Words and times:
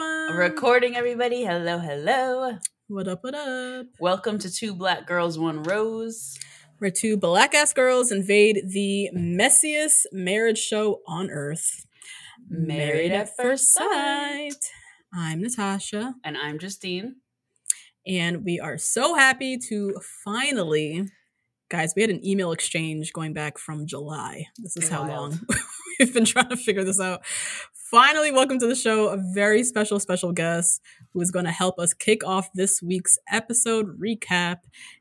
Everyone. 0.00 0.36
Recording, 0.36 0.96
everybody. 0.96 1.44
Hello, 1.44 1.78
hello. 1.78 2.58
What 2.88 3.08
up? 3.08 3.24
What 3.24 3.34
up? 3.34 3.86
Welcome 4.00 4.38
to 4.40 4.50
Two 4.52 4.74
Black 4.74 5.06
Girls, 5.06 5.38
One 5.38 5.62
Rose. 5.62 6.38
Where 6.78 6.90
two 6.92 7.16
black 7.16 7.54
ass 7.54 7.72
girls 7.72 8.12
invade 8.12 8.60
the 8.72 9.10
messiest 9.16 10.02
marriage 10.12 10.58
show 10.58 11.00
on 11.08 11.28
earth. 11.30 11.84
Married 12.48 13.10
at 13.10 13.34
First 13.36 13.74
Sight. 13.74 14.54
I'm 15.12 15.42
Natasha, 15.42 16.14
And 16.22 16.36
I'm 16.36 16.58
Justine. 16.60 17.16
and 18.06 18.44
we 18.44 18.60
are 18.60 18.78
so 18.78 19.14
happy 19.16 19.58
to 19.68 19.96
finally, 20.24 21.08
guys. 21.70 21.94
We 21.96 22.02
had 22.02 22.10
an 22.10 22.24
email 22.24 22.52
exchange 22.52 23.12
going 23.12 23.32
back 23.32 23.58
from 23.58 23.86
July. 23.86 24.46
This 24.58 24.76
is 24.76 24.88
how 24.88 25.08
long 25.08 25.40
we've 26.00 26.14
been 26.14 26.24
trying 26.24 26.48
to 26.48 26.56
figure 26.56 26.84
this 26.84 27.00
out. 27.00 27.24
Finally, 27.90 28.30
welcome 28.30 28.58
to 28.58 28.66
the 28.66 28.74
show. 28.74 29.08
A 29.08 29.16
very 29.16 29.64
special, 29.64 29.98
special 29.98 30.30
guest 30.30 30.82
who 31.12 31.20
is 31.20 31.30
going 31.30 31.46
to 31.46 31.50
help 31.50 31.78
us 31.78 31.94
kick 31.94 32.22
off 32.24 32.50
this 32.52 32.82
week's 32.82 33.18
episode 33.32 33.98
recap. 33.98 34.58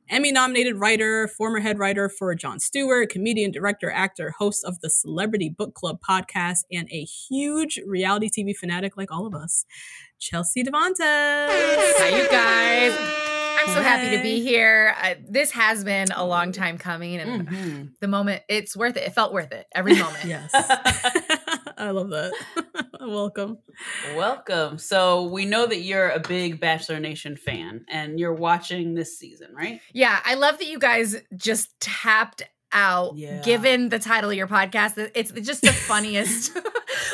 Emmy 0.09 0.31
nominated 0.31 0.77
writer, 0.77 1.27
former 1.27 1.59
head 1.59 1.77
writer 1.77 2.07
for 2.07 2.33
Jon 2.33 2.59
Stewart, 2.59 3.09
comedian, 3.09 3.51
director, 3.51 3.91
actor, 3.91 4.33
host 4.39 4.63
of 4.63 4.79
the 4.79 4.89
Celebrity 4.89 5.49
Book 5.49 5.73
Club 5.73 5.99
podcast, 6.07 6.59
and 6.71 6.87
a 6.91 7.03
huge 7.03 7.77
reality 7.85 8.29
TV 8.29 8.55
fanatic 8.55 8.95
like 8.95 9.11
all 9.11 9.27
of 9.27 9.35
us, 9.35 9.65
Chelsea 10.17 10.63
Devantez. 10.63 11.49
Hi, 11.49 12.17
you 12.17 12.29
guys. 12.29 13.36
I'm 13.57 13.67
so 13.73 13.81
happy 13.81 14.15
to 14.15 14.23
be 14.23 14.41
here. 14.41 14.95
Uh, 15.01 15.15
this 15.27 15.51
has 15.51 15.83
been 15.83 16.07
a 16.15 16.25
long 16.25 16.51
time 16.51 16.77
coming, 16.77 17.17
and 17.17 17.47
Mhm. 17.47 17.89
the 17.99 18.07
moment 18.07 18.43
it's 18.47 18.75
worth 18.77 18.95
it. 18.97 19.03
It 19.03 19.13
felt 19.13 19.33
worth 19.33 19.51
it 19.51 19.65
every 19.73 19.95
moment. 19.99 20.23
Yes. 20.25 20.51
I 21.77 21.91
love 21.91 22.09
that. 22.09 22.33
Welcome. 23.01 23.59
Welcome. 24.15 24.77
So, 24.79 25.23
we 25.25 25.45
know 25.45 25.65
that 25.65 25.81
you're 25.81 26.09
a 26.09 26.19
big 26.19 26.59
Bachelor 26.59 26.99
Nation 26.99 27.37
fan 27.37 27.85
and 27.89 28.19
you're 28.19 28.33
watching 28.33 28.93
this 28.95 29.17
season, 29.17 29.49
right? 29.53 29.79
Yeah, 29.93 30.19
I 30.25 30.33
love 30.35 30.57
that 30.57 30.67
you 30.67 30.79
guys 30.79 31.15
just 31.35 31.79
tapped 31.79 32.43
out. 32.73 33.15
Yeah. 33.15 33.41
Given 33.43 33.89
the 33.89 33.99
title 33.99 34.29
of 34.31 34.35
your 34.35 34.47
podcast, 34.47 35.11
it's 35.15 35.31
just 35.31 35.61
the 35.61 35.71
funniest. 35.71 36.55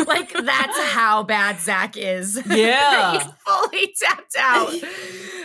like 0.08 0.32
that's 0.34 0.80
how 0.94 1.24
bad 1.24 1.60
Zach 1.60 1.96
is. 1.98 2.42
Yeah. 2.48 3.12
he's 3.20 3.24
fully 3.46 3.94
tapped 4.02 4.36
out. 4.40 4.70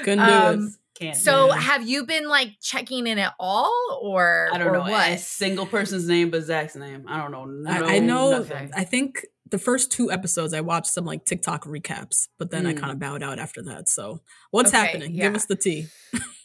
Couldn't 0.05 0.27
do 0.27 0.33
Um, 0.33 0.67
it. 0.69 0.73
Can't. 0.99 1.17
So, 1.17 1.49
Yeah. 1.49 1.61
have 1.61 1.89
you 1.89 2.05
been 2.07 2.29
like 2.29 2.55
checking 2.61 3.07
in 3.07 3.19
at 3.19 3.35
all, 3.39 4.01
or 4.03 4.49
I 4.53 4.59
don't 4.59 4.69
or 4.69 4.73
know 4.73 4.81
what? 4.81 5.09
a 5.11 5.19
single 5.19 5.65
person's 5.67 6.09
name 6.09 6.31
but 6.31 6.43
Zach's 6.43 6.75
name. 6.77 7.05
I 7.09 7.19
don't 7.19 7.31
know. 7.31 7.45
No, 7.45 7.71
I, 7.71 7.97
I 7.97 7.99
know. 8.01 8.31
nothing. 8.39 8.71
I 8.75 8.85
think 8.85 9.25
the 9.51 9.59
first 9.59 9.91
two 9.93 10.11
episodes 10.13 10.53
I 10.53 10.61
watched 10.61 10.89
some 10.89 11.05
like 11.07 11.25
TikTok 11.25 11.65
recaps, 11.65 12.29
but 12.39 12.51
then 12.51 12.67
I 12.67 12.75
Mm. 12.75 12.81
kind 12.81 12.93
of 12.93 12.99
bowed 12.99 13.23
out 13.23 13.39
after 13.39 13.63
that. 13.63 13.89
So, 13.89 14.21
what's 14.51 14.71
Okay, 14.71 14.79
happening? 14.79 15.15
yeah. 15.15 15.25
Give 15.25 15.37
us 15.37 15.47
the 15.47 15.57
tea. 15.57 15.87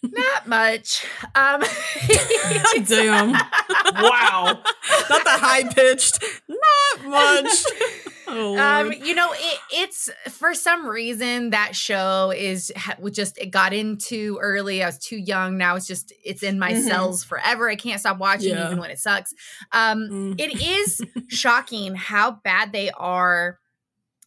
Not 0.04 0.48
much. 0.48 1.04
Um, 1.36 1.62
Damn. 2.86 3.32
wow. 3.96 4.62
Not 5.10 5.24
the 5.24 5.30
high 5.30 5.64
pitched. 5.64 6.24
Not 6.48 7.06
much. 7.10 7.64
Oh, 8.36 8.58
Um, 8.58 8.92
you 8.94 9.14
know, 9.16 9.32
it, 9.34 9.60
it's 9.72 10.10
for 10.30 10.54
some 10.54 10.88
reason 10.88 11.52
that 11.52 11.76
show 11.76 12.32
is 12.36 12.72
just 13.12 13.38
it 13.38 13.52
got 13.52 13.74
into 13.74 14.38
early. 14.42 14.84
I 14.84 14.88
was 14.88 14.98
too 15.00 15.18
young. 15.18 15.58
Now 15.58 15.76
it's 15.76 15.88
just 15.88 16.12
it's 16.24 16.44
in 16.44 16.60
my 16.60 16.74
Mhm. 16.74 16.88
cells 16.88 17.24
forever. 17.24 17.70
I 17.70 17.76
can't 17.76 18.00
stop 18.00 18.18
watching 18.18 18.50
Yeah. 18.50 18.66
even 18.68 18.80
when 18.80 18.90
it 18.92 19.00
sucks. 19.00 19.34
Um, 19.72 20.10
Mm. 20.12 20.36
it 20.40 20.62
is 20.62 21.02
shocking 21.30 21.96
how 21.96 22.32
bad 22.44 22.72
they 22.72 22.90
are. 22.92 23.60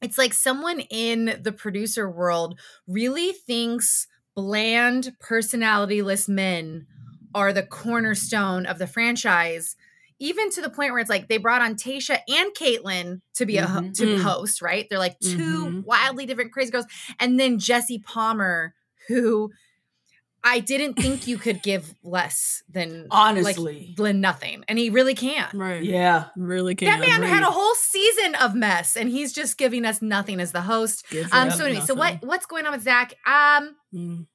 It's 0.02 0.18
like 0.18 0.34
someone 0.34 0.80
in 0.80 1.38
the 1.42 1.52
producer 1.52 2.10
world 2.10 2.58
really 2.86 3.32
thinks 3.32 4.06
bland, 4.34 5.12
personalityless 5.22 6.28
men 6.28 6.86
are 7.34 7.52
the 7.52 7.62
cornerstone 7.62 8.66
of 8.66 8.78
the 8.78 8.86
franchise. 8.86 9.76
Even 10.18 10.50
to 10.50 10.62
the 10.62 10.70
point 10.70 10.92
where 10.92 11.00
it's 11.00 11.10
like 11.10 11.28
they 11.28 11.36
brought 11.38 11.60
on 11.62 11.74
Tayshia 11.74 12.20
and 12.28 12.50
Kaitlyn 12.54 13.20
to 13.34 13.44
be 13.46 13.58
a 13.58 13.66
ho- 13.66 13.80
Mhm. 13.80 13.94
to 13.98 14.06
be 14.06 14.12
Mm. 14.14 14.22
host, 14.22 14.62
right? 14.62 14.86
They're 14.88 14.98
like 14.98 15.18
2 15.20 15.36
Mhm. 15.66 15.84
wildly 15.84 16.24
different 16.26 16.52
crazy 16.52 16.70
girls, 16.70 16.86
and 17.20 17.38
then 17.38 17.58
Jesse 17.58 17.98
Palmer, 17.98 18.74
who 19.08 19.50
I 20.48 20.60
didn't 20.60 20.94
think 20.94 21.26
you 21.26 21.38
could 21.38 21.60
give 21.64 21.92
less 22.04 22.62
than 22.68 23.08
Honestly. 23.10 23.86
like, 23.88 23.96
than 23.96 24.20
nothing, 24.20 24.64
and 24.68 24.78
he 24.78 24.90
really 24.90 25.14
can't. 25.14 25.52
right. 25.54 25.82
yeah. 25.82 26.26
Really 26.36 26.76
can't. 26.76 27.00
That 27.00 27.08
man 27.08 27.28
had 27.28 27.42
a 27.42 27.50
whole 27.50 27.74
season 27.74 28.36
of 28.36 28.54
mess, 28.54 28.96
and 28.96 29.08
he's 29.10 29.32
just 29.32 29.58
giving 29.58 29.84
us 29.84 30.00
nothing 30.00 30.38
as 30.40 30.52
the 30.52 30.60
host. 30.62 31.04
Give 31.10 31.28
Um. 31.32 31.50
So 31.50 31.64
anyway, 31.66 31.84
so 31.84 31.94
what 31.94 32.22
what's 32.22 32.46
going 32.46 32.64
on 32.64 32.72
with 32.72 32.82
Zach? 32.84 33.14
Um. 33.26 33.74
Mm. 33.92 34.26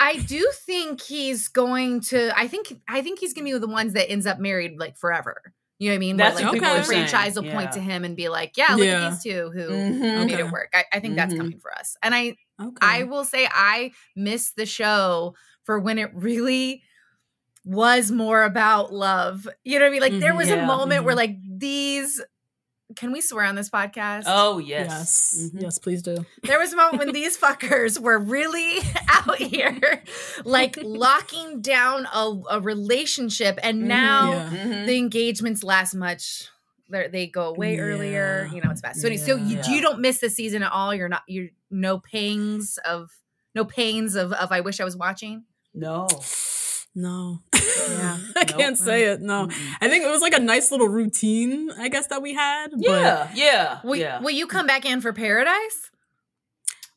I 0.00 0.18
do 0.18 0.50
think 0.66 1.00
he's 1.00 1.48
going 1.48 2.00
to. 2.02 2.30
I 2.38 2.48
think. 2.48 2.72
I 2.88 3.02
think 3.02 3.18
he's 3.18 3.34
gonna 3.34 3.44
be 3.44 3.58
the 3.58 3.66
ones 3.68 3.92
that 3.94 4.10
ends 4.10 4.26
up 4.26 4.38
married 4.38 4.78
like 4.78 4.96
forever. 4.96 5.52
You 5.80 5.90
know 5.90 5.92
what 5.92 5.96
I 5.96 5.98
mean? 5.98 6.16
Where, 6.16 6.26
That's 6.26 6.34
like 6.36 6.44
what 6.46 6.52
the 6.54 6.60
people 6.60 6.76
are 6.76 6.82
franchise 6.82 7.36
will 7.36 7.44
yeah. 7.44 7.54
point 7.54 7.72
to 7.72 7.80
him 7.80 8.04
and 8.04 8.16
be 8.16 8.28
like, 8.28 8.56
"Yeah, 8.56 8.74
look 8.74 8.84
Yeah. 8.86 9.06
at 9.06 9.10
these 9.10 9.22
two 9.22 9.50
who 9.52 9.68
Mhm. 9.70 10.00
made 10.26 10.32
Okay. 10.34 10.42
it 10.44 10.50
work." 10.50 10.70
I, 10.74 10.84
I 10.92 10.98
think 11.00 11.14
that's 11.14 11.32
Mhm. 11.32 11.38
coming 11.38 11.58
for 11.60 11.72
us, 11.72 11.96
and 12.02 12.14
I 12.14 12.36
Okay. 12.60 12.76
I 12.80 13.02
will 13.04 13.24
say 13.24 13.46
I 13.48 13.92
miss 14.16 14.50
the 14.52 14.66
show 14.66 15.36
for 15.64 15.78
when 15.78 15.98
it 15.98 16.10
really 16.14 16.82
was 17.64 18.10
more 18.10 18.42
about 18.42 18.92
love. 18.92 19.46
You 19.64 19.78
know 19.78 19.84
what 19.84 19.88
I 19.88 19.92
mean? 19.92 20.00
Like 20.00 20.20
there 20.20 20.32
Mhm. 20.32 20.38
was 20.38 20.48
Yeah. 20.48 20.64
a 20.64 20.66
moment 20.66 21.04
where 21.04 21.14
Mhm. 21.14 21.18
like 21.18 21.36
these 21.58 22.20
can 22.96 23.12
we 23.12 23.20
swear 23.20 23.44
on 23.44 23.54
this 23.54 23.68
podcast? 23.70 24.24
Oh, 24.26 24.58
yes. 24.58 24.88
Yes. 25.36 25.50
Mhm. 25.54 25.62
Yes, 25.62 25.78
please 25.78 26.02
do. 26.02 26.24
There 26.42 26.58
was 26.58 26.72
a 26.72 26.76
moment 26.76 26.98
when 26.98 27.12
these 27.12 27.36
fuckers 27.36 28.00
were 28.00 28.18
really 28.18 28.78
out 29.08 29.36
here 29.38 30.02
like 30.44 30.78
locking 30.82 31.60
down 31.60 32.06
a, 32.12 32.40
a 32.52 32.60
relationship 32.60 33.58
and 33.62 33.86
now 33.88 34.32
Yeah. 34.32 34.50
Mhm. 34.50 34.86
the 34.86 34.96
engagements 34.96 35.62
last 35.62 35.94
much 35.94 36.48
They're, 36.88 37.08
they 37.08 37.26
go 37.26 37.48
away 37.50 37.78
earlier 37.78 38.48
you 38.52 38.62
know 38.62 38.70
it's 38.70 38.80
best 38.80 39.00
so, 39.02 39.08
anyway, 39.08 39.22
so 39.22 39.36
you, 39.36 39.56
Yeah. 39.58 39.68
you 39.70 39.80
don't 39.82 40.00
miss 40.00 40.20
the 40.20 40.30
season 40.30 40.62
at 40.62 40.72
all 40.72 40.94
you're 40.94 41.08
not 41.10 41.22
you're 41.28 41.48
no 41.70 41.98
pangs 41.98 42.78
of 42.86 43.10
no 43.54 43.64
pains 43.66 44.14
of 44.14 44.32
of 44.32 44.50
i 44.52 44.60
wish 44.60 44.80
i 44.80 44.84
was 44.84 44.96
watching 44.96 45.44
No. 45.74 46.08
No. 46.98 47.40
Yeah. 47.54 48.18
I 48.36 48.44
Nope. 48.44 48.58
can't 48.58 48.76
say 48.78 49.04
it. 49.04 49.20
No. 49.20 49.46
Mm-mm. 49.46 49.72
I 49.80 49.88
think 49.88 50.04
it 50.04 50.10
was 50.10 50.20
like 50.20 50.34
a 50.34 50.40
nice 50.40 50.70
little 50.70 50.88
routine, 50.88 51.70
I 51.78 51.88
guess, 51.88 52.06
that 52.08 52.22
we 52.22 52.34
had. 52.34 52.68
But 52.72 52.80
Yeah. 52.80 53.30
Yeah. 53.34 53.78
will, 53.84 53.96
yeah. 53.96 54.20
will 54.20 54.30
you 54.30 54.46
come 54.46 54.66
back 54.66 54.84
in 54.84 55.00
for 55.00 55.12
paradise 55.12 55.90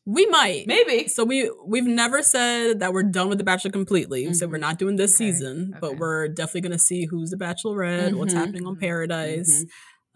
we 0.04 0.26
might. 0.26 0.66
Maybe. 0.66 1.06
So 1.06 1.22
we 1.22 1.48
we've 1.64 1.84
never 1.86 2.22
said 2.24 2.80
that 2.80 2.92
we're 2.92 3.04
done 3.04 3.28
with 3.28 3.38
the 3.38 3.44
Bachelor 3.44 3.70
completely. 3.70 4.26
We 4.26 4.34
said 4.34 4.50
we're 4.50 4.58
not 4.58 4.76
doing 4.76 4.96
this 4.96 5.14
Okay, 5.14 5.30
season, 5.30 5.76
but 5.80 5.96
we're 5.96 6.26
definitely 6.26 6.62
gonna 6.62 6.78
see 6.80 7.06
who's 7.06 7.30
the 7.30 7.36
Bachelorette, 7.36 8.12
what's 8.14 8.34
Mhm. 8.34 8.36
happening 8.36 8.66
on 8.66 8.74
Mhm, 8.74 8.80
Paradise. 8.80 9.64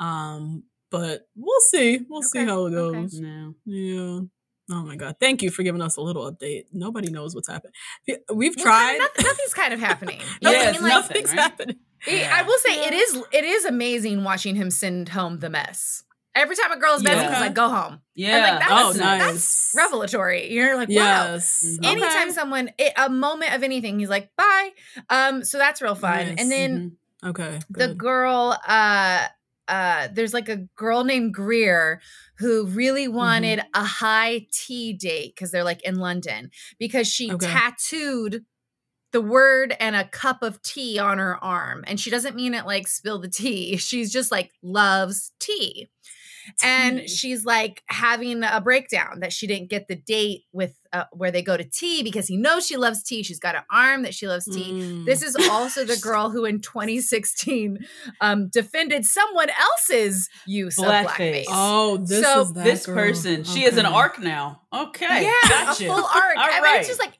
Um, 0.00 0.64
but 0.90 1.28
we'll 1.36 1.60
see. 1.70 2.00
We'll 2.08 2.22
see 2.22 2.44
how 2.44 2.66
it 2.66 2.74
okay. 2.74 3.00
goes. 3.00 3.20
No. 3.20 3.54
Yeah. 3.64 4.20
Oh 4.70 4.82
my 4.82 4.96
god! 4.96 5.16
Thank 5.20 5.42
you 5.42 5.50
for 5.50 5.62
giving 5.62 5.80
us 5.80 5.96
a 5.96 6.00
little 6.00 6.30
update. 6.30 6.64
Nobody 6.72 7.10
knows 7.10 7.34
what's 7.36 7.48
happening. 7.48 7.72
We've 8.34 8.56
Well, 8.56 8.64
kind 8.64 8.64
tried. 8.64 8.94
of 8.94 8.98
nothing, 9.00 9.24
nothing's 9.24 9.54
kind 9.54 9.72
of 9.74 9.80
happening. 9.80 10.20
You 10.40 10.50
know 10.50 10.50
Yeah, 10.52 10.58
I 10.68 10.72
mean? 10.72 10.82
Like, 10.82 10.88
nothing, 10.92 11.22
Nothing's 11.22 11.30
right? 11.30 11.40
happening. 11.40 11.76
it- 12.06 12.32
I 12.32 12.42
will 12.42 12.58
say 12.58 12.84
it 12.86 12.92
is 12.94 13.22
it 13.32 13.44
is 13.44 13.64
amazing 13.64 14.24
watching 14.24 14.56
him 14.56 14.70
send 14.70 15.08
home 15.10 15.38
the 15.38 15.50
mess. 15.50 16.02
Every 16.34 16.54
time 16.56 16.70
a 16.72 16.76
girl's 16.78 17.02
messy, 17.02 17.16
Yeah. 17.16 17.30
he's 17.32 17.40
like, 17.40 17.54
"Go 17.54 17.68
home." 17.70 18.00
Yeah. 18.14 18.36
And 18.36 18.42
like 18.42 18.68
that's, 18.68 18.72
Oh, 18.84 18.92
that's 18.98 19.72
revelatory. 19.74 20.52
You're 20.52 20.76
like, 20.76 20.88
wow. 20.90 20.94
Yes. 20.94 21.64
Mhm. 21.64 21.78
Okay. 21.78 21.88
Anytime 21.92 22.30
someone 22.32 22.70
it, 22.76 22.92
a 22.96 23.08
moment 23.08 23.54
of 23.54 23.62
anything, 23.62 23.98
he's 24.00 24.10
like, 24.10 24.28
"Bye." 24.36 24.70
Um, 25.08 25.44
so 25.44 25.56
that's 25.58 25.80
real 25.80 25.94
fun. 25.94 26.26
Nice. 26.26 26.40
And 26.40 26.50
then 26.52 26.98
Mhm. 27.24 27.28
Okay. 27.30 27.60
the 27.70 27.94
girl 27.94 28.58
uh 28.66 29.26
uh 29.68 30.08
there's 30.12 30.34
like 30.34 30.48
a 30.48 30.66
girl 30.76 31.04
named 31.04 31.34
Greer 31.34 32.00
who 32.38 32.66
really 32.66 33.08
Mm-hmm. 33.20 33.48
wanted 33.48 33.60
a 33.74 33.84
high 33.84 34.46
tea 34.52 34.92
date 34.92 35.34
because 35.34 35.50
they're 35.50 35.64
like 35.64 35.82
in 35.82 35.96
London 35.96 36.50
because 36.78 37.08
she 37.08 37.34
Okay. 37.34 37.38
tattooed 37.38 38.44
the 39.12 39.20
word 39.22 39.74
and 39.80 39.96
a 39.96 40.08
cup 40.08 40.42
of 40.42 40.60
tea 40.62 40.98
on 40.98 41.18
her 41.18 41.42
arm 41.42 41.84
and 41.86 41.98
she 42.00 42.10
doesn't 42.10 42.36
mean 42.36 42.54
it 42.54 42.66
like 42.66 42.86
spill 42.88 43.18
the 43.20 43.28
tea 43.28 43.76
she's 43.78 44.12
just 44.12 44.30
like 44.30 44.52
loves 44.62 45.32
tea 45.38 45.88
and 46.62 47.08
she's 47.08 47.44
like 47.44 47.82
having 47.86 48.42
a 48.42 48.60
breakdown 48.60 49.20
that 49.20 49.32
she 49.32 49.46
didn't 49.46 49.68
get 49.70 49.88
the 49.88 49.96
date 49.96 50.44
with 50.52 50.74
uh, 50.92 51.04
where 51.12 51.30
they 51.30 51.42
go 51.42 51.56
to 51.56 51.64
tea 51.64 52.02
because 52.02 52.26
he 52.26 52.36
knows 52.36 52.66
she 52.66 52.76
loves 52.76 53.02
tea 53.02 53.22
she's 53.22 53.38
got 53.40 53.54
an 53.54 53.62
arm 53.70 54.02
that 54.02 54.14
she 54.14 54.26
loves 54.28 54.44
tea 54.46 54.72
Mm. 54.72 55.04
this 55.04 55.22
is 55.22 55.36
also 55.50 55.84
the 55.84 55.96
girl 56.02 56.30
who 56.30 56.44
in 56.44 56.60
2016 56.60 57.78
um, 58.20 58.48
defended 58.48 59.04
someone 59.04 59.48
else's 59.60 60.28
use 60.46 60.76
Blackface. 60.78 61.00
of 61.04 61.06
blackface. 61.10 61.44
Oh, 61.48 61.96
this 61.98 62.22
So 62.24 62.40
is 62.42 62.52
that 62.54 62.64
This 62.64 62.86
girl. 62.86 62.94
person, 62.94 63.44
she 63.44 63.62
has 63.62 63.76
an 63.76 63.86
arc 63.86 64.18
now. 64.20 64.62
Okay. 64.72 65.22
yeah, 65.24 65.32
Gotcha. 65.48 65.84
a 65.84 65.86
full 65.88 66.04
arc. 66.04 66.36
All 66.36 66.42
I 66.44 66.50
mean, 66.54 66.62
right. 66.62 66.78
it's 66.80 66.88
just 66.88 67.00
like 67.00 67.12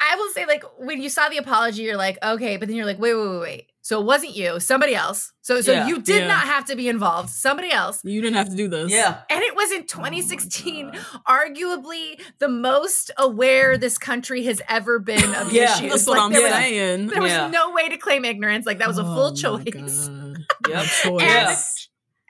I 0.00 0.16
will 0.16 0.30
say, 0.32 0.44
like 0.46 0.64
when 0.78 1.00
you 1.00 1.08
saw 1.08 1.28
the 1.28 1.38
apology, 1.38 1.82
you're 1.82 1.96
like, 1.96 2.18
okay, 2.22 2.56
but 2.56 2.68
then 2.68 2.76
you're 2.76 2.84
like, 2.86 2.98
wait, 2.98 3.14
wait, 3.14 3.28
wait, 3.28 3.40
wait. 3.40 3.66
So 3.86 4.00
it 4.00 4.06
wasn't 4.06 4.34
you, 4.34 4.60
somebody 4.60 4.94
else. 4.94 5.30
So 5.42 5.60
so 5.60 5.72
Yeah. 5.72 5.86
you 5.88 6.00
did 6.00 6.22
Yeah. 6.22 6.28
not 6.28 6.44
have 6.46 6.64
to 6.66 6.74
be 6.74 6.88
involved, 6.88 7.28
somebody 7.28 7.70
else. 7.70 8.00
You 8.02 8.22
didn't 8.22 8.36
have 8.36 8.48
to 8.48 8.56
do 8.56 8.66
this. 8.66 8.90
yeah. 8.90 9.18
And 9.28 9.42
it 9.42 9.54
was 9.54 9.70
Oh 9.72 9.72
in 9.72 9.86
2016, 9.86 10.92
arguably 11.28 12.18
the 12.38 12.48
most 12.48 13.10
aware 13.18 13.76
this 13.76 13.98
country 13.98 14.44
has 14.44 14.62
ever 14.70 14.98
been 15.00 15.34
of 15.34 15.52
Yeah, 15.52 15.76
issues. 15.76 15.92
That's 15.92 16.06
what 16.06 16.16
Like, 16.16 16.24
I'm 16.24 16.32
there 16.32 16.42
was- 16.44 16.50
saying. 16.52 17.06
There 17.08 17.20
was 17.20 17.52
no 17.52 17.72
way 17.72 17.90
to 17.90 17.98
claim 17.98 18.24
ignorance. 18.24 18.64
Like 18.64 18.78
that 18.78 18.88
was 18.88 18.96
a 18.98 19.02
Oh 19.02 19.14
full 19.14 19.30
my 19.32 19.36
choice. 19.36 20.08
Yep. 20.68 20.84
Choice. 20.86 21.20
Yeah. 21.20 21.56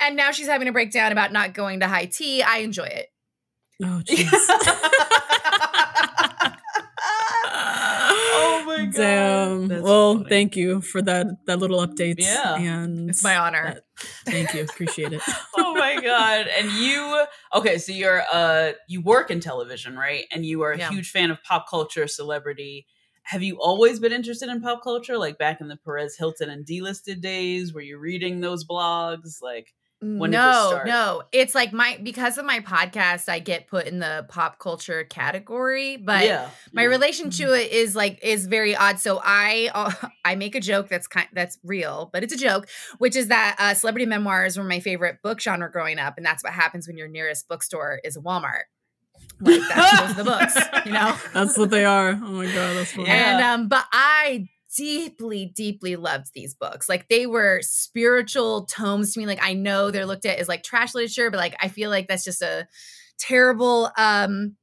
And 0.00 0.16
now 0.16 0.32
she's 0.32 0.48
having 0.48 0.66
a 0.66 0.72
breakdown 0.72 1.12
about 1.12 1.30
not 1.32 1.54
going 1.54 1.78
to 1.80 1.86
high 1.86 2.06
tea. 2.06 2.42
I 2.42 2.58
enjoy 2.58 2.86
it. 2.86 3.12
Oh, 3.80 4.02
jeez. 4.08 4.28
oh 7.46 8.62
my 8.66 8.76
god. 8.76 8.82
Damn. 9.02 9.68
That's 9.68 9.82
well, 9.82 10.14
funny. 10.16 10.28
thank 10.28 10.56
you 10.56 10.80
for 10.80 11.02
that 11.02 11.26
that 11.46 11.58
little 11.58 11.86
update. 11.86 12.16
Yeah. 12.18 12.56
And 12.56 13.10
It's 13.10 13.22
my 13.22 13.36
honor. 13.36 13.74
that- 13.74 13.84
thank 14.26 14.54
you. 14.54 14.62
Appreciate 14.62 15.12
it. 15.12 15.20
oh 15.56 15.74
my 15.74 16.00
god 16.00 16.46
and 16.58 16.70
you 16.72 17.24
okay 17.54 17.78
so 17.78 17.92
you're 17.92 18.22
uh 18.32 18.72
you 18.88 19.00
work 19.00 19.30
in 19.30 19.38
television 19.40 19.96
right 19.96 20.24
and 20.32 20.44
you 20.46 20.62
are 20.62 20.72
a 20.72 20.78
Yeah. 20.78 20.90
huge 20.90 21.10
fan 21.10 21.30
of 21.30 21.42
pop 21.42 21.66
culture 21.68 22.06
celebrity 22.08 22.86
have 23.24 23.42
you 23.42 23.56
always 23.60 24.00
been 24.00 24.12
interested 24.12 24.48
in 24.48 24.60
pop 24.60 24.82
culture 24.82 25.16
like 25.18 25.38
back 25.38 25.60
in 25.60 25.68
the 25.68 25.76
perez 25.76 26.16
hilton 26.16 26.50
and 26.50 26.66
Dlisted 26.66 27.20
days 27.20 27.72
were 27.72 27.80
you 27.80 27.98
reading 27.98 28.40
those 28.40 28.64
blogs 28.66 29.40
like 29.42 29.42
When 29.52 29.62
did 29.62 29.68
this 29.68 29.83
no, 30.04 30.82
no. 30.84 31.22
It's 31.32 31.54
like 31.54 31.72
my 31.72 31.98
because 32.02 32.38
of 32.38 32.44
my 32.44 32.60
podcast, 32.60 33.28
I 33.28 33.38
get 33.38 33.66
put 33.68 33.86
in 33.86 33.98
the 33.98 34.26
pop 34.28 34.58
culture 34.58 35.04
category, 35.04 35.96
but 35.96 36.24
yeah 36.24 36.50
my 36.74 36.82
yeah. 36.82 36.88
relation 36.88 37.30
to 37.30 37.54
it 37.54 37.72
is 37.72 37.94
like 37.94 38.18
is 38.22 38.46
very 38.46 38.74
odd. 38.76 38.98
So 38.98 39.20
I 39.22 39.70
uh, 39.72 40.08
I 40.24 40.34
make 40.34 40.54
a 40.54 40.60
joke 40.60 40.88
that's 40.88 41.06
kind 41.06 41.28
that's 41.32 41.58
real, 41.64 42.10
but 42.12 42.22
it's 42.22 42.34
a 42.34 42.36
joke, 42.36 42.68
which 42.98 43.16
is 43.16 43.28
that 43.28 43.56
uh, 43.58 43.74
celebrity 43.74 44.06
memoirs 44.06 44.58
were 44.58 44.64
my 44.64 44.80
favorite 44.80 45.22
book 45.22 45.40
genre 45.40 45.70
growing 45.70 45.98
up, 45.98 46.14
and 46.16 46.26
that's 46.26 46.42
what 46.42 46.52
happens 46.52 46.86
when 46.86 46.96
your 46.96 47.08
nearest 47.08 47.48
bookstore 47.48 48.00
is 48.04 48.16
a 48.16 48.20
Walmart. 48.20 48.64
Like 49.40 49.60
that's 49.68 50.14
the 50.14 50.24
books, 50.24 50.58
you 50.84 50.92
know. 50.92 51.16
That's 51.32 51.56
what 51.56 51.70
they 51.70 51.84
are. 51.84 52.10
Oh 52.10 52.14
my 52.14 52.46
god, 52.46 52.76
that's 52.76 52.92
funny. 52.92 53.08
And 53.08 53.42
um, 53.42 53.68
but 53.68 53.84
I 53.92 54.48
deeply, 54.76 55.46
deeply 55.46 55.96
loved 55.96 56.28
these 56.34 56.54
books. 56.54 56.88
Like 56.88 57.08
they 57.08 57.26
were 57.26 57.60
spiritual 57.62 58.64
tomes 58.66 59.14
to 59.14 59.20
me. 59.20 59.26
Like 59.26 59.42
I 59.42 59.54
know 59.54 59.90
they're 59.90 60.06
looked 60.06 60.26
at 60.26 60.38
as 60.38 60.48
like 60.48 60.62
trash 60.62 60.94
literature, 60.94 61.30
but 61.30 61.38
like 61.38 61.56
I 61.60 61.68
feel 61.68 61.90
like 61.90 62.08
that's 62.08 62.24
just 62.24 62.42
a 62.42 62.66
terrible 63.18 63.90
um 63.96 64.56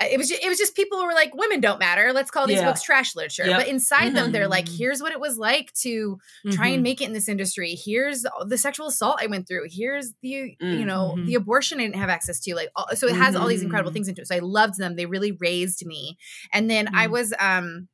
it 0.00 0.18
was 0.18 0.28
just, 0.28 0.44
it 0.44 0.48
was 0.48 0.58
just 0.58 0.74
people 0.74 0.98
who 0.98 1.06
were 1.06 1.14
like 1.14 1.32
women 1.36 1.60
don't 1.60 1.78
matter 1.78 2.12
let's 2.12 2.30
call 2.30 2.46
these 2.48 2.58
Yeah. 2.58 2.64
books 2.66 2.82
trash 2.82 3.14
literature 3.14 3.46
Yep. 3.46 3.60
but 3.60 3.68
inside 3.68 4.14
them 4.14 4.32
they're 4.32 4.48
like 4.48 4.66
Mhm. 4.66 4.76
here's 4.76 5.00
what 5.00 5.12
it 5.12 5.20
was 5.20 5.38
like 5.38 5.72
to 5.82 6.18
try 6.50 6.70
Mhm. 6.70 6.74
and 6.74 6.82
make 6.82 7.00
it 7.00 7.04
in 7.06 7.12
this 7.12 7.28
industry 7.28 7.76
here's 7.76 8.26
the 8.46 8.58
sexual 8.58 8.88
assault 8.88 9.18
i 9.22 9.26
went 9.26 9.46
through 9.48 9.66
here's 9.70 10.12
the 10.20 10.28
you 10.28 10.56
Mm. 10.60 10.84
know 10.86 11.16
the 11.24 11.36
abortion 11.36 11.78
i 11.78 11.84
didn't 11.84 11.94
have 11.96 12.10
access 12.10 12.40
to 12.40 12.54
like 12.56 12.70
all, 12.76 12.88
so 12.94 13.06
it 13.06 13.14
has 13.14 13.36
all 13.36 13.46
these 13.46 13.62
incredible 13.62 13.92
things 13.92 14.08
into 14.08 14.20
it 14.20 14.26
so 14.28 14.34
i 14.34 14.40
loved 14.40 14.78
them 14.78 14.96
they 14.96 15.06
really 15.06 15.32
raised 15.32 15.86
me 15.86 16.18
and 16.52 16.68
then 16.68 16.88
i 16.94 17.06
Mm. 17.06 17.10
was 17.12 17.32
um 17.38 17.88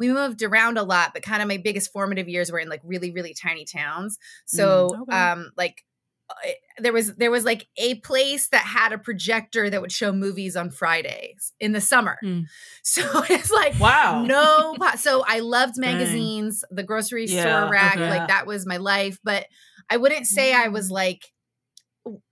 we 0.00 0.08
moved 0.08 0.42
around 0.42 0.76
a 0.78 0.82
lot 0.82 1.12
but 1.14 1.22
kind 1.22 1.40
of 1.42 1.46
my 1.46 1.58
biggest 1.58 1.92
formative 1.92 2.28
years 2.28 2.50
were 2.50 2.58
in 2.58 2.68
like 2.68 2.80
really 2.82 3.12
really 3.12 3.34
tiny 3.34 3.64
towns 3.64 4.18
so 4.46 4.96
okay. 5.02 5.16
um 5.16 5.52
like 5.56 5.84
uh, 6.30 6.48
there 6.78 6.92
was 6.92 7.14
there 7.16 7.30
was 7.30 7.44
like 7.44 7.66
a 7.76 7.96
place 7.96 8.48
that 8.48 8.62
had 8.62 8.92
a 8.92 8.98
projector 8.98 9.68
that 9.70 9.80
would 9.80 9.92
show 9.92 10.12
movies 10.12 10.56
on 10.56 10.70
Fridays 10.70 11.52
in 11.60 11.72
the 11.72 11.80
summer. 11.80 12.18
Mm. 12.24 12.46
So 12.82 13.02
it's 13.28 13.50
like 13.50 13.78
wow 13.80 14.22
no 14.24 14.76
so 14.96 15.24
I 15.26 15.40
loved 15.40 15.74
Dang. 15.74 15.98
magazines, 15.98 16.64
the 16.70 16.82
grocery 16.84 17.26
Yeah, 17.26 17.40
store 17.42 17.70
rack, 17.70 17.96
okay. 17.96 18.08
like 18.08 18.28
that 18.28 18.46
was 18.46 18.64
my 18.66 18.76
life, 18.78 19.18
but 19.24 19.46
I 19.90 19.96
wouldn't 19.96 20.26
say 20.26 20.54
I 20.54 20.68
Mm. 20.68 20.72
was 20.72 20.90
like 20.90 21.32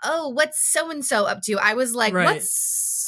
oh, 0.02 0.28
what's 0.30 0.60
so 0.66 0.90
and 0.90 1.04
so 1.04 1.26
up 1.26 1.42
to? 1.42 1.54
I 1.58 1.74
was 1.74 1.94
like 1.94 2.14
Right. 2.14 2.24
what's 2.26 2.48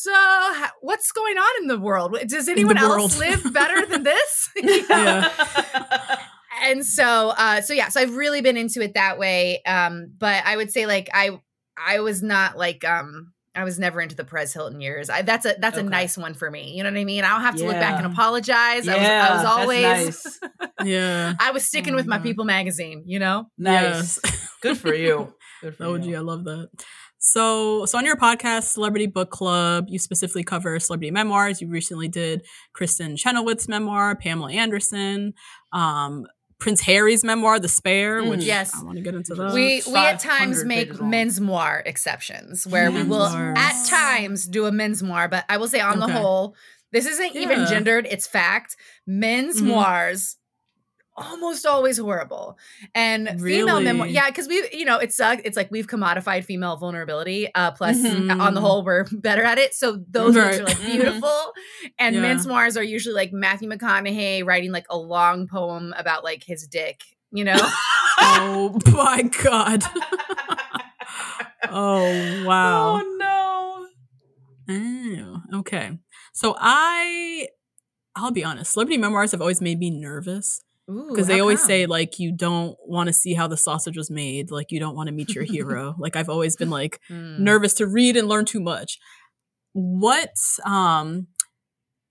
so 0.03 0.67
what's 0.81 1.13
going 1.13 1.37
on 1.39 1.63
in 1.63 1.69
the 1.69 1.79
world? 1.79 2.17
Does 2.27 2.49
anyone 2.49 2.77
else 2.79 3.17
world. 3.17 3.17
live 3.17 3.53
better 3.53 3.87
than 3.87 4.03
this? 4.03 4.49
And 6.63 6.85
so 6.85 7.31
uh 7.31 7.61
so 7.63 7.73
yeah 7.73 7.89
so 7.89 8.01
i've 8.01 8.15
really 8.15 8.43
been 8.43 8.57
into 8.59 8.83
it 8.83 8.95
that 8.95 9.19
way 9.19 9.63
um 9.65 10.13
but 10.19 10.43
i 10.45 10.57
would 10.57 10.71
say 10.71 10.85
like 10.85 11.09
i 11.15 11.41
i 11.79 12.01
was 12.01 12.23
not 12.23 12.59
like 12.59 12.85
um 12.85 13.33
i 13.55 13.65
was 13.65 13.79
never 13.79 14.01
into 14.01 14.15
the 14.15 14.25
Perez 14.25 14.53
Hilton 14.53 14.81
years. 14.81 15.09
I, 15.09 15.23
that's 15.23 15.47
a 15.47 15.55
that's 15.59 15.79
Okay. 15.79 15.87
a 15.87 15.91
nice 15.91 16.19
one 16.19 16.35
for 16.35 16.51
me. 16.51 16.73
You 16.77 16.83
know 16.83 16.91
what 16.91 16.99
I 16.99 17.05
mean? 17.05 17.25
I 17.25 17.31
don't 17.31 17.41
have 17.43 17.57
to 17.57 17.65
look 17.67 17.79
back 17.81 17.95
and 17.99 18.07
Yeah. 18.07 18.13
apologize. 18.13 18.89
I 18.89 18.97
was 18.97 19.09
I 19.09 19.35
was 19.37 19.45
always 19.45 19.83
nice. 19.83 20.41
Yeah. 20.85 21.35
I 21.41 21.51
was 21.53 21.65
sticking 21.67 21.95
Oh 21.95 21.97
with 21.97 22.07
my 22.07 22.17
God. 22.19 22.25
People 22.25 22.45
magazine. 22.45 23.05
You 23.07 23.21
know? 23.21 23.47
nice 23.57 24.19
Yes. 24.25 24.41
good 24.61 24.77
for 24.77 24.93
you 24.95 25.33
good 25.63 25.77
for 25.77 25.85
OG, 25.87 26.05
you 26.05 26.17
I 26.17 26.21
love 26.21 26.45
that. 26.45 26.69
So, 27.23 27.85
so 27.85 27.99
on 27.99 28.07
your 28.07 28.17
podcast, 28.17 28.65
Celebrity 28.73 29.07
Book 29.07 29.31
Club, 29.31 29.87
you 29.89 29.99
specifically 29.99 30.43
cover 30.43 30.81
celebrity 30.81 31.11
memoirs. 31.11 31.61
You 31.61 31.69
recently 31.69 32.09
did 32.09 32.47
Kristin 32.75 33.19
Chenoweth's 33.19 33.69
memoir, 33.69 34.17
Pamela 34.17 34.51
Anderson, 34.53 35.35
um, 35.71 36.27
Prince 36.59 36.81
Harry's 36.81 37.23
memoir, 37.23 37.59
The 37.61 37.69
Spare, 37.69 38.23
Mm. 38.23 38.31
which 38.31 38.45
Yes. 38.45 38.75
I 38.75 38.83
want 38.85 38.97
to 38.97 39.03
get 39.03 39.15
into 39.15 39.35
that. 39.35 39.53
we 39.53 39.83
we 39.87 39.95
at 39.97 40.19
times 40.19 40.65
make 40.65 40.89
pages 40.89 41.01
men's 41.03 41.41
moir 41.41 41.83
exceptions 41.87 42.67
where 42.67 42.91
we 42.91 43.03
will 43.03 43.31
Mensmoirs. 43.31 43.59
at 43.59 43.87
times 43.87 44.47
do 44.47 44.65
a 44.67 44.73
men's 44.73 45.03
moir, 45.03 45.29
but 45.29 45.45
I 45.49 45.59
will 45.59 45.69
say 45.69 45.81
on 45.81 45.99
the 46.01 46.09
whole, 46.09 46.55
this 46.93 47.07
isn't 47.07 47.37
even 47.37 47.67
gendered, 47.67 48.07
it's 48.11 48.27
fact. 48.27 48.77
Men's 49.07 49.61
Mhm. 49.61 49.67
moirs 49.69 50.37
almost 51.21 51.67
always 51.67 51.99
horrible. 51.99 52.59
And 52.95 53.41
female 53.41 53.81
memoir, 53.81 54.07
yeah, 54.09 54.29
because 54.29 54.49
we, 54.49 54.69
you 54.73 54.85
know, 54.85 54.99
it 54.99 55.13
sucks. 55.13 55.43
It's 55.45 55.57
like 55.57 55.71
we've 55.71 55.87
commodified 55.87 56.45
female 56.45 56.77
vulnerability. 56.77 57.49
Uh 57.55 57.71
plus 57.73 57.99
Mhm. 57.99 58.41
on 58.41 58.55
the 58.55 58.61
whole, 58.61 58.85
we're 58.85 59.05
better 59.13 59.43
at 59.43 59.59
it. 59.59 59.75
So 59.75 60.03
those 60.09 60.35
books 60.35 60.59
are 60.59 60.65
like 60.65 60.77
Mhm. 60.79 60.87
beautiful. 60.87 61.53
And 61.99 62.15
Yeah. 62.17 62.23
men's 62.23 62.47
moirs 62.47 62.77
are 62.77 62.83
usually 62.83 63.15
like 63.15 63.33
Matthew 63.33 63.69
McConaughey 63.69 64.45
writing 64.45 64.73
like 64.73 64.87
a 64.91 64.97
long 64.97 65.47
poem 65.47 65.95
about 65.97 66.25
like 66.25 66.43
his 66.45 66.67
dick, 66.67 67.03
you 67.31 67.45
know? 67.45 67.59
oh 68.21 68.79
my 68.93 69.23
God. 69.43 69.83
oh, 71.71 72.45
wow. 72.45 73.01
oh 73.03 73.17
no 73.19 73.87
Oh, 74.73 75.59
okay. 75.61 75.99
So 76.33 76.55
I, 76.59 77.49
I'll 78.15 78.31
be 78.31 78.45
honest, 78.45 78.73
celebrity 78.73 78.99
memoirs 78.99 79.33
have 79.33 79.41
always 79.41 79.61
made 79.61 79.79
me 79.81 79.91
nervous 79.91 80.63
because 81.09 81.27
they 81.27 81.41
always 81.41 81.61
come? 81.61 81.67
say 81.69 81.87
like 81.87 82.19
you 82.19 82.33
don't 82.33 82.77
want 82.87 83.07
to 83.09 83.13
see 83.13 83.35
how 83.35 83.47
the 83.47 83.57
sausage 83.57 83.97
was 83.97 84.11
made, 84.11 84.51
like 84.51 84.71
you 84.71 84.81
don't 84.81 84.97
want 84.97 85.07
to 85.09 85.13
meet 85.15 85.35
your 85.35 85.45
hero. 85.45 85.95
like 85.99 86.17
I've 86.17 86.29
always 86.29 86.57
been 86.57 86.71
like 86.71 87.01
Mm. 87.11 87.39
nervous 87.41 87.75
to 87.75 87.87
read 87.87 88.17
and 88.17 88.29
learn 88.29 88.45
too 88.45 88.61
much. 88.61 88.99
What 89.73 90.33
um 90.65 91.29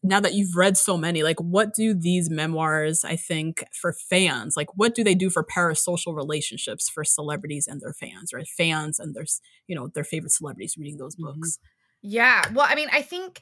now 0.02 0.22
that 0.22 0.34
you've 0.34 0.56
read 0.56 0.78
so 0.78 0.98
many, 0.98 1.24
like 1.24 1.40
what 1.42 1.74
do 1.74 1.94
these 1.94 2.30
memoirs, 2.30 3.04
I 3.04 3.18
think, 3.18 3.66
for 3.74 3.92
fans, 3.92 4.56
like 4.56 4.70
what 4.78 4.96
do 4.96 5.04
they 5.04 5.14
do 5.16 5.30
for 5.30 5.44
parasocial 5.44 6.16
relationships 6.16 6.88
for 6.90 7.04
celebrities 7.04 7.68
and 7.68 7.82
their 7.82 7.92
fans, 7.94 8.32
right 8.34 8.48
fans 8.48 8.98
and 8.98 9.14
their, 9.14 9.26
you 9.68 9.76
know, 9.76 9.90
their 9.94 10.06
favorite 10.06 10.32
celebrities 10.32 10.76
reading 10.78 10.98
those 10.98 11.18
Mhm. 11.18 11.26
books? 11.26 11.60
Yeah. 12.02 12.46
Well, 12.54 12.66
I 12.70 12.76
mean, 12.76 12.88
I 12.94 13.02
think 13.02 13.42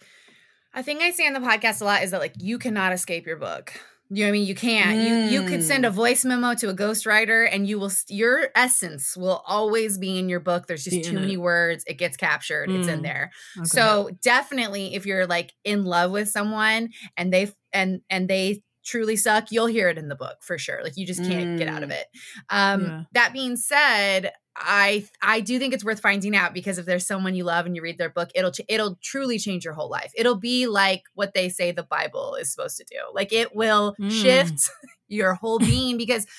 I 0.73 0.81
think 0.81 1.01
I 1.01 1.11
say 1.11 1.27
on 1.27 1.33
the 1.33 1.39
podcast 1.39 1.81
a 1.81 1.85
lot 1.85 2.01
is 2.03 2.09
that 2.11 2.19
like 2.21 2.33
you 2.39 2.57
cannot 2.57 2.91
escape 2.91 3.27
your 3.27 3.37
book. 3.37 3.73
You 4.09 4.23
know 4.23 4.27
what 4.27 4.29
I 4.29 4.31
mean? 4.31 4.47
You 4.47 4.55
can't. 4.55 4.99
You 5.01 5.19
you 5.21 5.43
could 5.43 5.61
send 5.61 5.85
a 5.85 5.89
voice 5.89 6.23
memo 6.23 6.53
to 6.55 6.69
a 6.69 6.73
ghostwriter 6.73 7.47
and 7.51 7.67
you 7.67 7.77
will 7.77 7.91
your 8.07 8.49
essence 8.55 9.17
will 9.17 9.43
always 9.45 9.97
be 9.97 10.17
in 10.17 10.29
your 10.29 10.39
book. 10.39 10.65
There's 10.67 10.85
just 10.85 11.03
too 11.03 11.19
many 11.19 11.35
it. 11.35 11.37
words. 11.37 11.83
It 11.87 11.95
gets 11.95 12.15
captured. 12.15 12.71
It's 12.71 12.87
in 12.87 13.01
Mm. 13.01 13.03
there. 13.03 13.31
Okay. 13.57 13.67
So 13.67 14.11
definitely 14.23 14.95
if 14.95 15.05
you're 15.05 15.27
like 15.27 15.53
in 15.65 15.83
love 15.83 16.11
with 16.11 16.29
someone 16.29 16.89
and 17.17 17.33
they 17.33 17.51
and 17.73 18.01
and 18.09 18.29
they 18.29 18.61
truly 18.87 19.15
suck, 19.17 19.51
you'll 19.51 19.67
hear 19.67 19.89
it 19.89 19.97
in 19.97 20.07
the 20.07 20.15
book 20.15 20.37
for 20.41 20.57
sure. 20.57 20.79
Like 20.83 20.95
you 20.97 21.05
just 21.05 21.23
can't 21.23 21.59
get 21.59 21.67
out 21.67 21.83
of 21.83 21.89
Mm. 21.89 21.99
it. 21.99 22.07
Um 22.49 22.81
Yeah. 22.83 23.03
that 23.11 23.33
being 23.33 23.55
said, 23.57 24.31
I 24.55 25.05
I 25.21 25.41
do 25.41 25.59
think 25.59 25.73
it's 25.73 25.83
worth 25.83 25.99
finding 25.99 26.35
out 26.35 26.53
because 26.53 26.77
if 26.79 26.85
there's 26.87 27.05
someone 27.05 27.35
you 27.35 27.43
love 27.43 27.65
and 27.67 27.75
you 27.75 27.81
read 27.83 27.97
their 27.99 28.09
book, 28.09 28.29
it'll 28.33 28.51
ch- 28.51 28.61
it'll 28.69 28.97
truly 29.03 29.37
change 29.37 29.65
your 29.65 29.73
whole 29.75 29.89
life. 29.89 30.11
It'll 30.15 30.39
be 30.39 30.65
like 30.67 31.03
what 31.13 31.33
they 31.35 31.49
say 31.49 31.71
the 31.71 31.83
Bible 31.83 32.35
is 32.35 32.51
supposed 32.51 32.77
to 32.77 32.85
do. 32.89 32.97
Like 33.13 33.31
it 33.33 33.55
will 33.55 33.95
Mm. 33.99 34.09
shift 34.09 34.69
your 35.07 35.35
whole 35.35 35.59
being 35.59 35.97
because 35.97 36.25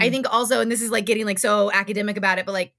I 0.00 0.08
Mm. 0.08 0.10
think 0.10 0.32
also, 0.32 0.60
and 0.60 0.70
this 0.70 0.82
is 0.82 0.90
like 0.90 1.06
getting 1.06 1.24
like 1.24 1.38
so 1.38 1.70
academic 1.72 2.16
about 2.16 2.38
it, 2.40 2.44
but 2.46 2.52
like 2.52 2.74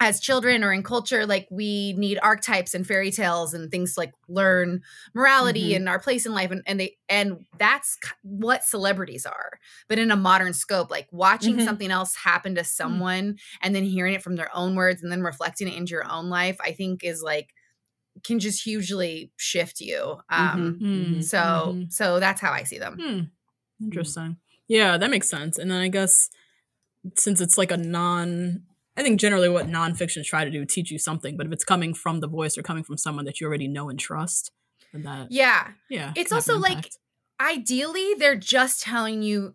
as 0.00 0.20
children 0.20 0.62
or 0.62 0.72
in 0.72 0.82
culture, 0.84 1.26
like 1.26 1.48
we 1.50 1.92
need 1.94 2.18
archetypes 2.22 2.72
and 2.74 2.86
fairy 2.86 3.10
tales 3.10 3.52
and 3.54 3.70
things 3.70 3.96
like 3.98 4.12
learn 4.28 4.80
morality 5.14 5.70
Mhm. 5.72 5.76
and 5.76 5.88
our 5.88 5.98
place 5.98 6.24
in 6.26 6.32
life, 6.32 6.50
and 6.52 6.62
and 6.66 6.78
they 6.80 6.96
and 7.08 7.44
that's 7.58 7.98
what 8.22 8.62
celebrities 8.64 9.26
are, 9.26 9.58
but 9.88 9.98
in 9.98 10.10
a 10.12 10.16
modern 10.16 10.54
scope, 10.54 10.90
like 10.90 11.08
watching 11.12 11.58
Mhm. 11.58 11.64
something 11.64 11.90
else 11.90 12.14
happen 12.16 12.54
to 12.54 12.64
someone 12.64 13.38
and 13.62 13.74
then 13.74 13.84
hearing 13.84 14.14
it 14.14 14.22
from 14.22 14.36
their 14.36 14.54
own 14.54 14.76
words 14.76 15.02
and 15.02 15.10
then 15.10 15.22
reflecting 15.22 15.66
it 15.68 15.74
into 15.74 15.90
your 15.92 16.08
own 16.10 16.28
life, 16.30 16.56
I 16.60 16.72
think 16.72 17.02
is 17.04 17.22
like 17.22 17.48
can 18.24 18.38
just 18.40 18.64
hugely 18.64 19.32
shift 19.38 19.80
you. 19.80 20.16
Um, 20.30 20.78
Mhm. 20.80 21.18
Mm. 21.18 21.24
so 21.24 21.72
Mhm. 21.74 21.92
so 21.92 22.20
that's 22.20 22.40
how 22.40 22.52
I 22.52 22.64
see 22.64 22.78
them. 22.78 22.98
Hmm. 22.98 23.20
Interesting. 23.84 24.38
Yeah, 24.68 24.98
that 24.98 25.10
makes 25.10 25.28
sense. 25.30 25.58
And 25.58 25.70
then 25.70 25.80
I 25.80 25.88
guess 25.88 26.30
since 27.16 27.40
it's 27.40 27.58
like 27.58 27.72
a 27.72 27.76
non, 27.78 28.64
I 28.98 29.02
think 29.02 29.20
generally 29.20 29.48
what 29.48 29.66
nonfiction 29.68 30.24
try 30.24 30.44
to 30.44 30.50
do 30.50 30.64
teach 30.64 30.90
you 30.90 30.98
something, 30.98 31.36
but 31.36 31.46
if 31.46 31.52
it's 31.52 31.64
coming 31.64 31.94
from 31.94 32.18
the 32.20 32.26
voice 32.28 32.58
or 32.58 32.62
coming 32.62 32.82
from 32.84 32.96
someone 32.98 33.24
that 33.26 33.40
you 33.40 33.46
already 33.46 33.68
know 33.68 33.88
and 33.88 33.98
trust, 33.98 34.50
then 34.92 35.02
that 35.04 35.28
Yeah, 35.30 35.68
yeah, 35.88 36.12
It's 36.16 36.30
can 36.30 36.36
have 36.38 36.48
an 36.48 36.54
also, 36.54 36.58
like, 36.58 36.90
ideally 37.40 38.14
they're 38.18 38.36
just 38.36 38.82
telling 38.82 39.22
you 39.22 39.54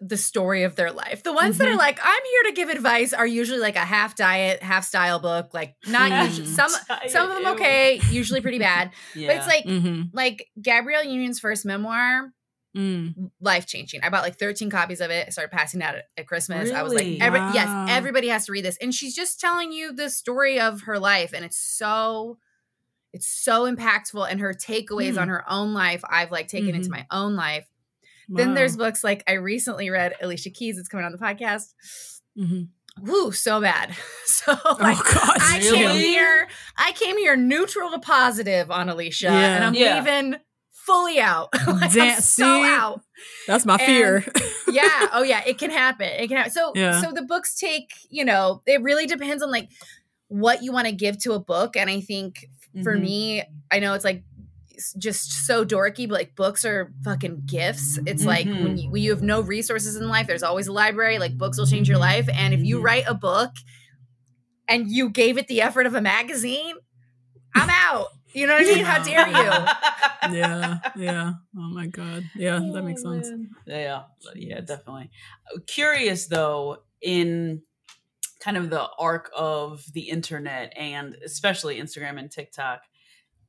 the 0.00 0.16
story 0.16 0.64
of 0.64 0.74
their 0.74 0.90
life. 0.90 1.22
The 1.22 1.32
ones 1.32 1.58
that 1.58 1.68
are 1.68 1.74
Mhm. 1.74 1.78
like, 1.78 2.00
I'm 2.02 2.22
here 2.32 2.42
to 2.50 2.52
give 2.52 2.68
advice 2.68 3.12
are 3.12 3.26
usually 3.26 3.60
like 3.60 3.76
a 3.76 3.84
half 3.84 4.16
diet, 4.16 4.60
half 4.62 4.84
style 4.84 5.20
book. 5.20 5.54
Like 5.54 5.76
not 5.86 6.10
Mm. 6.10 6.24
usually 6.28 6.46
some 6.48 6.70
some 7.08 7.30
of 7.30 7.36
them 7.36 7.44
Ew. 7.44 7.52
okay, 7.52 8.00
usually 8.10 8.40
pretty 8.40 8.58
bad. 8.58 8.90
Yeah. 9.14 9.28
But 9.28 9.36
it's 9.36 9.46
like 9.46 9.64
Mhm. 9.64 10.10
like 10.12 10.48
Gabrielle 10.60 11.04
Union's 11.04 11.38
first 11.38 11.64
memoir, 11.64 12.32
Mm. 12.76 13.30
life 13.40 13.66
changing. 13.66 14.00
I 14.02 14.08
bought 14.08 14.22
like 14.22 14.38
13 14.38 14.70
copies 14.70 15.00
of 15.02 15.10
it. 15.10 15.26
I 15.26 15.30
started 15.30 15.50
passing 15.54 15.82
out 15.82 15.94
at, 15.94 16.04
at 16.16 16.26
Christmas. 16.26 16.70
I 16.70 16.82
was 16.82 16.94
like, 16.94 17.20
every, 17.20 17.38
Wow. 17.38 17.52
yes, 17.52 17.90
everybody 17.90 18.28
has 18.28 18.46
to 18.46 18.52
read 18.52 18.64
this. 18.64 18.78
And 18.80 18.94
she's 18.94 19.14
just 19.14 19.38
telling 19.40 19.72
you 19.72 19.92
the 19.92 20.08
story 20.08 20.58
of 20.58 20.82
her 20.82 20.98
life. 20.98 21.32
And 21.34 21.44
it's 21.44 21.58
so 21.58 22.38
it's 23.12 23.26
so 23.28 23.70
impactful. 23.70 24.26
And 24.30 24.40
her 24.40 24.54
takeaways 24.54 25.12
Hmm. 25.14 25.18
on 25.18 25.28
her 25.28 25.44
own 25.50 25.74
life, 25.74 26.00
I've 26.08 26.30
like 26.30 26.48
taken 26.48 26.74
into 26.74 26.88
Mhm. 26.88 26.92
my 26.92 27.06
own 27.10 27.36
life. 27.36 27.68
Then 28.28 28.54
there's 28.54 28.78
books 28.78 29.04
like 29.04 29.22
I 29.26 29.32
recently 29.32 29.90
read 29.90 30.14
Alicia 30.22 30.48
Keys. 30.48 30.78
It's 30.78 30.88
coming 30.88 31.04
on 31.04 31.12
the 31.12 31.18
podcast. 31.18 31.74
Mhm. 32.38 32.68
Woo, 33.02 33.32
so 33.32 33.60
bad. 33.60 33.94
So 34.26 34.52
like, 34.52 34.96
oh 34.98 35.12
god, 35.14 35.36
I 35.40 35.60
came 35.60 35.90
here. 35.96 36.48
I 36.78 36.92
came 36.92 37.16
here 37.18 37.36
neutral 37.36 37.90
to 37.90 37.98
positive 37.98 38.70
on 38.70 38.88
Alicia, 38.88 39.26
Yeah. 39.26 39.54
and 39.56 39.64
I'm 39.64 39.74
Yeah. 39.74 39.98
leaving 39.98 40.36
fully 40.86 41.20
out. 41.20 41.48
like, 41.66 41.92
Damn, 41.92 42.20
so 42.20 42.44
out. 42.64 43.00
That's 43.46 43.64
my 43.66 43.76
and- 43.76 43.82
fear. 43.82 44.24
Yeah. 44.72 45.08
Oh 45.12 45.22
yeah. 45.22 45.42
It 45.46 45.58
can 45.58 45.70
happen. 45.70 46.06
It 46.08 46.28
can 46.28 46.38
happen. 46.38 46.50
So 46.52 46.72
Yeah. 46.74 47.02
so 47.02 47.12
the 47.12 47.20
books 47.22 47.54
take. 47.54 47.90
You 48.08 48.24
know, 48.24 48.62
it 48.66 48.80
really 48.82 49.04
depends 49.06 49.42
on 49.42 49.50
like 49.50 49.68
what 50.28 50.62
you 50.62 50.72
want 50.72 50.86
to 50.86 50.92
give 50.94 51.18
to 51.24 51.32
a 51.34 51.38
book, 51.38 51.76
and 51.76 51.90
I 51.90 52.00
think 52.00 52.46
for 52.82 52.96
Mhm. 52.96 53.00
me, 53.02 53.42
I 53.70 53.80
know 53.80 53.92
it's 53.92 54.04
like 54.04 54.24
just 54.98 55.46
so 55.46 55.62
dorky, 55.62 56.08
but 56.08 56.14
like 56.14 56.34
books 56.34 56.64
are 56.64 56.90
fucking 57.04 57.42
gifts. 57.44 57.98
It's 58.06 58.24
like 58.24 58.46
when 58.46 58.76
Mhm. 58.78 58.82
you, 58.84 58.90
when 58.90 59.02
you 59.02 59.10
have 59.10 59.20
no 59.22 59.42
resources 59.42 59.94
in 59.94 60.08
life, 60.08 60.26
there's 60.26 60.42
always 60.42 60.68
a 60.68 60.72
library. 60.72 61.18
Like 61.18 61.36
books 61.36 61.58
will 61.58 61.66
change 61.66 61.86
your 61.90 61.98
life. 61.98 62.28
And 62.32 62.54
if 62.54 62.60
you 62.64 62.78
Mhm. 62.78 62.82
write 62.84 63.04
a 63.06 63.14
book 63.14 63.50
and 64.66 64.90
you 64.90 65.10
gave 65.10 65.36
it 65.36 65.48
the 65.48 65.60
effort 65.60 65.84
of 65.86 65.94
a 65.94 66.00
magazine, 66.00 66.76
I'm 67.54 67.68
out. 67.70 68.06
You 68.34 68.46
know 68.46 68.54
what 68.54 68.62
I 68.62 68.66
mean? 68.66 68.84
How 68.84 69.02
dare 69.02 69.28
you? 69.28 70.36
yeah, 70.38 70.78
yeah. 70.96 71.32
Oh 71.56 71.70
my 71.70 71.86
god. 71.86 72.24
Yeah, 72.34 72.60
that 72.72 72.82
makes 72.82 73.02
Oh, 73.04 73.12
sense. 73.12 73.28
man. 73.30 73.50
Yeah, 73.66 74.02
yeah, 74.34 74.60
definitely. 74.60 75.10
Curious 75.66 76.26
though, 76.26 76.78
in 77.00 77.62
kind 78.40 78.56
of 78.56 78.70
the 78.70 78.88
arc 78.98 79.30
of 79.36 79.84
the 79.92 80.02
internet 80.08 80.72
and 80.76 81.14
especially 81.24 81.78
Instagram 81.80 82.18
and 82.18 82.30
TikTok, 82.30 82.82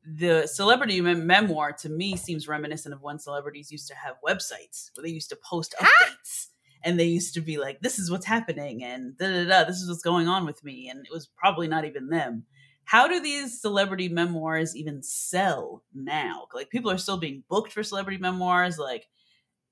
the 0.05 0.45
celebrity 0.47 0.99
mem- 1.01 1.25
memoir 1.25 1.71
to 1.71 1.89
me 1.89 2.15
seems 2.17 2.47
reminiscent 2.47 2.93
of 2.93 3.01
when 3.01 3.17
celebrities 3.19 3.71
used 3.71 3.87
to 3.87 3.95
have 3.95 4.15
websites 4.27 4.89
where 4.95 5.03
they 5.03 5.09
used 5.09 5.29
to 5.29 5.37
post 5.37 5.73
Ah! 5.79 5.89
updates. 6.01 6.47
And 6.85 6.99
they 6.99 7.05
used 7.05 7.33
to 7.35 7.41
be 7.41 7.57
like, 7.57 7.79
"This 7.79 7.97
is 7.97 8.11
what's 8.11 8.25
happening," 8.25 8.83
and 8.83 9.17
da 9.17 9.27
da 9.31 9.45
da. 9.47 9.63
This 9.63 9.77
is 9.77 9.87
what's 9.87 10.01
going 10.01 10.27
on 10.27 10.45
with 10.45 10.61
me, 10.65 10.89
and 10.89 10.99
it 11.05 11.13
was 11.13 11.27
probably 11.37 11.69
not 11.69 11.85
even 11.85 12.09
them 12.09 12.43
how 12.85 13.07
do 13.07 13.19
these 13.19 13.61
celebrity 13.61 14.09
memoirs 14.09 14.75
even 14.75 15.01
sell 15.03 15.83
now? 15.93 16.47
Like 16.53 16.69
people 16.69 16.91
are 16.91 16.97
still 16.97 17.17
being 17.17 17.43
booked 17.49 17.71
for 17.71 17.83
celebrity 17.83 18.17
memoirs, 18.17 18.77
like, 18.77 19.07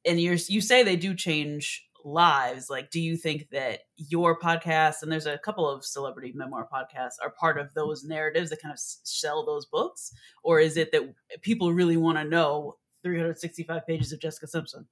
and 0.06 0.20
you're 0.20 0.38
you 0.48 0.62
say 0.62 0.84
they 0.84 0.96
do 0.96 1.14
change 1.14 1.86
lives. 2.04 2.70
Like, 2.70 2.90
do 2.90 3.00
you 3.00 3.18
think 3.18 3.50
that 3.52 3.82
your 3.98 4.40
podcast 4.40 5.04
and 5.04 5.12
there's 5.12 5.26
a 5.26 5.38
couple 5.38 5.70
of 5.70 5.86
celebrity 5.86 6.32
memoir 6.34 6.68
podcasts 6.72 7.16
are 7.22 7.30
part 7.30 7.60
of 7.60 7.74
those 7.74 8.04
narratives 8.04 8.50
that 8.50 8.62
kind 8.62 8.74
of 8.74 8.80
sell 8.80 9.46
those 9.46 9.66
books, 9.66 10.12
or 10.44 10.60
is 10.60 10.78
it 10.78 10.92
that 10.92 11.14
people 11.42 11.74
really 11.74 11.98
want 11.98 12.18
to 12.18 12.24
know 12.24 12.78
365 13.04 13.86
pages 13.86 14.12
of 14.12 14.20
Jessica 14.20 14.48
Simpson? 14.48 14.88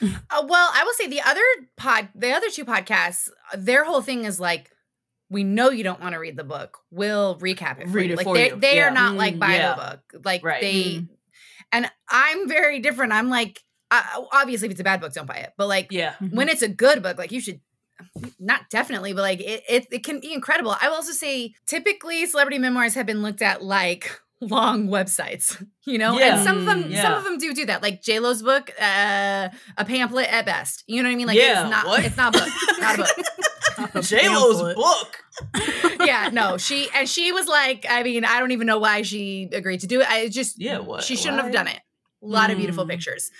Uh, 0.00 0.44
well, 0.46 0.70
I 0.74 0.84
will 0.84 0.92
say 0.92 1.08
the 1.08 1.22
other 1.22 1.42
pod, 1.76 2.08
the 2.14 2.30
other 2.30 2.50
two 2.50 2.64
podcasts, 2.64 3.28
their 3.56 3.84
whole 3.84 4.02
thing 4.02 4.24
is 4.24 4.38
like, 4.38 4.70
we 5.30 5.44
know 5.44 5.70
you 5.70 5.84
don't 5.84 6.00
want 6.00 6.14
to 6.14 6.18
read 6.18 6.36
the 6.36 6.44
book. 6.44 6.78
We'll 6.90 7.36
recap 7.38 7.80
it. 7.80 7.88
For 7.88 7.94
Read 7.94 8.06
you. 8.06 8.12
it 8.14 8.16
like 8.16 8.24
for 8.24 8.34
they, 8.34 8.48
you. 8.50 8.56
they 8.56 8.76
Yeah. 8.76 8.88
are 8.88 8.90
not 8.90 9.14
like 9.14 9.34
Mm, 9.34 9.38
buy 9.40 9.54
yeah. 9.56 9.74
the 9.74 9.80
book. 9.82 10.24
Like 10.24 10.44
Right. 10.44 10.60
they, 10.60 10.82
Mm. 11.00 11.08
and 11.72 11.90
I'm 12.08 12.48
very 12.48 12.80
different. 12.80 13.12
I'm 13.12 13.28
like, 13.28 13.62
uh, 13.90 14.02
obviously, 14.32 14.66
if 14.66 14.72
it's 14.72 14.80
a 14.80 14.84
bad 14.84 15.00
book, 15.00 15.12
don't 15.12 15.26
buy 15.26 15.36
it. 15.36 15.52
But 15.56 15.68
like, 15.68 15.88
Yeah. 15.90 16.14
when 16.30 16.48
it's 16.48 16.62
a 16.62 16.68
good 16.68 17.02
book, 17.02 17.18
like 17.18 17.32
you 17.32 17.40
should 17.40 17.60
not 18.38 18.70
definitely, 18.70 19.12
but 19.12 19.22
like 19.22 19.40
it, 19.40 19.64
it, 19.68 19.86
it 19.90 20.04
can 20.04 20.20
be 20.20 20.32
incredible. 20.32 20.76
I 20.80 20.88
will 20.88 20.96
also 20.96 21.12
say 21.12 21.54
typically 21.66 22.24
celebrity 22.26 22.58
memoirs 22.58 22.94
have 22.94 23.06
been 23.06 23.22
looked 23.22 23.42
at 23.42 23.62
like 23.62 24.20
long 24.40 24.86
websites, 24.88 25.60
you 25.84 25.98
know, 25.98 26.16
Yeah. 26.18 26.36
and 26.36 26.44
some 26.44 26.58
of 26.58 26.64
them, 26.64 26.84
Mm, 26.84 27.02
some 27.02 27.12
of 27.14 27.24
them 27.24 27.38
do 27.38 27.52
do 27.52 27.66
that. 27.66 27.82
Like 27.82 28.00
J 28.02 28.20
Lo's 28.20 28.40
book, 28.42 28.70
uh, 28.80 29.48
a 29.76 29.84
pamphlet 29.84 30.32
at 30.32 30.46
best. 30.46 30.84
You 30.86 31.02
know 31.02 31.08
what 31.08 31.14
I 31.14 31.16
mean? 31.16 31.26
Like 31.26 31.38
Yeah, 31.38 31.62
it's 31.62 31.70
not, 31.70 31.86
what? 31.86 32.04
it's 32.04 32.16
not 32.16 32.36
a 32.36 32.38
book, 32.38 32.48
not 32.80 32.94
a 32.94 32.98
book. 32.98 33.26
J 34.02 34.28
Lo's 34.28 34.74
book. 34.74 35.16
yeah, 36.00 36.30
no, 36.32 36.56
she 36.56 36.88
and 36.94 37.08
she 37.08 37.32
was 37.32 37.46
like, 37.46 37.86
I 37.88 38.02
mean, 38.02 38.24
I 38.24 38.40
don't 38.40 38.50
even 38.52 38.66
know 38.66 38.78
why 38.78 39.02
she 39.02 39.48
agreed 39.52 39.80
to 39.80 39.86
do 39.86 40.00
it. 40.00 40.10
I 40.10 40.28
just, 40.28 40.60
Yeah, 40.60 40.78
what? 40.80 41.04
she 41.04 41.16
shouldn't 41.16 41.42
have 41.42 41.52
done 41.52 41.68
it. 41.68 41.80
A 42.22 42.26
lot 42.26 42.50
of 42.50 42.58
beautiful 42.58 42.84
Mm. 42.84 42.90
pictures, 42.90 43.30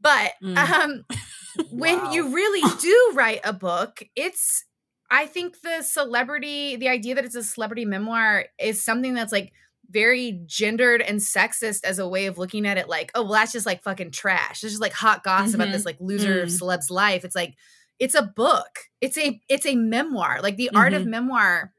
but 0.00 0.32
Mm. 0.42 0.56
um, 0.56 1.04
when 1.70 1.98
Wow. 1.98 2.12
you 2.12 2.34
really 2.34 2.62
do 2.80 3.10
write 3.14 3.40
a 3.44 3.52
book, 3.52 4.02
it's 4.16 4.64
I 5.10 5.26
think 5.26 5.60
the 5.60 5.82
celebrity, 5.82 6.76
the 6.76 6.88
idea 6.88 7.14
that 7.14 7.24
it's 7.24 7.34
a 7.34 7.44
celebrity 7.44 7.84
memoir 7.84 8.46
is 8.58 8.82
something 8.82 9.12
that's 9.14 9.32
like 9.32 9.52
very 9.90 10.40
gendered 10.46 11.02
and 11.02 11.20
sexist 11.20 11.84
as 11.84 11.98
a 11.98 12.08
way 12.08 12.24
of 12.26 12.38
looking 12.38 12.66
at 12.66 12.78
it 12.78 12.88
like, 12.88 13.12
oh, 13.14 13.22
well, 13.22 13.32
that's 13.34 13.52
just 13.52 13.66
like 13.66 13.82
fucking 13.82 14.10
trash. 14.10 14.64
It's 14.64 14.72
just 14.72 14.80
like 14.80 14.94
hot 14.94 15.22
gossip 15.22 15.56
about 15.56 15.68
Mhm. 15.68 15.72
this 15.72 15.84
like 15.84 15.98
loser 16.00 16.46
Mm. 16.46 16.50
celeb's 16.50 16.90
life. 16.90 17.24
It's 17.24 17.36
like 17.36 17.54
it's 17.98 18.14
a 18.14 18.22
book. 18.22 18.78
It's 19.00 19.16
a 19.18 19.40
it's 19.48 19.66
a 19.66 19.74
memoir. 19.76 20.40
Like 20.42 20.56
the 20.56 20.70
art 20.74 20.92
of 20.94 21.02
Mhm. 21.02 21.06
memoir 21.10 21.72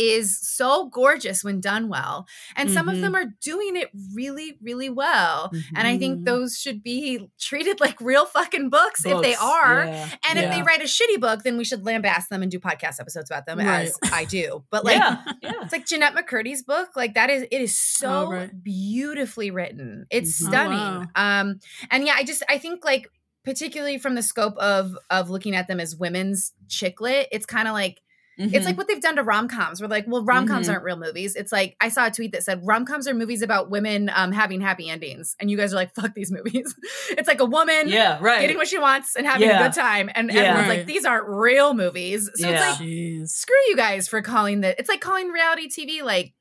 is 0.00 0.38
so 0.40 0.86
gorgeous 0.90 1.42
when 1.42 1.60
done 1.60 1.88
well. 1.88 2.24
And 2.54 2.70
some 2.70 2.88
of 2.88 2.94
Mhm. 2.94 3.00
them 3.00 3.16
are 3.16 3.24
doing 3.42 3.74
it 3.74 3.90
really, 4.14 4.56
really 4.62 4.88
well. 4.88 5.50
And 5.74 5.88
I 5.88 5.98
think 5.98 6.20
Mhm. 6.20 6.24
those 6.24 6.56
should 6.56 6.84
be 6.84 7.28
treated 7.40 7.80
like 7.80 8.00
real 8.00 8.24
fucking 8.24 8.70
books, 8.70 9.04
if 9.04 9.20
they 9.22 9.34
are. 9.34 9.86
yeah. 9.86 10.08
And 10.28 10.38
if 10.38 10.52
they 10.54 10.62
write 10.62 10.82
a 10.82 10.84
shitty 10.84 11.18
book, 11.20 11.42
then 11.42 11.58
we 11.58 11.64
should 11.64 11.82
lambast 11.82 12.28
them 12.28 12.42
and 12.42 12.50
do 12.50 12.60
podcast 12.60 13.00
episodes 13.00 13.28
about 13.28 13.46
them, 13.46 13.58
Right. 13.58 13.88
as 13.88 13.98
I 14.12 14.24
do. 14.24 14.64
But 14.70 14.84
like, 14.84 14.98
yeah, 14.98 15.24
yeah. 15.42 15.52
it's 15.64 15.72
like 15.72 15.84
Jennette 15.86 16.14
McCurdy's 16.14 16.62
book, 16.62 16.90
like 16.94 17.14
that 17.14 17.28
is 17.28 17.42
it 17.50 17.60
is 17.60 17.76
so 17.76 18.26
Oh, 18.26 18.30
right. 18.30 18.62
beautifully 18.62 19.50
written. 19.50 20.06
It's. 20.10 20.40
Oh, 20.44 20.46
stunning. 20.48 21.08
Um 21.16 21.58
and 21.90 22.06
yeah, 22.06 22.14
I 22.16 22.22
just 22.22 22.44
I 22.48 22.58
think 22.58 22.84
like 22.84 23.08
particularly 23.44 23.98
from 23.98 24.14
the 24.14 24.22
scope 24.22 24.56
of 24.58 24.96
of 25.10 25.30
looking 25.30 25.54
at 25.54 25.68
them 25.68 25.80
as 25.80 25.96
women's 25.96 26.52
chick 26.68 27.00
lit, 27.00 27.28
it's 27.32 27.46
kind 27.46 27.68
of 27.68 27.74
like 27.74 28.00
Mm-hmm. 28.38 28.54
it's 28.54 28.66
like 28.66 28.76
what 28.78 28.86
they've 28.86 29.02
done 29.02 29.16
to 29.16 29.24
rom-coms. 29.24 29.82
We're 29.82 29.88
like, 29.88 30.04
well, 30.06 30.22
rom-coms 30.24 30.68
Mhm. 30.68 30.72
aren't 30.74 30.84
real 30.84 30.96
movies. 30.96 31.34
It's 31.34 31.50
like 31.50 31.74
I 31.80 31.88
saw 31.88 32.06
a 32.06 32.10
tweet 32.12 32.30
that 32.30 32.44
said 32.44 32.60
rom-coms 32.64 33.08
are 33.08 33.14
movies 33.14 33.42
about 33.42 33.68
women 33.68 34.08
um 34.14 34.30
having 34.30 34.60
happy 34.60 34.88
endings. 34.88 35.34
And 35.40 35.50
you 35.50 35.56
guys 35.56 35.72
are 35.72 35.74
like, 35.76 35.92
fuck 35.92 36.14
these 36.14 36.30
movies. 36.30 36.72
it's 37.10 37.26
like 37.26 37.40
a 37.40 37.44
woman 37.44 37.88
yeah, 37.88 38.16
right. 38.20 38.40
getting 38.42 38.56
what 38.56 38.68
she 38.68 38.78
wants 38.78 39.16
and 39.16 39.26
having 39.26 39.48
Yeah. 39.48 39.58
a 39.58 39.64
good 39.64 39.72
time. 39.74 40.08
And 40.14 40.30
Yeah. 40.32 40.40
everyone's 40.42 40.68
Right. 40.68 40.78
like, 40.78 40.86
these 40.86 41.04
aren't 41.04 41.26
real 41.26 41.74
movies. 41.74 42.30
So 42.36 42.48
Yeah. 42.48 42.52
it's 42.70 42.78
like 42.80 42.88
Jeez. 42.88 43.28
screw 43.30 43.56
you 43.70 43.74
guys 43.76 44.06
for 44.06 44.22
calling 44.22 44.60
that. 44.60 44.78
It's 44.78 44.88
like 44.88 45.00
calling 45.00 45.30
reality 45.30 45.68
TV 45.68 46.04
like, 46.04 46.32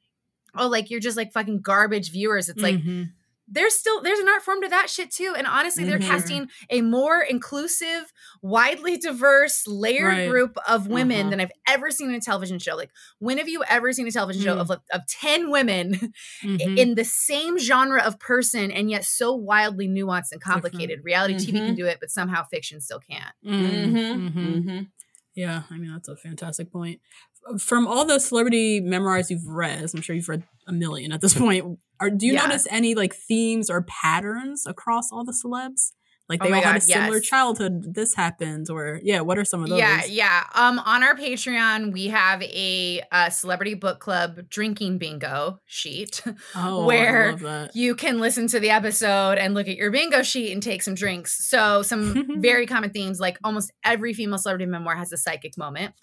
oh, 0.55 0.67
like 0.67 0.91
you're 0.91 0.99
just 0.99 1.17
like 1.17 1.33
fucking 1.33 1.61
garbage 1.61 2.11
viewers. 2.11 2.47
It's 2.47 2.61
like 2.61 2.75
Mhm. 2.75 3.07
There's 3.47 3.73
still 3.75 4.01
there's 4.01 4.19
an 4.19 4.27
art 4.27 4.41
form 4.41 4.61
to 4.61 4.67
that 4.67 4.89
shit 4.89 5.09
too. 5.11 5.33
And 5.37 5.47
honestly, 5.47 5.85
they're 5.85 5.99
Mhm. 5.99 6.07
casting 6.07 6.49
a 6.69 6.81
more 6.81 7.21
inclusive, 7.21 8.11
widely 8.41 8.97
diverse, 8.97 9.65
layered 9.67 10.05
Right. 10.17 10.29
group 10.29 10.57
of 10.67 10.87
women 10.87 11.21
Uh-huh. 11.21 11.29
than 11.29 11.39
I've 11.41 11.51
ever 11.67 11.89
seen 11.91 12.09
in 12.09 12.15
a 12.15 12.19
television 12.21 12.59
show. 12.59 12.75
Like, 12.75 12.91
when 13.19 13.37
have 13.37 13.47
you 13.47 13.63
ever 13.69 13.93
seen 13.93 14.07
a 14.07 14.11
television 14.11 14.43
show 14.43 14.55
Mm. 14.57 14.59
of 14.61 14.71
of 14.71 15.01
ten 15.07 15.49
women 15.49 15.93
Mhm. 16.43 16.77
in 16.77 16.95
the 16.95 17.05
same 17.05 17.57
genre 17.57 18.01
of 18.01 18.19
person 18.19 18.71
and 18.71 18.89
yet 18.91 19.05
so 19.05 19.33
wildly 19.33 19.87
nuanced 19.87 20.31
and 20.31 20.41
Different. 20.41 20.43
complicated? 20.63 20.99
Reality 21.03 21.35
TV 21.35 21.51
can 21.59 21.73
Mhm. 21.73 21.77
do 21.77 21.85
it, 21.85 21.99
but 21.99 22.09
somehow 22.11 22.43
fiction 22.43 22.81
still 22.81 22.99
can't. 22.99 23.33
Mhm. 23.45 23.53
Mm-hmm. 23.53 24.27
Mhm. 24.27 24.55
Mm-hmm. 24.55 24.83
Yeah, 25.35 25.63
I 25.69 25.77
mean 25.77 25.91
that's 25.93 26.07
a 26.07 26.15
fantastic 26.17 26.71
point. 26.71 26.99
From 27.59 27.87
all 27.87 28.05
the 28.05 28.19
celebrity 28.19 28.79
memoirs 28.81 29.29
you've 29.31 29.47
read, 29.47 29.83
as 29.83 29.93
I'm 29.93 30.01
sure 30.01 30.15
you've 30.15 30.29
read 30.29 30.43
a 30.67 30.73
million 30.73 31.11
at 31.11 31.21
this 31.21 31.33
point. 31.37 31.79
Are, 31.99 32.09
do 32.09 32.25
you 32.27 32.33
Yeah. 32.33 32.45
notice 32.47 32.67
any 32.69 32.93
like 32.95 33.13
themes 33.15 33.69
or 33.69 33.81
patterns 33.83 34.65
across 34.67 35.11
all 35.11 35.23
the 35.23 35.31
celebs? 35.33 35.91
Like 36.29 36.41
Oh 36.41 36.45
they 36.45 36.51
my 36.51 36.57
all 36.57 36.63
had 36.63 36.75
a 36.75 36.81
similar 36.81 37.15
yes. 37.19 37.25
childhood. 37.25 37.93
This 37.95 38.13
happened, 38.13 38.69
or 38.69 38.99
yeah, 39.01 39.21
what 39.21 39.37
are 39.37 39.45
some 39.45 39.63
of 39.63 39.69
those? 39.69 39.79
Yeah, 39.79 40.03
yeah. 40.03 40.43
Um, 40.55 40.77
on 40.79 41.01
our 41.01 41.15
Patreon, 41.15 41.93
we 41.93 42.07
have 42.07 42.43
a, 42.43 43.01
uh 43.13 43.29
celebrity 43.29 43.75
book 43.75 43.99
club 44.01 44.49
drinking 44.49 44.97
bingo 44.97 45.61
sheet. 45.65 46.21
Oh, 46.53 46.85
where 46.85 47.27
I 47.29 47.31
love 47.31 47.39
that. 47.41 47.75
you 47.77 47.95
can 47.95 48.19
listen 48.19 48.47
to 48.47 48.59
the 48.59 48.71
episode 48.71 49.37
and 49.37 49.53
look 49.53 49.69
at 49.69 49.77
your 49.77 49.89
bingo 49.89 50.21
sheet 50.21 50.51
and 50.51 50.61
take 50.61 50.81
some 50.83 50.95
drinks. 50.95 51.47
So 51.47 51.81
some 51.81 52.41
very 52.41 52.65
common 52.65 52.89
themes, 52.89 53.21
like 53.21 53.37
almost 53.45 53.71
every 53.85 54.13
female 54.13 54.37
celebrity 54.37 54.65
memoir 54.65 54.97
has 54.97 55.13
a 55.13 55.17
psychic 55.17 55.57
moment. 55.57 55.93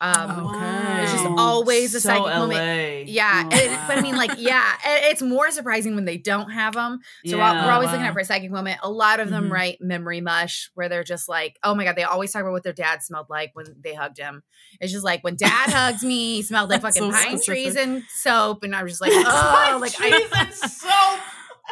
Um, 0.00 0.46
Okay. 0.46 0.60
There's 0.96 1.12
just 1.12 1.26
always 1.36 1.94
a 1.94 2.00
so 2.00 2.08
psychic 2.08 2.24
LA. 2.26 2.38
moment. 2.38 3.08
Yeah, 3.08 3.42
Oh, 3.52 3.56
and- 3.56 3.88
but 3.88 3.98
I 3.98 4.00
mean, 4.00 4.16
like, 4.16 4.32
yeah, 4.38 4.72
it's 4.84 5.20
more 5.20 5.50
surprising 5.50 5.94
when 5.94 6.04
they 6.06 6.16
don't 6.16 6.50
have 6.50 6.72
them. 6.74 7.00
So 7.26 7.36
Yeah. 7.36 7.52
we're, 7.60 7.66
we're 7.66 7.72
always 7.72 7.90
looking 7.90 8.06
out 8.06 8.14
for 8.14 8.20
a 8.20 8.24
psychic 8.24 8.50
moment. 8.50 8.80
A 8.82 8.90
lot 8.90 9.20
of 9.20 9.28
them 9.30 9.48
Mhm. 9.48 9.52
write 9.52 9.78
memory 9.80 10.20
mush, 10.20 10.70
where 10.74 10.88
they're 10.88 11.04
just 11.04 11.28
like, 11.28 11.58
"Oh 11.62 11.74
my 11.74 11.84
god," 11.84 11.96
they 11.96 12.02
always 12.04 12.32
talk 12.32 12.40
about 12.42 12.52
what 12.52 12.62
their 12.62 12.72
dad 12.72 13.02
smelled 13.02 13.28
like 13.28 13.50
when 13.54 13.66
they 13.82 13.94
hugged 13.94 14.18
him. 14.18 14.42
It's 14.80 14.92
just 14.92 15.04
like 15.04 15.22
when 15.22 15.36
dad 15.36 15.48
hugged 15.70 16.02
me, 16.02 16.36
he 16.36 16.42
smelled 16.42 16.70
like 16.70 16.80
fucking 16.82 17.02
so 17.02 17.10
pine 17.12 17.40
trees 17.42 17.76
and 17.76 18.04
soap, 18.08 18.62
and 18.62 18.74
I 18.74 18.82
was 18.82 18.92
just 18.92 19.02
like, 19.02 19.12
"Oh, 19.14 19.78
like 19.80 19.92
I, 20.00 20.10
Trees 20.10 20.30
and 20.36 20.54
soap. 20.54 21.20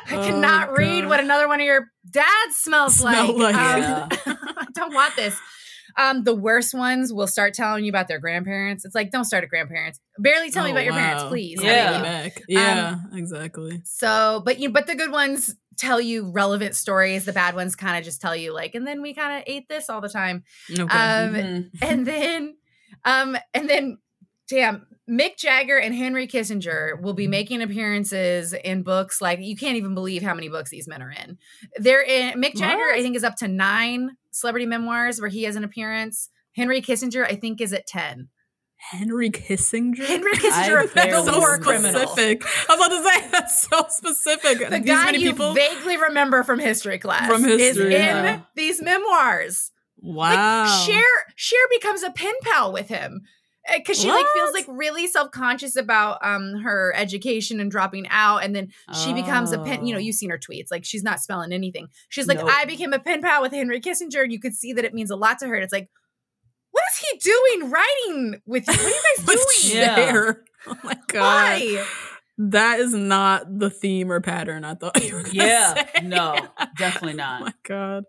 I 0.09 0.17
Oh, 0.17 0.25
cannot 0.27 0.77
read 0.77 1.03
God. 1.03 1.09
what 1.11 1.21
another 1.21 1.47
one 1.49 1.61
of 1.61 1.67
your 1.67 1.89
dads 2.11 2.57
smells 2.57 2.97
Smell 2.97 3.37
like. 3.39 3.55
like. 3.55 3.77
Um, 4.27 4.37
I 4.59 4.67
don't 4.75 4.93
want 4.95 5.15
this. 5.17 5.39
Um, 5.97 6.25
the 6.25 6.35
worst 6.35 6.75
ones 6.75 7.13
will 7.13 7.27
start 7.27 7.55
telling 7.55 7.85
you 7.85 7.91
about 7.91 8.09
their 8.09 8.19
grandparents. 8.19 8.85
It's 8.85 8.95
like, 8.95 9.11
don't 9.11 9.25
start 9.25 9.45
at 9.45 9.51
grandparents. 9.51 10.01
Barely 10.19 10.51
tell 10.51 10.65
me 10.65 10.71
Oh, 10.71 10.73
about 10.73 10.85
your 10.85 10.95
parents, 10.95 11.25
please. 11.25 11.61
I 11.61 11.67
Yeah. 11.67 11.91
beg 11.91 11.97
you. 11.97 12.03
Back. 12.05 12.43
Yeah, 12.49 12.97
exactly. 13.15 13.81
So, 13.85 14.43
but 14.45 14.59
you, 14.59 14.71
but 14.71 14.87
the 14.87 14.95
good 14.95 15.11
ones 15.13 15.55
tell 15.79 16.01
you 16.01 16.31
relevant 16.31 16.75
stories. 16.75 17.25
The 17.25 17.33
bad 17.33 17.55
ones 17.55 17.75
kind 17.77 17.97
of 17.99 18.05
just 18.05 18.21
tell 18.21 18.37
you 18.37 18.53
like, 18.53 18.75
and 18.75 18.87
then 18.87 19.01
we 19.03 19.15
kind 19.15 19.39
of 19.39 19.45
ate 19.47 19.69
this 19.69 19.89
all 19.89 20.01
the 20.01 20.09
time. 20.09 20.45
Okay. 20.71 20.81
Um, 20.83 21.35
Mhm. 21.35 21.71
and 21.83 22.07
then, 22.07 22.57
um, 23.05 23.37
and 23.55 23.69
then, 23.71 23.99
damn, 24.49 24.87
Mick 25.11 25.37
Jagger 25.37 25.79
and 25.79 25.95
Henry 25.95 26.29
Kissinger 26.29 27.01
will 27.01 27.13
be 27.15 27.27
making 27.27 27.61
appearances 27.63 28.53
in 28.53 28.83
books 28.83 29.21
like 29.21 29.41
you 29.41 29.57
can't 29.57 29.77
even 29.77 29.95
believe 29.95 30.23
how 30.23 30.35
many 30.35 30.49
books 30.49 30.71
these 30.71 30.87
men 30.87 31.03
are 31.03 31.11
in. 31.11 31.39
They're 31.77 32.03
in 32.03 32.41
Mick 32.41 32.55
Jagger, 32.55 32.79
What? 32.79 32.95
I 32.97 33.03
think, 33.03 33.17
is 33.17 33.25
up 33.25 33.37
to 33.37 33.49
nine 33.49 34.17
celebrity 34.33 34.67
memoirs 34.67 35.21
where 35.21 35.31
he 35.31 35.45
has 35.45 35.57
an 35.57 35.65
appearance. 35.65 36.29
Henry 36.55 36.83
Kissinger, 36.83 37.25
I 37.25 37.37
think, 37.37 37.61
is 37.61 37.73
at 37.73 37.87
ten. 37.87 38.29
Henry 38.91 39.31
Kissinger. 39.31 40.05
Henry 40.05 40.33
Kissinger, 40.33 40.93
the 40.93 41.23
so 41.23 41.39
war 41.39 41.57
criminal. 41.59 42.01
specific. 42.09 42.45
I 42.69 42.75
was 42.75 42.87
about 42.87 42.97
to 42.97 43.03
say 43.21 43.29
that's 43.31 43.69
so 43.69 43.85
specific. 43.89 44.59
The 44.69 44.79
These 44.79 44.87
guy 44.87 45.05
many 45.05 45.19
you 45.19 45.31
people. 45.31 45.55
vaguely 45.55 45.97
remember 45.97 46.43
from 46.43 46.59
history 46.59 46.99
class 46.99 47.29
From 47.29 47.45
is 47.45 47.61
history, 47.61 47.95
in 47.95 48.43
these 48.57 48.83
memoirs. 48.83 49.71
wow. 49.99 50.63
Like 50.65 50.87
Cher, 50.87 51.05
Cher 51.37 51.61
becomes 51.71 52.03
a 52.03 52.11
pen 52.11 52.35
pal 52.43 52.73
with 52.73 52.89
him 52.89 53.23
because 53.77 54.01
she 54.01 54.09
like 54.11 54.27
feels 54.35 54.53
like 54.53 54.67
really 54.69 55.07
self 55.07 55.31
conscious 55.31 55.77
about 55.77 56.19
um 56.23 56.57
her 56.63 56.93
education 56.97 57.61
and 57.61 57.71
dropping 57.71 58.07
out, 58.11 58.39
and 58.45 58.55
then 58.57 58.69
she 59.05 59.13
becomes 59.13 59.53
a 59.53 59.59
pen. 59.59 59.87
You 59.87 59.95
know, 59.95 59.99
Oh. 59.99 60.03
you've 60.03 60.17
seen 60.17 60.31
her 60.31 60.39
tweets; 60.39 60.71
like 60.71 60.85
she's 60.85 61.03
not 61.03 61.21
spelling 61.21 61.53
anything. 61.53 61.89
She's 62.09 62.27
like, 62.27 62.39
Nope. 62.39 62.51
I 62.53 62.65
became 62.65 62.93
a 62.93 62.99
pen 62.99 63.23
pal 63.23 63.41
with 63.43 63.53
Henry 63.53 63.81
Kissinger, 63.81 64.23
and 64.23 64.33
you 64.33 64.41
could 64.41 64.55
see 64.55 64.73
that 64.73 64.85
it 64.85 64.95
means 64.95 65.11
a 65.11 65.17
lot 65.17 65.39
to 65.41 65.47
her. 65.49 65.55
And 65.55 65.63
it's 65.65 65.73
like, 65.73 65.89
what 66.73 66.83
is 66.93 66.99
he 67.11 67.19
doing 67.31 67.71
writing 67.71 68.43
with 68.47 68.67
you? 68.67 68.75
What 68.75 68.83
are 68.85 68.89
you 68.89 69.03
guys 69.17 69.27
doing? 69.71 69.77
Yeah. 69.83 69.95
there? 69.97 70.45
Oh 70.67 70.77
my 70.85 70.95
god. 71.09 71.21
Why? 71.21 71.87
That 72.39 72.81
is 72.81 72.95
not 72.95 73.59
the 73.59 73.69
theme 73.71 74.11
or 74.11 74.21
pattern 74.21 74.65
I 74.65 74.75
thought 74.75 75.03
you 75.05 75.15
were 75.15 75.23
gonna 75.23 75.35
Yeah, 75.35 75.75
say. 75.75 75.87
no, 76.03 76.49
definitely 76.79 77.13
Oh 77.13 77.17
not. 77.17 77.41
my 77.43 77.55
god. 77.63 78.05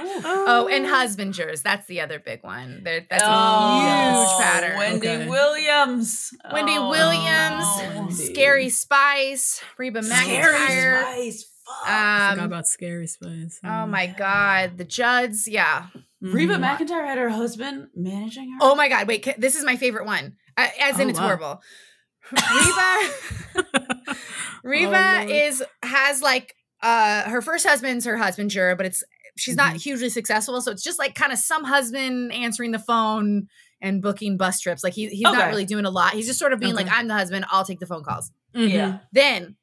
Ooh. 0.00 0.22
Oh, 0.24 0.68
and 0.70 0.84
husbanders. 0.86 1.62
That's 1.62 1.86
the 1.86 2.00
other 2.00 2.18
big 2.18 2.42
one. 2.42 2.82
There, 2.82 3.06
that's 3.08 3.22
a 3.22 3.26
Oh, 3.30 4.18
huge 4.26 4.44
pattern. 4.44 4.76
Wendy 4.78 5.08
Okay. 5.08 5.28
Williams. 5.28 6.30
Wendy 6.52 6.76
Oh, 6.76 6.88
Williams. 6.90 7.66
Wendy. 7.78 8.34
Scary 8.34 8.68
Spice, 8.68 9.62
Reba 9.78 10.02
Scary 10.02 10.42
McEntire. 10.44 11.00
Spice. 11.02 11.44
Fuck. 11.64 11.76
I 11.88 12.30
forgot 12.30 12.42
Um, 12.44 12.46
about 12.52 12.66
Scary 12.66 13.06
Spice. 13.06 13.60
oh 13.64 13.86
my 13.86 14.06
God, 14.06 14.76
the 14.78 14.84
Judds. 14.84 15.46
Yeah. 15.46 15.86
Reba 16.20 16.54
Mhm. 16.56 16.64
McEntire 16.78 17.06
had 17.06 17.18
her 17.18 17.28
husband 17.28 17.88
managing 17.94 18.50
her. 18.52 18.58
Oh 18.60 18.74
my 18.74 18.88
God. 18.88 19.06
Wait, 19.06 19.26
this 19.38 19.54
is 19.54 19.64
my 19.64 19.76
favorite 19.76 20.04
one. 20.04 20.34
As 20.56 20.98
in, 20.98 21.06
Oh, 21.06 21.10
it's 21.10 21.18
wow. 21.20 21.26
horrible. 21.26 21.60
Reba. 22.32 24.14
Reba 24.64 25.24
Oh, 25.24 25.26
is 25.28 25.62
has 25.82 26.22
like 26.22 26.54
uh 26.82 27.22
her 27.28 27.40
first 27.42 27.66
husband's 27.66 28.04
her 28.04 28.16
husbander, 28.16 28.76
but 28.76 28.86
it's 28.86 29.02
she's 29.36 29.56
not 29.56 29.68
Mm-hmm. 29.70 29.78
hugely 29.78 30.08
successful. 30.10 30.60
So 30.60 30.70
it's 30.72 30.82
just 30.82 30.98
like 30.98 31.14
kind 31.14 31.32
of 31.32 31.38
some 31.38 31.64
husband 31.64 32.32
answering 32.32 32.72
the 32.72 32.78
phone 32.78 33.48
and 33.80 34.02
booking 34.02 34.36
bus 34.36 34.60
trips. 34.60 34.82
Like 34.82 34.94
he, 34.94 35.08
he's 35.08 35.22
not 35.22 35.46
really 35.48 35.64
doing 35.64 35.84
a 35.84 35.90
lot. 35.90 36.12
He's 36.14 36.26
just 36.26 36.38
sort 36.38 36.52
of 36.52 36.58
being 36.60 36.74
like, 36.74 36.88
I'm 36.90 37.06
the 37.08 37.14
husband, 37.14 37.44
I'll 37.48 37.64
take 37.64 37.78
the 37.78 37.86
phone 37.86 38.02
calls. 38.02 38.32
Mhm. 38.54 38.70
Yeah. 38.72 38.98
Then 39.12 39.56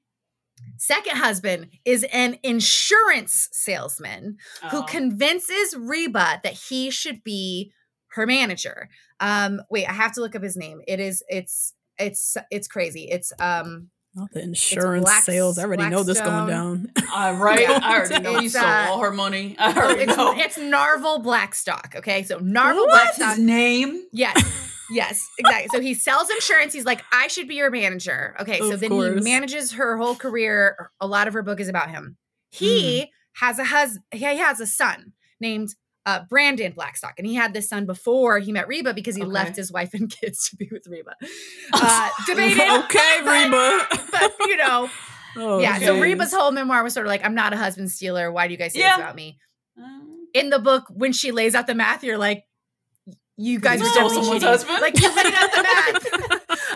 second 0.77 1.17
husband 1.17 1.67
is 1.83 2.05
an 2.13 2.37
insurance 2.43 3.49
salesman 3.51 4.37
who 4.71 4.77
Oh. 4.79 4.83
convinces 4.83 5.75
Reba 5.77 6.39
that 6.43 6.53
he 6.53 6.89
should 6.89 7.23
be 7.23 7.71
her 8.11 8.25
manager. 8.25 8.89
Um 9.19 9.61
wait, 9.69 9.87
I 9.89 9.93
have 9.93 10.13
to 10.13 10.21
look 10.21 10.35
up 10.35 10.43
his 10.43 10.55
name. 10.55 10.81
It 10.87 10.99
is 11.01 11.21
it's 11.27 11.73
it's 11.97 12.38
it's 12.51 12.67
crazy. 12.67 13.08
It's 13.10 13.31
um 13.39 13.89
Not 14.13 14.31
the 14.31 14.41
insurance 14.41 15.03
Black- 15.05 15.23
sales. 15.23 15.58
I 15.58 15.63
already 15.63 15.89
know 15.89 16.03
this 16.03 16.19
going 16.21 16.47
down. 16.47 16.91
Uh, 17.13 17.36
right. 17.39 17.62
Yeah. 17.62 17.79
I 17.84 17.97
already 17.99 18.19
know 18.23 18.39
he 18.39 18.45
It's, 18.45 18.55
stole 18.55 18.65
uh, 18.67 18.88
all 18.89 18.99
her 19.01 19.12
money. 19.12 19.55
I 19.60 19.73
oh, 19.73 19.81
already 19.81 20.01
it's, 20.03 20.17
know. 20.17 20.34
it's 20.36 20.58
Narvel 20.58 21.21
Blackstock. 21.23 21.93
Okay, 21.97 22.23
so 22.23 22.39
Narvel 22.39 22.86
What's 22.88 23.17
Blackstock. 23.17 23.36
his 23.36 23.39
name? 23.45 24.03
Yes. 24.12 24.71
Yes, 24.91 25.27
exactly. 25.39 25.67
So 25.73 25.81
he 25.81 25.95
sells 25.95 26.29
insurance. 26.29 26.71
He's 26.71 26.86
like, 26.86 27.01
I 27.12 27.25
should 27.27 27.47
be 27.47 27.55
your 27.55 27.71
manager. 27.71 28.36
Okay. 28.39 28.60
So 28.60 28.75
then 28.75 28.89
course. 28.89 29.15
he 29.15 29.31
manages 29.31 29.71
her 29.73 29.97
whole 29.97 30.13
career. 30.15 30.91
A 31.01 31.08
lot 31.08 31.27
of 31.27 31.34
her 31.34 31.41
book 31.41 31.60
is 31.60 31.67
about 31.67 31.89
him. 31.89 32.17
He 32.51 33.01
Mm. 33.01 33.08
has 33.38 33.58
a 33.60 33.63
husband, 33.65 34.03
he 34.12 34.23
has 34.23 34.60
a 34.60 34.67
son 34.67 35.13
named 35.41 35.69
uh, 36.05 36.21
Brandon 36.29 36.71
Blackstock. 36.73 37.15
And 37.17 37.25
he 37.27 37.33
had 37.35 37.53
this 37.53 37.67
son 37.69 37.85
before 37.85 38.39
he 38.39 38.51
met 38.51 38.67
Reba 38.67 38.93
because 38.93 39.15
he 39.15 39.23
Okay. 39.23 39.31
left 39.31 39.55
his 39.55 39.71
wife 39.71 39.93
and 39.93 40.09
kids 40.21 40.49
to 40.49 40.55
be 40.55 40.69
with 40.71 40.85
Reba. 40.87 41.15
Uh, 41.73 42.09
debated. 42.27 42.61
okay, 42.85 43.21
Reba. 43.25 43.87
but, 44.11 44.33
you 44.47 44.57
know, 44.57 44.89
Oh, 45.37 45.59
yeah. 45.59 45.79
So. 45.79 45.99
Reba's 45.99 46.31
whole 46.33 46.51
memoir 46.51 46.81
was 46.81 46.93
sort 46.93 47.05
of 47.05 47.09
like, 47.09 47.25
I'm 47.25 47.35
not 47.35 47.51
a 47.51 47.57
husband 47.57 47.91
stealer. 47.91 48.31
Why 48.31 48.47
do 48.47 48.53
you 48.53 48.57
guys 48.57 48.71
say 48.73 48.79
Yeah. 48.79 48.95
this 48.95 49.03
about 49.03 49.15
me? 49.17 49.37
Um, 49.77 50.27
in 50.33 50.49
the 50.49 50.59
book 50.59 50.85
when 50.89 51.11
she 51.11 51.31
lays 51.31 51.55
out 51.55 51.67
the 51.67 51.75
math, 51.75 52.03
you're 52.05 52.17
like, 52.17 52.45
you 53.35 53.59
guys 53.59 53.81
were 53.81 53.85
stole 53.87 54.07
someone's 54.09 54.29
cheating. 54.43 54.47
husband? 54.47 54.79
Like 54.79 54.97
you 54.97 55.09
laid 55.13 55.25
out 55.33 55.51
the 55.51 55.61
math. 55.61 56.07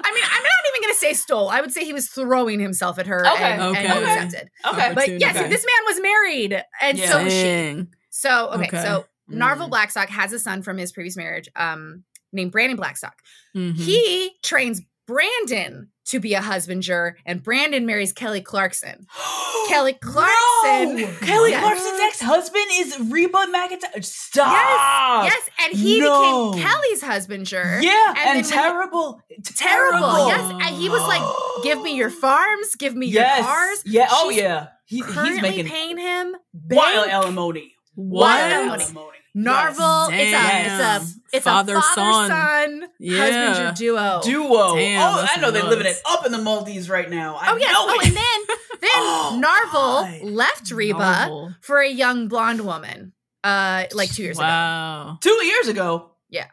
I 0.04 0.12
mean, 0.14 0.24
I'm 0.26 0.44
not 0.44 0.66
even 0.68 0.82
gonna 0.82 0.94
say 0.96 1.14
stole. 1.14 1.48
I 1.48 1.62
would 1.62 1.72
say 1.72 1.86
he 1.86 1.94
was 1.94 2.10
throwing 2.10 2.60
himself 2.60 3.00
at 3.00 3.08
her 3.08 3.26
Okay. 3.28 3.44
and, 3.46 3.62
Okay. 3.62 3.86
and 3.86 3.94
Okay. 4.04 4.12
accepted. 4.12 4.50
okay. 4.68 4.94
But 4.94 5.08
yes, 5.22 5.38
Okay. 5.38 5.48
this 5.48 5.66
man 5.66 5.86
was 5.86 6.02
married, 6.02 6.64
and 6.82 6.98
Yeah. 6.98 7.12
so 7.12 7.24
was 7.24 7.32
she. 7.34 7.88
So 8.10 8.50
okay, 8.56 8.68
Okay. 8.68 8.82
so 8.84 9.06
Narvel 9.32 9.68
Mm. 9.68 9.70
Blackstock 9.70 10.10
has 10.10 10.34
a 10.34 10.40
son 10.40 10.62
from 10.62 10.78
his 10.78 10.92
previous 10.92 11.16
marriage, 11.18 11.50
um, 11.56 12.04
named 12.34 12.52
Brandon 12.52 12.78
Blackstock. 12.78 13.16
Mhm. 13.56 13.76
He 13.76 14.32
trains 14.44 14.82
Brandon 15.08 15.90
to 16.06 16.20
be 16.20 16.34
a 16.36 16.40
husbander, 16.42 17.14
and 17.26 17.42
Brandon 17.44 17.86
marries 17.86 18.14
Kelly 18.14 18.42
Clarkson. 18.42 19.06
Kelly 19.70 19.94
Clarkson. 19.94 20.96
No! 21.02 21.08
Kelly 21.22 21.52
Yes. 21.52 21.62
Clarkson's 21.62 22.00
ex-husband 22.02 22.66
is 22.74 23.00
Reba 23.12 23.46
McEntire. 23.54 24.04
Stop. 24.06 25.26
Yes, 25.26 25.34
yes, 25.36 25.50
and 25.68 25.78
he 25.80 26.00
No. 26.00 26.52
became 26.52 26.68
Kelly's 26.68 27.02
husbander. 27.04 27.82
Yeah, 27.84 27.92
And 28.10 28.18
and, 28.18 28.28
then 28.28 28.36
when- 28.44 28.44
terrible. 28.64 29.22
Terrible. 29.56 30.28
Yes, 30.28 30.52
and 30.68 30.76
he 30.76 30.90
was 30.90 31.02
like, 31.02 31.22
"Give 31.64 31.82
me 31.82 31.96
your 31.96 32.10
farms, 32.10 32.76
give 32.76 32.96
me 32.96 33.08
yes. 33.08 33.38
your 33.40 33.46
cars." 33.48 33.82
Yeah. 33.86 34.08
Oh 34.12 34.30
yeah. 34.30 34.68
He, 34.86 34.98
he's 35.04 35.42
making 35.42 35.68
paying 35.68 35.98
him 36.00 36.36
wild 36.70 37.06
bank. 37.06 37.14
alimony. 37.14 37.76
What? 37.96 38.40
Alimony. 38.40 39.06
Narvel. 39.38 40.10
It's 40.12 40.34
a 40.34 40.66
it's 40.66 41.14
a 41.14 41.38
it's 41.38 41.44
Father, 41.46 41.78
a 41.78 41.82
son. 41.82 42.30
father 42.30 42.30
son 42.30 42.90
Yeah. 43.00 43.20
husbander 43.54 43.78
duo. 43.78 44.22
Duo. 44.24 44.76
Damn, 44.76 45.02
oh, 45.02 45.28
I 45.30 45.40
know 45.40 45.52
they're 45.52 45.64
living 45.64 45.86
it 45.86 45.98
up 46.08 46.26
in 46.26 46.32
the 46.32 46.40
Maldives 46.40 46.90
right 46.90 47.10
now. 47.10 47.36
I 47.40 47.52
Oh 47.52 47.58
yes. 47.58 47.72
know 47.72 47.86
Oh, 47.88 48.00
it. 48.00 48.08
and 48.08 48.16
then 48.18 48.58
then 48.82 48.90
Oh, 48.96 49.42
Narvel 49.44 50.32
left 50.36 50.72
Reba 50.72 50.98
Marvel. 50.98 51.54
for 51.62 51.80
a 51.80 51.88
young 51.90 52.28
blonde 52.28 52.62
woman. 52.66 53.14
Uh, 53.44 53.86
like 53.94 54.12
two 54.12 54.24
years 54.24 54.38
ago. 54.38 54.46
Wow. 54.48 55.18
Two 55.22 55.46
years 55.46 55.68
ago. 55.68 56.12
Yeah. 56.30 56.48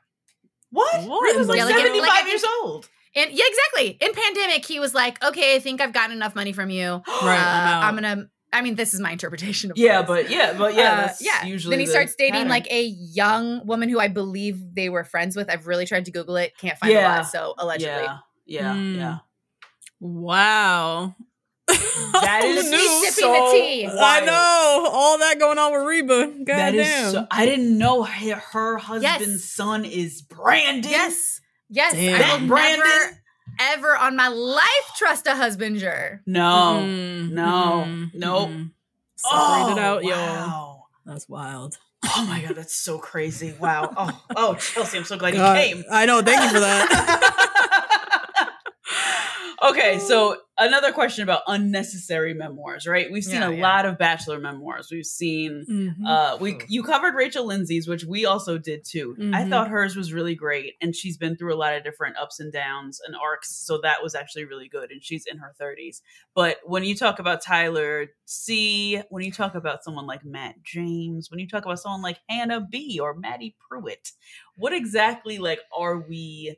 What? 0.71 1.09
What? 1.09 1.23
Reba's 1.23 1.49
like 1.49 1.57
Yeah, 1.59 1.65
like, 1.65 1.75
like, 1.77 1.83
75 1.87 2.09
I 2.11 2.17
think- 2.17 2.29
years 2.29 2.45
old. 2.63 2.89
And 3.17 3.31
yeah, 3.33 3.45
exactly. 3.49 4.07
In 4.07 4.13
pandemic, 4.13 4.67
he 4.67 4.79
was 4.79 4.95
like, 4.95 5.25
"Okay, 5.25 5.57
I 5.57 5.59
think 5.59 5.81
I've 5.81 5.95
gotten 5.95 6.15
enough 6.15 6.35
money 6.35 6.53
from 6.53 6.69
you. 6.69 7.03
Right. 7.23 7.39
Uh, 7.39 7.81
I'm 7.87 7.95
gonna." 7.95 8.29
I 8.53 8.63
mean, 8.63 8.75
this 8.77 8.95
is 8.95 9.01
my 9.01 9.11
interpretation 9.13 9.71
of 9.71 9.77
Yeah, 9.77 10.03
this. 10.03 10.09
but 10.09 10.31
yeah, 10.31 10.55
but 10.57 10.75
yeah, 10.75 10.93
Uh, 10.93 10.97
that's 11.07 11.21
yeah. 11.23 11.45
usually 11.45 11.73
then 11.73 11.81
he 11.81 11.87
the 11.87 11.93
starts 11.93 12.15
dating 12.15 12.33
pattern. 12.35 12.49
like 12.49 12.67
a 12.71 12.83
young 12.85 13.67
woman 13.67 13.89
who 13.89 13.99
I 14.01 14.09
believe 14.09 14.59
they 14.75 14.89
were 14.89 15.05
friends 15.05 15.37
with. 15.37 15.51
I've 15.51 15.67
really 15.67 15.85
tried 15.87 16.05
to 16.07 16.11
Google 16.11 16.37
it, 16.37 16.57
can't 16.57 16.79
find 16.79 16.93
a 16.93 17.03
lot. 17.03 17.27
So 17.27 17.55
allegedly, 17.59 18.05
Yeah, 18.05 18.19
yeah, 18.47 18.75
Mm. 18.75 18.97
yeah. 18.97 19.19
Wow. 20.01 21.15
that 21.69 22.43
is 22.45 22.55
Who 22.55 22.61
is 22.61 22.71
knew? 22.71 22.79
sipping 22.79 23.13
so 23.13 23.33
the 23.33 23.51
tea. 23.53 23.87
I 23.87 24.21
know 24.25 24.89
all 24.93 25.19
that 25.19 25.39
going 25.39 25.59
on 25.59 25.73
with 25.73 25.83
Reba. 25.87 26.27
God 26.45 26.57
That 26.57 26.75
is 26.75 26.87
damn. 26.87 27.11
so, 27.13 27.27
I 27.31 27.47
didn't 27.47 27.77
know 27.77 28.03
her, 28.05 28.35
her 28.53 28.79
husband's 28.79 29.21
Yes. 29.43 29.45
son 29.45 29.85
is 29.85 30.23
Brandon. 30.23 30.91
yes, 30.91 31.41
yes, 31.69 31.93
Damn. 31.95 32.15
I 32.15 32.19
That 32.19 32.41
will 32.41 32.49
Brandon. 32.49 32.81
never 32.87 33.23
ever 33.59 33.97
on 33.97 34.17
my 34.17 34.29
life 34.29 34.91
trust 34.97 35.27
a 35.27 35.31
husbander. 35.31 36.21
No. 36.27 36.81
Mm, 36.83 37.31
no, 37.31 37.85
mm, 37.87 38.11
nope. 38.15 38.49
mm. 38.51 38.71
Separate 39.17 39.73
it 39.73 39.79
out, 39.79 40.05
y'all. 40.05 40.51
Oh. 40.51 40.77
That's 41.07 41.29
wild. 41.29 41.79
Oh 42.05 42.27
my 42.29 42.41
god, 42.41 42.57
that's 42.57 42.75
so 42.75 42.99
crazy. 42.99 43.55
Wow. 43.59 43.93
Oh, 43.97 44.23
oh, 44.37 44.55
Chelsea, 44.55 44.99
I'm 44.99 45.05
so 45.05 45.17
glad 45.17 45.35
God, 45.35 45.57
you 45.57 45.75
came. 45.75 45.85
I 45.91 46.05
know. 46.07 46.21
Thank 46.21 46.43
you 46.43 46.51
for 46.51 46.61
that. 46.61 47.83
okay, 49.63 49.99
so 49.99 50.37
another 50.59 50.93
question 50.93 51.23
about 51.23 51.43
unnecessary 51.47 52.35
memoirs, 52.35 52.87
right? 52.87 53.11
We've 53.11 53.25
seen 53.25 53.41
Yeah, 53.43 53.49
a 53.51 53.55
yeah. 53.55 53.63
lot 53.63 53.87
of 53.87 53.99
bachelor 53.99 54.39
memoirs. 54.39 54.89
We've 54.91 55.05
seen 55.07 55.65
Mhm. 55.69 56.07
uh 56.07 56.37
we 56.41 56.59
you 56.69 56.83
covered 56.83 57.15
Rachel 57.15 57.45
Lindsay's, 57.47 57.87
which 57.89 58.05
we 58.05 58.25
also 58.27 58.59
did 58.59 58.85
too. 58.85 59.15
I 59.19 59.43
Mhm. 59.45 59.51
thought 59.51 59.69
hers 59.69 59.97
was 59.97 60.13
really 60.13 60.35
great 60.35 60.75
and 60.81 60.95
she's 60.95 61.17
been 61.19 61.37
through 61.37 61.55
a 61.55 61.57
lot 61.57 61.75
of 61.75 61.85
different 61.85 62.17
ups 62.17 62.41
and 62.41 62.53
downs 62.53 63.01
and 63.07 63.15
arcs, 63.17 63.55
so 63.55 63.79
that 63.83 64.03
was 64.03 64.15
actually 64.15 64.45
really 64.45 64.69
good 64.69 64.91
and 64.91 65.03
she's 65.05 65.27
in 65.27 65.39
her 65.39 65.55
30s. 65.59 66.03
But 66.35 66.59
when 66.65 66.85
you 66.85 66.95
talk 66.95 67.19
about 67.19 67.43
Tyler 67.43 68.09
C, 68.25 69.03
when 69.11 69.23
you 69.25 69.33
talk 69.33 69.55
about 69.55 69.85
someone 69.85 70.07
like 70.07 70.25
Matt 70.25 70.63
James, 70.63 71.31
when 71.31 71.39
you 71.41 71.49
talk 71.49 71.65
about 71.65 71.81
someone 71.81 72.03
like 72.03 72.19
Hannah 72.29 72.61
B 72.61 72.99
or 73.01 73.15
Maddie 73.15 73.57
Prewett, 73.69 74.13
what 74.57 74.73
exactly 74.73 75.39
like 75.39 75.61
are 75.77 75.99
we 75.99 76.57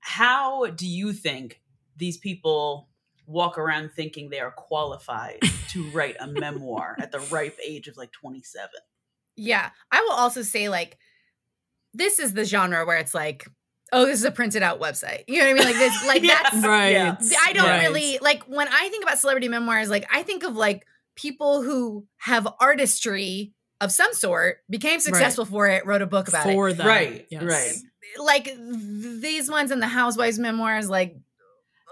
how 0.00 0.66
do 0.66 0.86
you 0.86 1.12
think 1.12 1.60
these 1.96 2.16
people 2.18 2.88
walk 3.26 3.58
around 3.58 3.90
thinking 3.92 4.30
they 4.30 4.40
are 4.40 4.52
qualified 4.52 5.40
to 5.70 5.88
write 5.90 6.16
a 6.20 6.26
memoir 6.26 6.96
at 7.00 7.10
the 7.12 7.18
ripe 7.30 7.58
age 7.64 7.88
of 7.88 7.96
like 7.96 8.12
27? 8.12 8.68
Yeah, 9.36 9.70
I 9.90 10.00
will 10.02 10.12
also 10.12 10.42
say 10.42 10.68
like 10.68 10.98
this 11.94 12.18
is 12.18 12.34
the 12.34 12.44
genre 12.44 12.84
where 12.86 12.98
it's 12.98 13.14
like, 13.14 13.46
oh, 13.92 14.04
this 14.06 14.18
is 14.18 14.24
a 14.24 14.30
printed 14.30 14.62
out 14.62 14.80
website. 14.80 15.24
You 15.28 15.38
know 15.40 15.44
what 15.46 15.50
I 15.50 15.54
mean? 15.54 15.64
Like 15.64 15.76
this, 15.76 16.06
like 16.06 16.22
Yeah. 16.24 16.42
that's 16.42 16.66
right. 16.66 16.90
Yeah. 16.92 17.16
I 17.42 17.52
don't 17.52 17.64
Right. 17.66 17.82
really 17.82 18.18
like 18.20 18.44
when 18.44 18.68
I 18.68 18.88
think 18.90 19.02
about 19.04 19.18
celebrity 19.18 19.48
memoirs, 19.48 19.88
like 19.90 20.06
I 20.12 20.22
think 20.22 20.42
of 20.44 20.56
like 20.56 20.86
people 21.16 21.62
who 21.62 22.06
have 22.18 22.46
artistry 22.60 23.52
of 23.80 23.92
some 23.92 24.12
sort, 24.14 24.58
became 24.70 25.00
successful 25.00 25.44
for 25.44 25.68
it, 25.68 25.84
wrote 25.86 26.00
a 26.02 26.06
book 26.06 26.28
about 26.28 26.44
for 26.44 26.70
it. 26.70 26.78
that. 26.78 26.86
Right, 26.86 27.26
Yes. 27.30 27.42
right. 27.42 27.74
Like 28.18 28.44
th- 28.44 28.58
these 29.20 29.50
ones 29.50 29.70
in 29.70 29.80
the 29.80 29.86
Housewives 29.86 30.38
memoirs, 30.38 30.88
like 30.88 31.16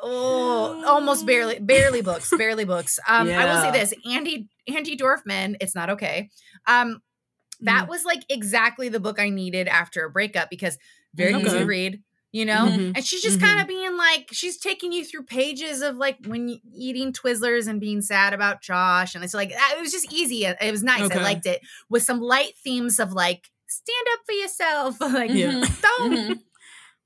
oh, 0.04 0.84
almost 0.86 1.26
barely, 1.26 1.58
barely 1.58 2.02
books, 2.02 2.30
barely 2.36 2.64
books. 2.64 2.98
Um, 3.08 3.28
I 3.28 3.44
will 3.46 3.60
say 3.60 3.70
this: 3.72 3.94
Andy 4.08 4.48
Andi 4.68 4.98
Dorfman, 4.98 5.56
it's 5.60 5.74
not 5.74 5.90
okay. 5.90 6.30
Um, 6.66 7.00
that 7.60 7.88
was 7.88 8.04
like 8.04 8.22
exactly 8.28 8.88
the 8.88 9.00
book 9.00 9.18
I 9.18 9.30
needed 9.30 9.68
after 9.68 10.04
a 10.04 10.10
breakup 10.10 10.50
because 10.50 10.76
very 11.14 11.34
easy 11.34 11.58
to 11.58 11.64
read, 11.64 12.02
you 12.32 12.44
know. 12.44 12.66
Mhm. 12.66 12.92
And 12.96 13.04
she's 13.06 13.22
just 13.22 13.40
kind 13.40 13.60
of 13.60 13.66
being 13.68 13.96
like, 13.96 14.28
she's 14.32 14.58
taking 14.58 14.92
you 14.92 15.04
through 15.04 15.22
pages 15.24 15.80
of 15.80 15.96
like 15.96 16.18
when 16.26 16.48
you 16.48 16.58
eating 16.74 17.12
Twizzlers 17.12 17.68
and 17.68 17.80
being 17.80 18.02
sad 18.02 18.34
about 18.34 18.60
Josh, 18.62 19.14
and 19.14 19.22
it's 19.24 19.34
like 19.34 19.50
it 19.52 19.80
was 19.80 19.92
just 19.92 20.12
easy. 20.12 20.44
It 20.44 20.70
was 20.70 20.82
nice. 20.82 21.02
Okay. 21.02 21.18
I 21.18 21.22
liked 21.22 21.46
it 21.46 21.60
with 21.88 22.02
some 22.02 22.20
light 22.20 22.52
themes 22.62 22.98
of 22.98 23.12
like 23.12 23.48
stand 23.68 24.06
up 24.12 24.20
for 24.26 24.32
yourself, 24.32 25.00
like 25.14 25.30
Yeah. 25.30 25.64
don't 25.82 26.12
Mhm. 26.12 26.40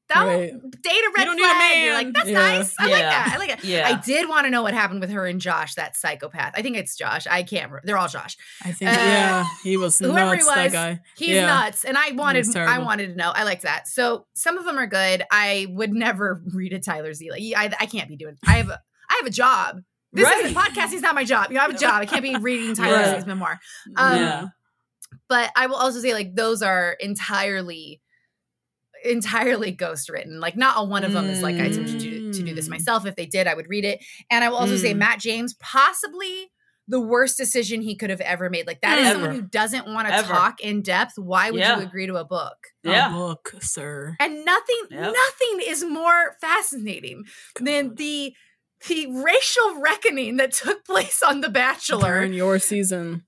Don't 0.08 0.26
Right. 0.26 0.52
date 0.52 0.90
a 0.90 1.12
red 1.16 1.24
don't 1.26 1.36
need 1.36 1.42
a 1.44 1.48
flag. 1.50 1.84
You're 1.84 1.94
like 1.94 2.12
that's 2.14 2.28
Yeah. 2.30 2.38
nice. 2.38 2.74
I 2.78 2.84
like 2.86 3.02
that. 3.02 3.30
I 3.34 3.36
like 3.38 3.50
it. 3.50 3.64
Yeah. 3.64 3.86
I 3.88 4.00
did 4.00 4.26
want 4.28 4.46
to 4.46 4.50
know 4.50 4.62
what 4.62 4.72
happened 4.72 5.00
with 5.00 5.10
her 5.10 5.26
and 5.26 5.38
Josh, 5.40 5.74
that 5.74 5.96
psychopath. 5.96 6.54
I 6.56 6.62
think 6.62 6.76
it's 6.76 6.96
Josh. 6.96 7.26
I 7.26 7.42
can't. 7.42 7.64
Remember. 7.70 7.82
They're 7.84 7.98
all 7.98 8.08
Josh. 8.08 8.36
I 8.64 8.72
think. 8.72 8.90
Uh, 8.90 8.94
yeah. 8.94 9.44
He 9.62 9.76
was 9.76 9.98
whoever 9.98 10.34
he 10.34 10.42
nuts. 10.42 10.46
That 10.54 10.64
was, 10.64 10.72
guy. 10.72 11.00
He's 11.16 11.28
Yeah. 11.30 11.46
nuts, 11.46 11.84
and 11.84 11.98
I 11.98 12.12
wanted. 12.12 12.56
I 12.56 12.78
wanted 12.78 13.08
to 13.10 13.16
know. 13.16 13.30
I 13.34 13.44
liked 13.44 13.62
that. 13.62 13.86
So 13.88 14.26
some 14.34 14.56
of 14.56 14.64
them 14.64 14.78
are 14.78 14.86
good. 14.86 15.24
I 15.30 15.66
would 15.70 15.92
never 15.92 16.42
read 16.54 16.72
a 16.72 16.78
Tyler 16.78 17.12
C. 17.12 17.30
Like 17.30 17.42
I, 17.56 17.74
I 17.80 17.86
can't 17.86 18.08
be 18.08 18.16
doing. 18.16 18.36
I 18.46 18.52
have. 18.58 18.68
A, 18.70 18.80
I 19.10 19.14
have 19.20 19.26
a 19.26 19.30
job. 19.30 19.80
This 20.12 20.24
Right. 20.24 20.44
isn't 20.46 20.56
podcasting. 20.56 20.94
Is 20.94 21.02
not 21.02 21.14
my 21.14 21.24
job. 21.24 21.48
You 21.50 21.54
know, 21.56 21.60
I 21.60 21.64
have 21.64 21.74
a 21.74 21.78
job. 21.78 22.00
I 22.00 22.06
can't 22.06 22.22
be 22.22 22.34
reading 22.40 22.74
Tyler 22.74 22.96
Right. 22.96 23.14
C's 23.16 23.26
memoir. 23.26 23.60
Um, 23.96 24.16
yeah. 24.16 24.46
But 25.28 25.50
I 25.56 25.66
will 25.66 25.76
also 25.76 26.00
say, 26.00 26.12
like, 26.14 26.34
those 26.34 26.62
are 26.62 26.92
entirely, 27.00 28.00
entirely 29.08 29.70
ghost 29.72 30.08
written. 30.08 30.40
Like, 30.40 30.56
not 30.56 30.74
a 30.78 30.84
one 30.84 31.04
of 31.04 31.12
them 31.12 31.26
is 31.26 31.42
like 31.42 31.56
I 31.56 31.64
attempted 31.64 32.00
to 32.00 32.10
do, 32.10 32.32
to 32.32 32.42
do 32.42 32.54
this 32.54 32.66
Mm. 32.66 32.70
myself. 32.72 33.06
If 33.06 33.16
they 33.16 33.26
did, 33.26 33.46
I 33.46 33.54
would 33.54 33.68
read 33.68 33.84
it. 33.84 34.04
And 34.30 34.44
I 34.44 34.48
will 34.50 34.56
also 34.58 34.76
say, 34.76 34.92
Mm. 34.94 34.98
Matt 34.98 35.20
James, 35.20 35.54
possibly 35.54 36.50
the 36.90 37.00
worst 37.00 37.36
decision 37.36 37.82
he 37.82 37.94
could 37.96 38.08
have 38.08 38.20
ever 38.22 38.48
made. 38.48 38.66
Like, 38.66 38.80
that 38.80 38.98
is 38.98 39.08
someone 39.12 39.34
who 39.34 39.42
doesn't 39.42 39.86
want 39.86 40.08
to 40.08 40.22
talk 40.22 40.60
in 40.60 40.80
depth. 40.80 41.12
Why 41.18 41.50
would 41.50 41.60
Yeah. 41.60 41.76
you 41.78 41.82
agree 41.84 42.06
to 42.06 42.16
a 42.16 42.24
book? 42.24 42.56
Yeah. 42.82 43.10
A 43.10 43.12
book, 43.12 43.52
sir. 43.60 44.16
And 44.18 44.44
nothing, 44.44 44.76
Yep. 44.90 45.14
nothing 45.14 45.60
is 45.66 45.84
more 45.84 46.36
fascinating 46.40 47.24
than 47.60 47.94
the 47.96 48.34
the 48.86 49.06
racial 49.08 49.80
reckoning 49.80 50.36
that 50.36 50.52
took 50.52 50.84
place 50.86 51.20
on 51.20 51.40
The 51.40 51.48
Bachelor 51.48 52.18
During 52.20 52.32
your 52.32 52.60
season. 52.60 53.24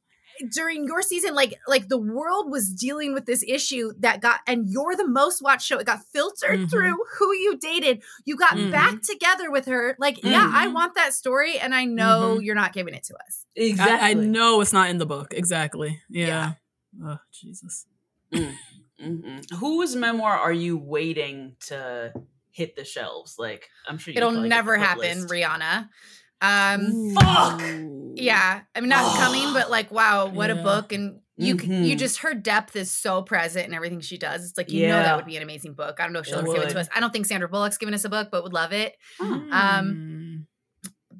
During 0.50 0.84
your 0.86 1.02
season 1.02 1.34
like 1.34 1.54
like 1.68 1.88
the 1.88 1.98
world 1.98 2.50
was 2.50 2.70
dealing 2.72 3.12
with 3.12 3.26
this 3.26 3.44
issue 3.46 3.92
that 3.98 4.20
got 4.20 4.40
and 4.46 4.68
you're 4.68 4.96
the 4.96 5.06
most 5.06 5.42
watched 5.42 5.66
show 5.66 5.78
it 5.78 5.86
got 5.86 6.04
filtered 6.12 6.60
Mhm. 6.60 6.70
through 6.70 6.96
who 7.18 7.34
you 7.34 7.56
dated 7.58 8.02
you 8.24 8.36
got 8.36 8.54
Mhm. 8.56 8.70
back 8.70 9.02
together 9.02 9.50
with 9.50 9.66
her 9.66 9.96
like 9.98 10.22
yeah 10.24 10.50
i 10.54 10.66
Mhm. 10.66 10.74
want 10.74 10.94
that 10.94 11.12
story 11.14 11.58
and 11.58 11.74
i 11.74 11.84
know 11.84 12.36
Mhm. 12.38 12.44
you're 12.44 12.54
not 12.54 12.72
giving 12.72 12.94
it 12.94 13.04
to 13.04 13.14
us 13.26 13.44
Exactly. 13.56 13.94
I, 14.06 14.10
I 14.10 14.14
know 14.14 14.60
it's 14.62 14.72
not 14.72 14.88
in 14.90 14.96
the 14.98 15.04
book. 15.06 15.34
Exactly. 15.34 16.00
Yeah. 16.08 16.26
Yeah. 16.26 16.52
Oh, 17.04 17.18
Jesus. 17.32 17.84
Mhm. 18.32 19.50
Whose 19.58 19.96
memoir 19.96 20.32
are 20.38 20.52
you 20.52 20.78
waiting 20.78 21.56
to 21.66 22.12
hit 22.52 22.76
the 22.76 22.84
shelves? 22.84 23.36
Like, 23.38 23.68
I'm 23.88 23.98
sure 23.98 24.12
you 24.12 24.18
it'll 24.18 24.32
never 24.32 24.76
happen 24.78 25.22
list. 25.22 25.28
rihanna 25.28 25.88
um 26.40 27.14
Fuck! 27.14 27.62
yeah 28.16 28.60
i 28.74 28.80
mean 28.80 28.88
not 28.88 29.16
coming 29.16 29.52
but 29.52 29.70
like 29.70 29.90
wow 29.90 30.26
what 30.26 30.50
a 30.50 30.56
book 30.56 30.92
and 30.92 31.20
you 31.36 31.58
c 31.58 31.88
you 31.88 31.96
just 31.96 32.18
her 32.18 32.34
depth 32.34 32.76
is 32.76 32.90
so 32.90 33.22
present 33.22 33.66
in 33.66 33.74
everything 33.74 34.00
she 34.00 34.18
does 34.18 34.44
it's 34.44 34.58
like 34.58 34.70
you 34.70 34.88
know 34.88 35.02
that 35.02 35.16
would 35.16 35.26
be 35.26 35.36
an 35.36 35.42
amazing 35.42 35.72
book 35.72 35.98
i 36.00 36.02
don't 36.02 36.12
know 36.12 36.20
if 36.20 36.26
she'll 36.26 36.38
It 36.38 36.48
ever 36.48 36.54
give 36.54 36.62
it 36.64 36.70
to 36.70 36.80
us 36.80 36.88
i 36.94 37.00
don't 37.00 37.12
think 37.12 37.26
sandra 37.26 37.48
bullock's 37.48 37.78
given 37.78 37.94
us 37.94 38.04
a 38.04 38.10
book 38.10 38.28
but 38.30 38.42
would 38.42 38.52
love 38.52 38.72
it. 38.72 38.96
Hmm. 39.18 39.52
Um, 39.52 40.46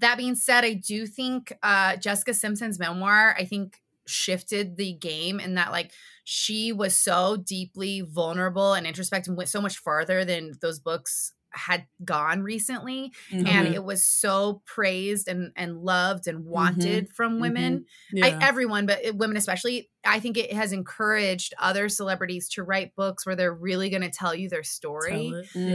that 0.01 0.19
being 0.19 0.35
said, 0.35 0.65
I 0.65 0.75
do 0.75 1.07
think 1.07 1.53
uh, 1.63 1.97
Jessica 1.97 2.35
Simpson's 2.35 2.79
memoir, 2.79 3.35
I 3.39 3.45
think, 3.45 3.81
shifted 4.07 4.77
the 4.77 4.93
game 4.93 5.39
in 5.41 5.55
that, 5.55 5.73
like, 5.73 5.93
she 6.25 6.73
was 6.73 6.97
so 6.97 7.37
deeply 7.37 8.01
vulnerable 8.01 8.73
and 8.75 8.87
introspective 8.87 9.31
and 9.31 9.37
went 9.37 9.51
so 9.51 9.61
much 9.61 9.79
farther 9.79 10.25
than 10.25 10.53
those 10.61 10.79
books 10.79 11.33
had 11.53 11.85
gone 12.05 12.43
recently 12.43 13.13
Mm-hmm. 13.33 13.47
and 13.47 13.75
it 13.75 13.83
was 13.85 14.05
so 14.05 14.63
praised 14.67 15.29
and 15.29 15.53
and 15.57 15.79
loved 15.79 16.27
and 16.29 16.45
wanted 16.45 17.09
from 17.15 17.41
women 17.41 17.85
Yeah. 18.13 18.27
I, 18.27 18.39
everyone 18.49 18.87
but 18.87 18.99
women 19.15 19.37
especially 19.37 19.91
i 20.05 20.21
think 20.21 20.37
it 20.37 20.53
has 20.53 20.73
encouraged 20.73 21.55
other 21.59 21.89
celebrities 21.89 22.49
to 22.51 22.63
write 22.63 22.95
books 22.97 23.27
where 23.27 23.37
they're 23.37 23.53
really 23.55 23.91
going 23.91 24.03
to 24.03 24.11
tell 24.11 24.35
you 24.35 24.49
their 24.49 24.63
story. 24.63 25.33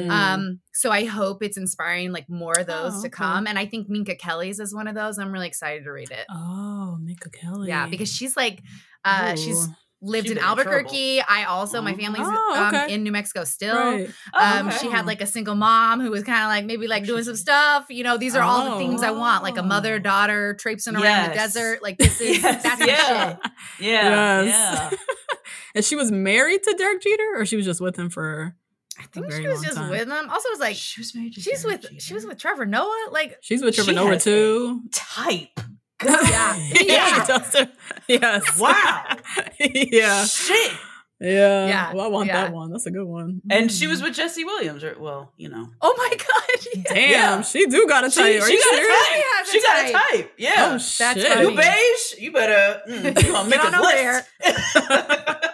Um 0.10 0.60
so 0.74 0.92
i 0.92 1.06
hope 1.06 1.44
it's 1.44 1.58
inspiring 1.58 2.12
like 2.12 2.30
more 2.30 2.58
of 2.58 2.68
those 2.68 2.94
Oh, 2.96 3.02
to 3.02 3.08
okay. 3.08 3.10
come 3.10 3.48
and 3.48 3.58
i 3.60 3.66
think 3.66 3.90
minka 3.90 4.16
kelly's 4.16 4.60
is 4.60 4.74
one 4.74 4.88
of 4.88 4.96
those 4.96 5.18
i'm 5.18 5.32
really 5.32 5.48
excited 5.48 5.84
to 5.84 5.92
read 5.92 6.12
it 6.12 6.26
oh, 6.30 6.98
minka 7.02 7.30
Kelly. 7.30 7.68
yeah 7.70 7.88
because 7.88 8.12
she's 8.12 8.36
like 8.38 8.62
uh 9.04 9.36
she's. 9.36 9.68
Lived 10.06 10.28
in 10.28 10.36
been 10.36 10.44
in 10.44 10.48
albuquerque 10.50 11.22
i 11.28 11.44
also 11.46 11.82
my 11.82 11.94
Oh. 11.94 11.98
family's 11.98 12.28
Oh, 12.28 12.70
um, 12.74 12.90
in 12.90 13.04
new 13.04 13.12
mexico 13.12 13.44
still 13.44 13.76
Right. 13.76 14.10
Oh, 14.34 14.60
um, 14.60 14.68
okay. 14.68 14.78
she 14.78 14.88
had 14.90 15.06
like 15.06 15.22
a 15.22 15.26
single 15.28 15.56
mom 15.56 16.00
who 16.02 16.10
was 16.12 16.24
kind 16.24 16.44
of 16.44 16.48
like 16.50 16.66
maybe 16.66 16.88
like 16.88 17.06
doing 17.06 17.24
some 17.24 17.36
stuff. 17.36 17.86
You 17.90 18.04
know, 18.04 18.18
these 18.18 18.36
are 18.36 18.42
all 18.44 18.72
the 18.72 18.78
things 18.78 19.02
I 19.04 19.12
want, 19.12 19.44
like 19.44 19.58
a 19.58 19.64
mother 19.64 19.96
Oh. 19.96 20.00
daughter 20.00 20.54
traipsing 20.60 20.96
around 20.96 21.30
the 21.30 21.34
desert. 21.36 21.82
Like 21.84 21.98
this 21.98 22.20
is 22.22 22.42
Yes, 22.42 22.64
that's 22.64 22.86
yeah. 22.86 23.30
shit. 23.30 23.40
yeah, 23.80 24.42
Yes. 24.44 24.92
yeah. 24.92 24.98
and 25.76 25.86
she 25.86 25.96
was 25.96 26.12
married 26.12 26.64
to 26.64 26.76
Derek 26.78 27.02
Jeter, 27.02 27.34
or 27.36 27.46
she 27.46 27.56
was 27.56 27.66
just 27.66 27.82
with 27.82 27.96
him 27.98 28.10
for. 28.10 28.56
I 29.00 29.04
think 29.08 29.32
she 29.32 29.48
was 29.48 29.62
just 29.62 29.76
time. 29.78 29.90
with 29.90 30.08
him. 30.10 30.30
Also, 30.30 30.50
was 30.50 30.60
like 30.60 30.76
she 30.76 31.02
was 31.02 31.14
married 31.16 31.34
to 31.36 31.42
she's 31.42 31.64
Derek 31.64 31.82
with 31.82 31.90
Jeter. 31.92 32.02
she 32.02 32.14
was 32.14 32.26
with 32.26 32.38
Trevor 32.38 32.66
Noah. 32.66 33.08
Like 33.12 33.38
She's 33.42 33.62
with 33.62 33.76
Trevor 33.76 33.92
She 33.92 33.96
Noah 33.96 34.14
has 34.14 34.24
too. 34.24 34.82
type. 34.92 35.60
Yeah. 36.30 36.56
yeah, 36.58 36.82
Yeah. 36.84 37.22
she 37.22 37.28
does 37.28 37.50
too. 37.54 37.66
Yes. 38.08 38.60
Wow. 38.60 39.18
yeah. 39.60 40.26
Shit. 40.26 40.72
Yeah. 41.20 41.68
Yeah, 41.68 41.94
Well, 41.94 42.06
I 42.06 42.08
want 42.10 42.28
yeah. 42.28 42.42
that 42.44 42.54
one. 42.54 42.72
That's 42.72 42.86
a 42.88 42.92
good 42.92 43.06
one. 43.08 43.42
And 43.50 43.72
she 43.72 43.88
was 43.88 44.02
with 44.02 44.14
Jesse 44.16 44.44
Williams, 44.44 44.84
or 44.84 44.96
well, 45.00 45.32
you 45.38 45.48
know. 45.50 45.70
oh 45.82 45.96
my 45.98 46.10
god, 46.10 46.66
yeah. 46.76 46.94
Damn, 46.94 47.10
Yeah. 47.10 47.42
she 47.42 47.66
do 47.68 47.88
got 47.88 48.04
a 48.04 48.12
She, 48.12 48.20
type. 48.22 48.42
Are 48.42 48.48
she 48.48 48.54
you 48.54 48.60
got 48.60 48.74
serious? 48.76 48.88
a 48.92 49.14
type. 49.14 49.24
has 49.24 49.48
a 49.48 49.52
She 49.52 49.62
got 49.62 49.78
a 49.78 49.92
type. 49.94 50.02
type. 50.12 50.34
Yeah. 50.38 50.54
Oh 50.58 50.72
That's 50.74 50.90
shit. 50.92 51.28
funny. 51.34 51.50
you 51.50 51.56
beige? 51.56 52.20
You 52.22 52.32
better. 52.34 52.82
Mm, 52.90 53.24
you 53.24 53.32
gonna 53.32 53.50
make 53.50 53.60
a 53.62 53.68
on 53.68 53.76
over 53.76 53.86
list. 53.86 55.52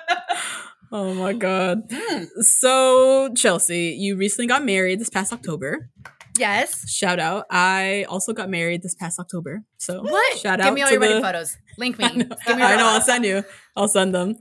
Oh 0.93 1.13
my 1.13 1.31
god. 1.33 1.87
Mm. 1.89 2.27
So 2.41 3.33
Chelsea, 3.35 3.95
you 3.97 4.17
recently 4.17 4.47
got 4.47 4.65
married 4.65 4.99
this 4.99 5.09
past 5.09 5.31
October. 5.31 5.89
Yes. 6.37 6.89
Shout 6.89 7.19
out. 7.19 7.45
I 7.49 8.05
also 8.09 8.33
got 8.33 8.49
married 8.49 8.83
this 8.83 8.95
past 8.95 9.19
October. 9.19 9.63
So 9.77 10.01
What? 10.01 10.37
Shout 10.37 10.59
Give 10.59 10.65
out 10.65 10.69
Give 10.69 10.73
me 10.73 10.81
all 10.83 10.91
your 10.91 10.99
wedding 10.99 11.21
photos. 11.21 11.57
Link 11.77 11.97
me. 11.99 12.05
I 12.05 12.11
know, 12.13 12.25
Give 12.47 12.57
me 12.57 12.63
I 12.63 12.75
know. 12.77 12.87
I'll 12.87 13.01
send 13.01 13.25
you. 13.25 13.43
I'll 13.75 13.87
send 13.87 14.13
them. 14.15 14.35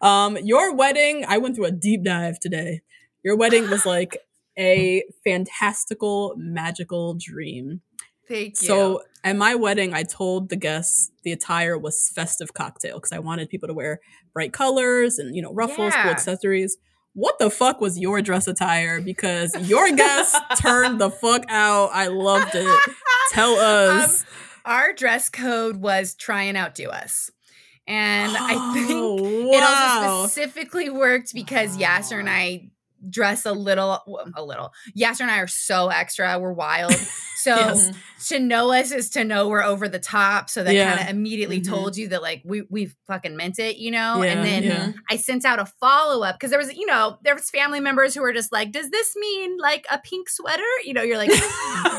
Um, 0.00 0.36
your 0.42 0.74
wedding, 0.74 1.24
I 1.26 1.38
went 1.38 1.56
through 1.56 1.66
a 1.66 1.72
deep 1.72 2.04
dive 2.04 2.38
today. 2.40 2.82
Your 3.22 3.36
wedding 3.36 3.70
was 3.70 3.86
like 3.86 4.18
a 4.58 5.04
fantastical, 5.24 6.34
magical 6.36 7.16
dream. 7.18 7.80
Thank 8.28 8.60
you. 8.62 8.68
So 8.68 9.02
at 9.24 9.36
my 9.36 9.54
wedding, 9.54 9.92
I 9.92 10.04
told 10.04 10.50
the 10.50 10.56
guests 10.56 11.10
the 11.24 11.32
attire 11.32 11.76
was 11.76 12.10
festive 12.14 12.54
cocktail 12.54 12.96
because 12.96 13.12
I 13.12 13.18
wanted 13.18 13.48
people 13.48 13.66
to 13.68 13.74
wear 13.74 14.00
bright 14.32 14.52
colors 14.52 15.18
and 15.18 15.34
you 15.34 15.42
know 15.42 15.52
ruffles, 15.52 15.94
cool 15.94 16.10
accessories. 16.10 16.76
What 17.14 17.38
the 17.38 17.50
fuck 17.50 17.80
was 17.80 17.98
your 17.98 18.22
dress 18.22 18.46
attire? 18.46 19.00
Because 19.00 19.54
your 19.68 19.90
guests 19.92 20.38
turned 20.60 21.00
the 21.00 21.10
fuck 21.10 21.44
out. 21.48 21.90
I 21.92 22.06
loved 22.06 22.54
it. 22.54 22.80
Tell 23.32 23.54
us. 23.58 24.20
Um, 24.22 24.26
our 24.64 24.92
dress 24.92 25.28
code 25.28 25.76
was 25.76 26.14
try 26.14 26.42
and 26.44 26.56
outdo 26.56 26.88
us. 26.88 27.30
And 27.86 28.36
I 28.36 28.72
think 28.74 28.90
Oh, 28.92 29.50
it 29.52 29.62
also 29.62 30.26
specifically 30.28 30.90
worked 30.90 31.34
because 31.34 31.76
Yasser 31.76 32.20
and 32.20 32.30
I 32.30 32.68
dress 33.08 33.46
a 33.46 33.52
little, 33.52 34.02
a 34.34 34.42
little. 34.44 34.72
Yasser 34.98 35.20
and 35.22 35.30
I 35.30 35.38
are 35.38 35.46
so 35.46 35.88
extra. 35.88 36.38
We're 36.38 36.52
wild. 36.52 36.94
So 37.40 37.56
Yes. 37.56 37.90
to 38.28 38.38
know 38.38 38.70
us 38.70 38.92
is 38.92 39.08
to 39.12 39.24
know 39.24 39.48
we're 39.48 39.62
over 39.62 39.88
the 39.88 39.98
top. 39.98 40.50
So 40.50 40.62
that 40.62 40.74
Yeah. 40.74 40.94
kind 40.94 41.08
of 41.08 41.16
immediately 41.16 41.62
Mhm. 41.62 41.68
told 41.70 41.96
you 41.96 42.08
that 42.08 42.20
like 42.20 42.42
we 42.44 42.64
we 42.68 42.92
fucking 43.06 43.34
meant 43.34 43.58
it, 43.58 43.78
you 43.78 43.90
know. 43.90 44.22
Yeah, 44.22 44.32
and 44.32 44.44
then 44.44 44.62
yeah. 44.62 44.92
I 45.10 45.16
sent 45.16 45.46
out 45.46 45.58
a 45.58 45.64
follow 45.64 46.22
up 46.22 46.34
because 46.34 46.50
there 46.50 46.58
was, 46.58 46.70
you 46.74 46.84
know, 46.84 47.16
there 47.24 47.34
was 47.34 47.48
family 47.48 47.80
members 47.80 48.14
who 48.14 48.20
were 48.20 48.34
just 48.34 48.52
like, 48.52 48.72
"Does 48.72 48.90
this 48.90 49.16
mean 49.16 49.56
like 49.56 49.86
a 49.90 49.96
pink 49.96 50.28
sweater?" 50.28 50.62
You 50.84 50.92
know, 50.92 51.00
you're 51.00 51.16
like, 51.16 51.30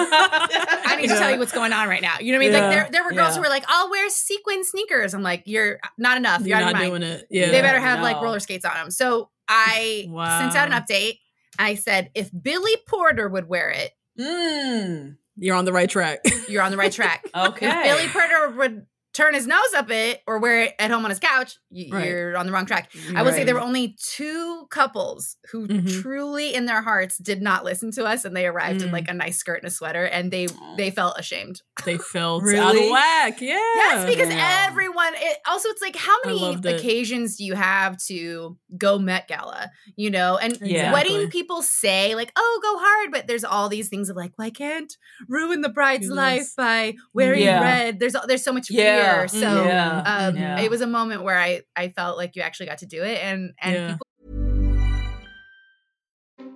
I 0.05 0.97
need 1.01 1.09
to 1.09 1.15
tell 1.17 1.31
you 1.31 1.39
what's 1.39 1.51
going 1.51 1.73
on 1.73 1.87
right 1.89 2.01
now. 2.03 2.17
You 2.19 2.33
know 2.33 2.37
what 2.37 2.45
I 2.45 2.47
mean? 2.49 2.53
Yeah. 2.53 2.67
Like 2.67 2.71
there, 2.75 2.89
there 2.91 3.03
were 3.03 3.11
girls 3.13 3.35
who 3.35 3.41
were 3.41 3.49
like, 3.49 3.65
"I'll 3.67 3.89
wear 3.89 4.09
sequin 4.11 4.63
sneakers." 4.63 5.13
I'm 5.15 5.23
like, 5.23 5.43
"You're 5.45 5.79
not 5.97 6.17
enough. 6.17 6.41
You're, 6.41 6.59
You're 6.59 6.59
not 6.67 6.73
of 6.75 6.79
mind. 6.79 6.89
doing 6.89 7.03
it. 7.03 7.27
Yeah. 7.29 7.49
They 7.51 7.61
better 7.61 7.79
have 7.79 8.01
like 8.01 8.21
roller 8.21 8.39
skates 8.39 8.65
on 8.65 8.73
them." 8.75 8.91
So 8.91 9.29
I 9.51 10.39
sent 10.39 10.55
out 10.55 10.71
an 10.71 10.73
update. 10.81 11.19
I 11.59 11.75
said, 11.75 12.09
"If 12.15 12.29
Billy 12.41 12.75
Porter 12.87 13.27
would 13.27 13.47
wear 13.47 13.69
it, 13.69 13.91
Mm, 14.19 15.17
You're 15.37 15.55
on 15.55 15.65
the 15.65 15.73
right 15.73 15.89
track. 15.89 16.19
you're 16.47 16.61
on 16.61 16.71
the 16.71 16.77
right 16.77 16.91
track. 16.99 17.25
okay. 17.35 17.67
If 17.67 17.83
Billy 17.83 18.07
Porter 18.09 18.49
would 18.57 18.85
turn 19.21 19.33
his 19.33 19.45
nose 19.47 19.73
up 19.75 19.89
it 19.91 20.21
or 20.27 20.39
wear 20.39 20.61
it 20.63 20.73
at 20.79 20.89
home 20.91 21.03
on 21.05 21.11
his 21.11 21.19
couch, 21.19 21.57
y- 21.69 21.87
Right. 21.91 22.07
you're 22.07 22.35
on 22.37 22.45
the 22.45 22.51
wrong 22.51 22.65
track." 22.65 22.89
I 23.15 23.21
would 23.23 23.33
say 23.33 23.43
there 23.43 23.55
were 23.55 23.61
only 23.61 23.95
two 24.15 24.67
couples 24.71 25.37
who 25.51 25.67
Mhm. 25.67 26.01
truly, 26.01 26.53
in 26.53 26.65
their 26.65 26.81
hearts, 26.81 27.17
did 27.17 27.41
not 27.41 27.63
listen 27.63 27.91
to 27.91 28.05
us, 28.05 28.25
and 28.25 28.35
they 28.35 28.45
arrived 28.47 28.81
in 28.81 28.89
Mm. 28.89 28.93
like 28.93 29.07
a 29.09 29.13
nice 29.13 29.37
skirt 29.37 29.59
and 29.61 29.67
a 29.67 29.71
sweater, 29.71 30.05
and 30.05 30.31
they 30.31 30.47
they 30.77 30.89
felt 30.99 31.19
ashamed. 31.19 31.61
they 31.85 31.97
felt 32.15 32.43
out 32.47 32.75
of 32.75 32.89
whack. 32.89 33.41
Yeah. 33.41 33.57
Yes, 33.75 34.05
because 34.05 34.29
Yeah. 34.33 34.65
everyone. 34.69 35.13
It, 35.15 35.37
also, 35.47 35.69
it's 35.69 35.81
like 35.81 35.95
how 35.95 36.15
many 36.25 36.55
occasions 36.75 37.37
do 37.37 37.43
you 37.43 37.55
have 37.55 37.97
to 38.07 38.57
go 38.77 38.97
Met 38.99 39.27
Gala? 39.27 39.69
You 39.95 40.09
know, 40.11 40.37
and 40.37 40.57
Yeah. 40.61 40.93
wedding 40.93 41.15
Exactly. 41.17 41.41
people 41.41 41.61
say 41.61 42.15
like, 42.15 42.31
"Oh, 42.35 42.59
go 42.63 42.77
hard," 42.79 43.11
but 43.11 43.27
there's 43.27 43.43
all 43.43 43.67
these 43.69 43.89
things 43.89 44.09
of 44.09 44.15
like, 44.15 44.31
"Well, 44.37 44.47
I 44.47 44.51
can't 44.51 44.91
ruin 45.27 45.61
the 45.61 45.69
bride's 45.69 46.07
Yes. 46.07 46.15
life 46.15 46.47
by 46.57 46.93
wearing 47.13 47.43
Yeah. 47.43 47.61
red." 47.61 47.99
There's 47.99 48.15
there's 48.27 48.43
so 48.43 48.53
much 48.53 48.69
Yeah. 48.69 49.03
fear. 49.03 49.10
So 49.27 49.63
Yeah. 49.65 50.01
um, 50.05 50.35
Yeah. 50.37 50.59
it 50.61 50.69
was 50.69 50.81
a 50.81 50.87
moment 50.87 51.23
where 51.23 51.37
I 51.39 51.61
I 51.75 51.89
felt 51.89 52.17
like 52.17 52.35
you 52.35 52.41
actually 52.41 52.67
got 52.67 52.79
to 52.79 52.85
do 52.85 53.03
it, 53.03 53.19
and 53.23 53.53
and 53.61 53.73
Yeah. 53.75 53.87
people 53.89 54.07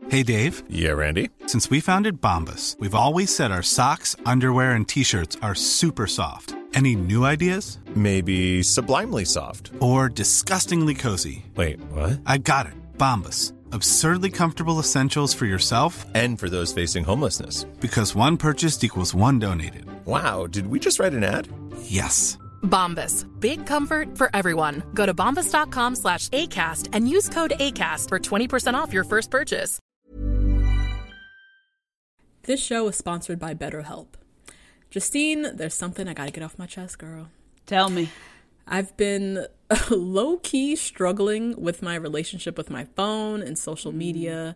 Hey 0.10 0.22
Dave, 0.24 0.64
Yeah, 0.70 0.92
Randy. 0.92 1.30
since 1.48 1.70
we 1.70 1.80
founded 1.82 2.22
Bombas, 2.22 2.78
we've 2.80 2.94
always 2.94 3.36
said 3.36 3.52
our 3.52 3.64
socks, 3.64 4.16
underwear, 4.26 4.72
and 4.74 4.88
t 4.88 5.04
shirts 5.04 5.36
are 5.42 5.56
super 5.56 6.06
soft. 6.08 6.54
Any 6.76 6.96
new 6.96 7.26
ideas? 7.26 7.80
Maybe 7.96 8.62
sublimely 8.62 9.26
soft. 9.26 9.72
Or 9.80 10.08
disgustingly 10.10 10.94
cozy? 10.94 11.46
Wait, 11.56 11.80
what? 11.92 12.20
I 12.26 12.38
got 12.38 12.68
it. 12.68 12.74
Bombas. 12.98 13.54
Absurdly 13.72 14.30
comfortable 14.30 14.80
essentials 14.80 15.34
for 15.34 15.46
yourself 15.48 16.06
And 16.14 16.40
for 16.40 16.50
those 16.50 16.72
facing 16.72 17.04
homelessness. 17.04 17.66
because 17.80 18.14
one 18.16 18.38
purchased 18.38 18.84
equals 18.84 19.14
one 19.16 19.40
donated. 19.40 19.86
Wow, 20.06 20.48
did 20.48 20.68
we 20.68 20.80
just 20.80 21.00
write 21.00 21.14
an 21.14 21.24
ad? 21.24 21.48
Yes. 21.82 22.38
Bombas. 22.66 23.26
Big 23.40 23.66
comfort 23.66 24.18
for 24.18 24.30
everyone. 24.34 24.84
Go 24.94 25.06
to 25.06 25.14
bombas.com 25.14 25.96
slash 25.96 26.28
ACAST 26.30 26.90
and 26.92 27.08
use 27.08 27.30
code 27.30 27.54
ACAST 27.60 28.10
for 28.10 28.20
20% 28.20 28.74
off 28.74 28.92
your 28.92 29.06
first 29.06 29.32
purchase. 29.32 29.80
This 32.44 32.64
show 32.64 32.88
is 32.88 32.96
sponsored 32.96 33.40
by 33.40 33.56
BetterHelp. 33.56 34.08
Justine, 34.92 35.56
there's 35.56 35.74
something 35.74 36.08
I 36.08 36.14
gotta 36.14 36.32
get 36.32 36.44
off 36.44 36.60
my 36.60 36.68
chest, 36.68 37.00
girl. 37.00 37.30
Tell 37.66 37.90
me. 37.90 38.10
I've 38.68 38.96
been 38.98 39.48
low 39.90 40.38
key 40.38 40.76
struggling 40.76 41.60
with 41.60 41.82
my 41.82 41.96
relationship 41.96 42.58
with 42.58 42.70
my 42.70 42.86
phone 42.96 43.42
and 43.42 43.58
social 43.58 43.92
media. 43.92 44.56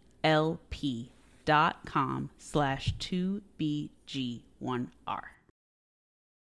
dot 1.45 1.85
com 1.85 2.29
slash 2.37 2.93
2BG1R. 2.99 4.89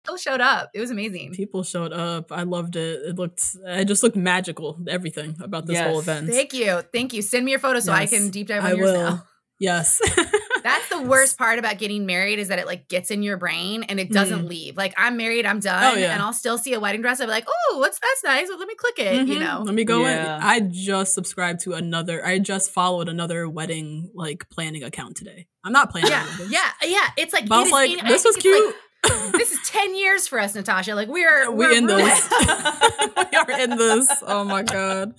People 0.04 0.18
showed 0.18 0.42
up. 0.42 0.70
It 0.74 0.82
was 0.82 0.92
amazing. 0.92 1.32
People 1.34 1.64
showed 1.64 1.94
up. 1.94 2.32
I 2.32 2.44
loved 2.44 2.76
it. 2.76 3.02
It 3.06 3.16
looked, 3.16 3.56
it 3.66 3.86
just 3.86 4.04
looked 4.04 4.18
magical. 4.18 4.78
Everything 4.88 5.38
about 5.42 5.66
this 5.66 5.80
whole 5.80 6.00
event. 6.00 6.30
Thank 6.30 6.54
you. 6.54 6.82
Thank 6.92 7.14
you. 7.14 7.22
Send 7.22 7.46
me 7.46 7.52
your 7.52 7.60
photo 7.60 7.80
so 7.80 7.94
I 7.94 8.06
can 8.06 8.30
deep 8.30 8.48
dive 8.48 8.66
on 8.66 8.72
I 8.72 8.74
yours 8.74 8.92
will. 8.92 9.02
now. 9.02 9.24
Yes. 9.60 10.02
That's 10.64 10.88
the 10.90 11.02
worst 11.02 11.38
part 11.38 11.60
about 11.60 11.78
getting 11.78 12.06
married 12.06 12.40
is 12.40 12.48
that 12.48 12.60
it 12.60 12.66
like 12.66 12.88
gets 12.88 13.12
in 13.12 13.22
your 13.24 13.38
brain 13.38 13.84
and 13.84 14.00
it 14.00 14.12
doesn't 14.12 14.48
leave. 14.48 14.76
Like 14.78 14.94
I'm 14.98 15.18
married, 15.18 15.46
I'm 15.46 15.60
done, 15.60 15.84
Mm. 15.84 15.94
Oh, 15.96 15.98
yeah. 15.98 16.14
and 16.14 16.22
I'll 16.22 16.34
still 16.34 16.58
see 16.58 16.74
a 16.74 16.80
wedding 16.80 17.02
dress. 17.02 17.20
I'll 17.20 17.28
be 17.28 17.32
like, 17.32 17.46
oh, 17.48 17.78
what's 17.80 18.00
that's 18.00 18.24
nice. 18.24 18.48
Well, 18.50 18.58
let 18.60 18.68
me 18.68 18.76
click 18.76 19.00
it. 19.00 19.28
You 19.28 19.36
Mhm. 19.36 19.40
know, 19.40 19.62
Let 19.66 19.76
me 19.76 19.84
go 19.84 20.02
Yeah. 20.02 20.38
in. 20.38 20.44
I 20.44 20.60
just 20.62 21.14
subscribed 21.14 21.60
to 21.62 21.74
another. 21.74 22.26
I 22.26 22.40
just 22.40 22.72
followed 22.72 23.10
another 23.10 23.48
wedding 23.50 24.10
like 24.16 24.50
planning 24.50 24.84
account 24.84 25.18
today. 25.18 25.48
I'm 25.64 25.72
not 25.74 25.92
planning. 25.92 26.10
yeah, 26.12 26.26
weddings. 26.32 26.52
yeah, 26.52 26.72
yeah. 26.84 27.08
It's 27.18 27.34
like 27.34 27.48
But 27.48 27.56
I 27.56 27.60
was 27.60 27.68
is 27.68 27.72
like, 27.74 27.92
in- 28.00 28.08
this 28.08 28.24
was 28.26 28.36
cute. 28.38 28.66
like- 28.66 28.76
this 29.34 29.52
is 29.52 29.60
ten 29.68 29.96
years 29.96 30.28
for 30.30 30.40
us, 30.40 30.56
Natasha. 30.56 30.96
Like 30.96 31.10
we're 31.10 31.52
we 31.52 31.58
we're 31.66 31.74
in 31.74 31.88
this. 31.88 32.30
we 32.40 33.38
are 33.38 33.52
in 33.60 33.72
this. 33.72 34.08
Oh 34.26 34.46
my 34.46 34.64
god. 34.64 35.14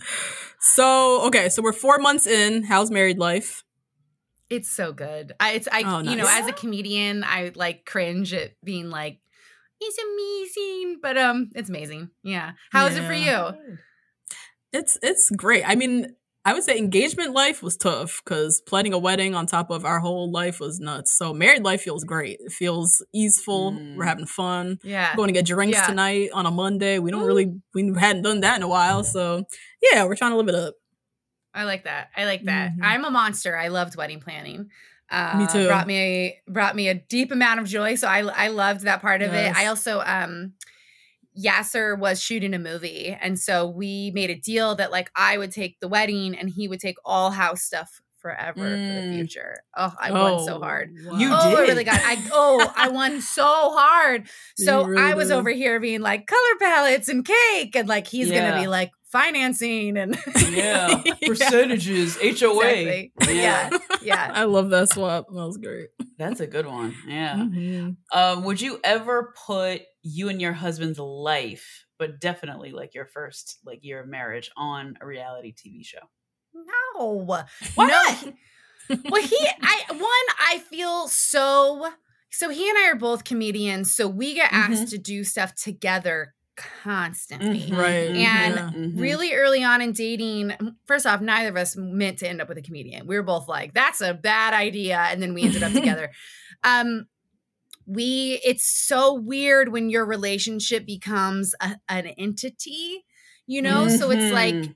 So 0.58 1.20
okay, 1.26 1.48
so 1.50 1.60
we're 1.62 1.72
four 1.74 1.98
months 1.98 2.26
in. 2.26 2.62
How's 2.62 2.90
married 2.90 3.18
life? 3.18 3.62
It's 4.50 4.70
so 4.70 4.92
good. 4.92 5.32
I, 5.40 5.52
it's 5.52 5.68
I, 5.72 5.82
Oh, 5.84 6.00
you 6.00 6.16
know, 6.16 6.26
as 6.28 6.46
a 6.48 6.52
comedian, 6.52 7.24
I 7.24 7.52
like 7.54 7.84
cringe 7.86 8.32
at 8.34 8.52
being 8.62 8.90
like, 8.90 9.18
it's 9.80 9.98
amazing, 9.98 10.98
but 11.02 11.16
um, 11.18 11.50
it's 11.54 11.68
amazing. 11.68 12.10
Yeah. 12.22 12.52
How 12.70 12.86
is 12.86 12.96
it 12.96 13.04
for 13.04 13.12
you? 13.12 13.54
It's 14.72 14.98
it's 15.02 15.30
great. 15.30 15.62
I 15.66 15.74
mean, 15.74 16.14
I 16.44 16.52
would 16.52 16.62
say 16.64 16.76
engagement 16.76 17.32
life 17.32 17.62
was 17.62 17.76
tough 17.76 18.20
because 18.24 18.60
planning 18.66 18.92
a 18.92 18.98
wedding 18.98 19.34
on 19.34 19.46
top 19.46 19.70
of 19.70 19.84
our 19.84 19.98
whole 20.00 20.30
life 20.30 20.60
was 20.60 20.78
nuts. 20.80 21.16
So 21.16 21.32
married 21.32 21.64
life 21.64 21.82
feels 21.82 22.04
great. 22.04 22.38
It 22.40 22.52
feels 22.52 23.04
easeful. 23.14 23.72
Mm. 23.72 23.96
We're 23.96 24.04
having 24.04 24.26
fun. 24.26 24.78
Yeah. 24.82 25.14
going 25.16 25.28
to 25.28 25.32
get 25.32 25.46
drinks 25.46 25.78
Yeah. 25.78 25.86
tonight 25.86 26.30
on 26.34 26.44
a 26.46 26.50
Monday. 26.50 26.98
We 26.98 27.10
don't 27.10 27.20
Woo. 27.22 27.26
really 27.26 27.54
we 27.74 27.92
hadn't 27.98 28.22
done 28.22 28.40
that 28.40 28.56
in 28.56 28.62
a 28.62 28.68
while, 28.68 29.04
so 29.04 29.44
yeah, 29.80 30.04
we're 30.04 30.16
trying 30.16 30.32
to 30.32 30.36
live 30.36 30.48
it 30.48 30.54
up. 30.54 30.74
I 31.54 31.64
like 31.64 31.84
that. 31.84 32.08
I 32.16 32.24
like 32.24 32.42
that. 32.44 32.72
Mhm. 32.72 32.78
I'm 32.82 33.04
a 33.04 33.10
monster. 33.10 33.56
I 33.56 33.68
loved 33.68 33.96
wedding 33.96 34.20
planning. 34.20 34.70
Uh, 35.10 35.36
Me 35.38 35.46
too. 35.46 35.66
Brought 35.68 35.86
me 35.86 36.38
brought 36.48 36.74
me 36.74 36.88
a 36.88 36.94
deep 36.94 37.30
amount 37.30 37.60
of 37.60 37.66
joy. 37.66 37.94
So 37.94 38.08
I 38.08 38.20
I 38.20 38.48
loved 38.48 38.82
that 38.82 39.00
part 39.02 39.22
of 39.22 39.32
Yes. 39.32 39.56
it. 39.56 39.60
I 39.62 39.66
also 39.66 40.00
um 40.04 40.54
Yasir 41.38 41.98
was 41.98 42.22
shooting 42.22 42.54
a 42.54 42.58
movie, 42.60 43.16
and 43.20 43.38
so 43.38 43.66
we 43.68 44.12
made 44.14 44.30
a 44.30 44.36
deal 44.36 44.76
that 44.76 44.92
like 44.92 45.10
I 45.16 45.36
would 45.36 45.50
take 45.50 45.80
the 45.80 45.88
wedding 45.88 46.36
and 46.36 46.48
he 46.48 46.68
would 46.68 46.78
take 46.80 46.96
all 47.04 47.30
house 47.32 47.62
stuff 47.62 48.00
forever 48.18 48.54
for 48.54 48.60
the 48.62 49.02
Mm. 49.02 49.14
future. 49.16 49.56
Oh, 49.76 49.92
I 50.00 50.12
won 50.12 50.44
so 50.46 50.60
hard. 50.60 50.92
You 50.96 51.28
oh, 51.32 51.56
I 51.56 51.60
did. 51.60 51.68
really 51.68 51.84
got. 51.84 52.00
I 52.02 52.16
oh, 52.32 52.72
I 52.76 52.88
won 52.88 53.20
so 53.36 53.44
hard. 53.44 54.28
So 54.56 54.84
really 54.86 55.02
I 55.02 55.14
was 55.14 55.28
did. 55.28 55.34
over 55.36 55.50
here 55.50 55.80
being 55.80 56.00
like 56.00 56.26
color 56.26 56.56
palettes 56.60 57.08
and 57.08 57.24
cake, 57.24 57.74
and 57.76 57.88
like 57.88 58.06
he's 58.06 58.30
Yeah. 58.30 58.50
gonna 58.50 58.62
be 58.62 58.68
like 58.68 58.92
financing 59.14 59.96
and 59.96 60.18
Yeah. 60.50 61.00
Yeah. 61.04 61.14
Percentages, 61.26 62.16
HOA. 62.16 62.66
Exactly. 62.66 63.12
Yeah. 63.36 63.70
Yeah. 64.02 64.30
I 64.34 64.44
love 64.44 64.70
that 64.70 64.92
swap. 64.92 65.26
That 65.28 65.46
was 65.46 65.56
great. 65.56 65.90
That's 66.18 66.40
a 66.40 66.46
good 66.48 66.66
one. 66.66 66.94
Yeah. 67.06 67.36
Mhm. 67.36 67.96
Um, 68.12 68.44
would 68.44 68.60
you 68.60 68.80
ever 68.82 69.32
put 69.46 69.82
you 70.02 70.28
and 70.28 70.40
your 70.40 70.52
husband's 70.52 70.98
life, 70.98 71.86
but 71.96 72.20
definitely 72.20 72.72
like 72.72 72.94
your 72.94 73.06
first 73.06 73.58
like 73.64 73.84
year 73.84 74.00
of 74.00 74.08
marriage, 74.08 74.50
on 74.56 74.96
a 75.00 75.06
reality 75.06 75.54
TV 75.54 75.84
show? 75.84 75.98
No. 76.52 77.16
Why 77.24 77.44
no. 77.78 77.86
not? 77.86 78.34
Well, 79.10 79.22
he 79.22 79.48
I 79.62 79.82
one, 79.88 80.36
I 80.50 80.58
feel 80.70 81.08
so 81.08 81.88
so 82.30 82.48
he 82.48 82.68
and 82.68 82.76
I 82.76 82.88
are 82.90 82.96
both 82.96 83.22
comedians, 83.22 83.94
so 83.94 84.08
we 84.08 84.34
get 84.34 84.52
asked 84.52 84.88
to 84.88 84.98
do 84.98 85.22
stuff 85.22 85.54
together 85.54 86.34
constantly. 86.56 87.70
Mhm, 87.70 87.76
Right. 87.76 87.90
And 88.10 88.16
yeah. 88.16 88.70
mhm. 88.74 89.00
Really 89.00 89.32
early 89.34 89.64
on 89.64 89.80
in 89.82 89.92
dating, 89.92 90.52
first 90.86 91.06
off, 91.06 91.20
neither 91.20 91.48
of 91.48 91.56
us 91.56 91.76
meant 91.76 92.18
to 92.20 92.28
end 92.28 92.40
up 92.40 92.48
with 92.48 92.58
a 92.58 92.62
comedian. 92.62 93.06
We 93.06 93.16
were 93.16 93.22
both 93.22 93.48
like, 93.48 93.74
that's 93.74 94.00
a 94.00 94.14
bad 94.14 94.54
idea. 94.54 94.98
And 94.98 95.22
then 95.22 95.34
we 95.34 95.42
ended 95.44 95.62
up 95.62 95.72
together. 95.80 96.10
Um, 96.62 97.06
we 97.86 98.40
it's 98.44 98.66
so 98.66 99.14
weird 99.14 99.68
when 99.70 99.90
your 99.90 100.06
relationship 100.06 100.86
becomes 100.86 101.54
a, 101.60 101.76
an 101.88 102.06
entity, 102.06 103.04
you 103.46 103.60
know? 103.60 103.88
So 103.88 104.10
it's 104.10 104.32
like 104.32 104.74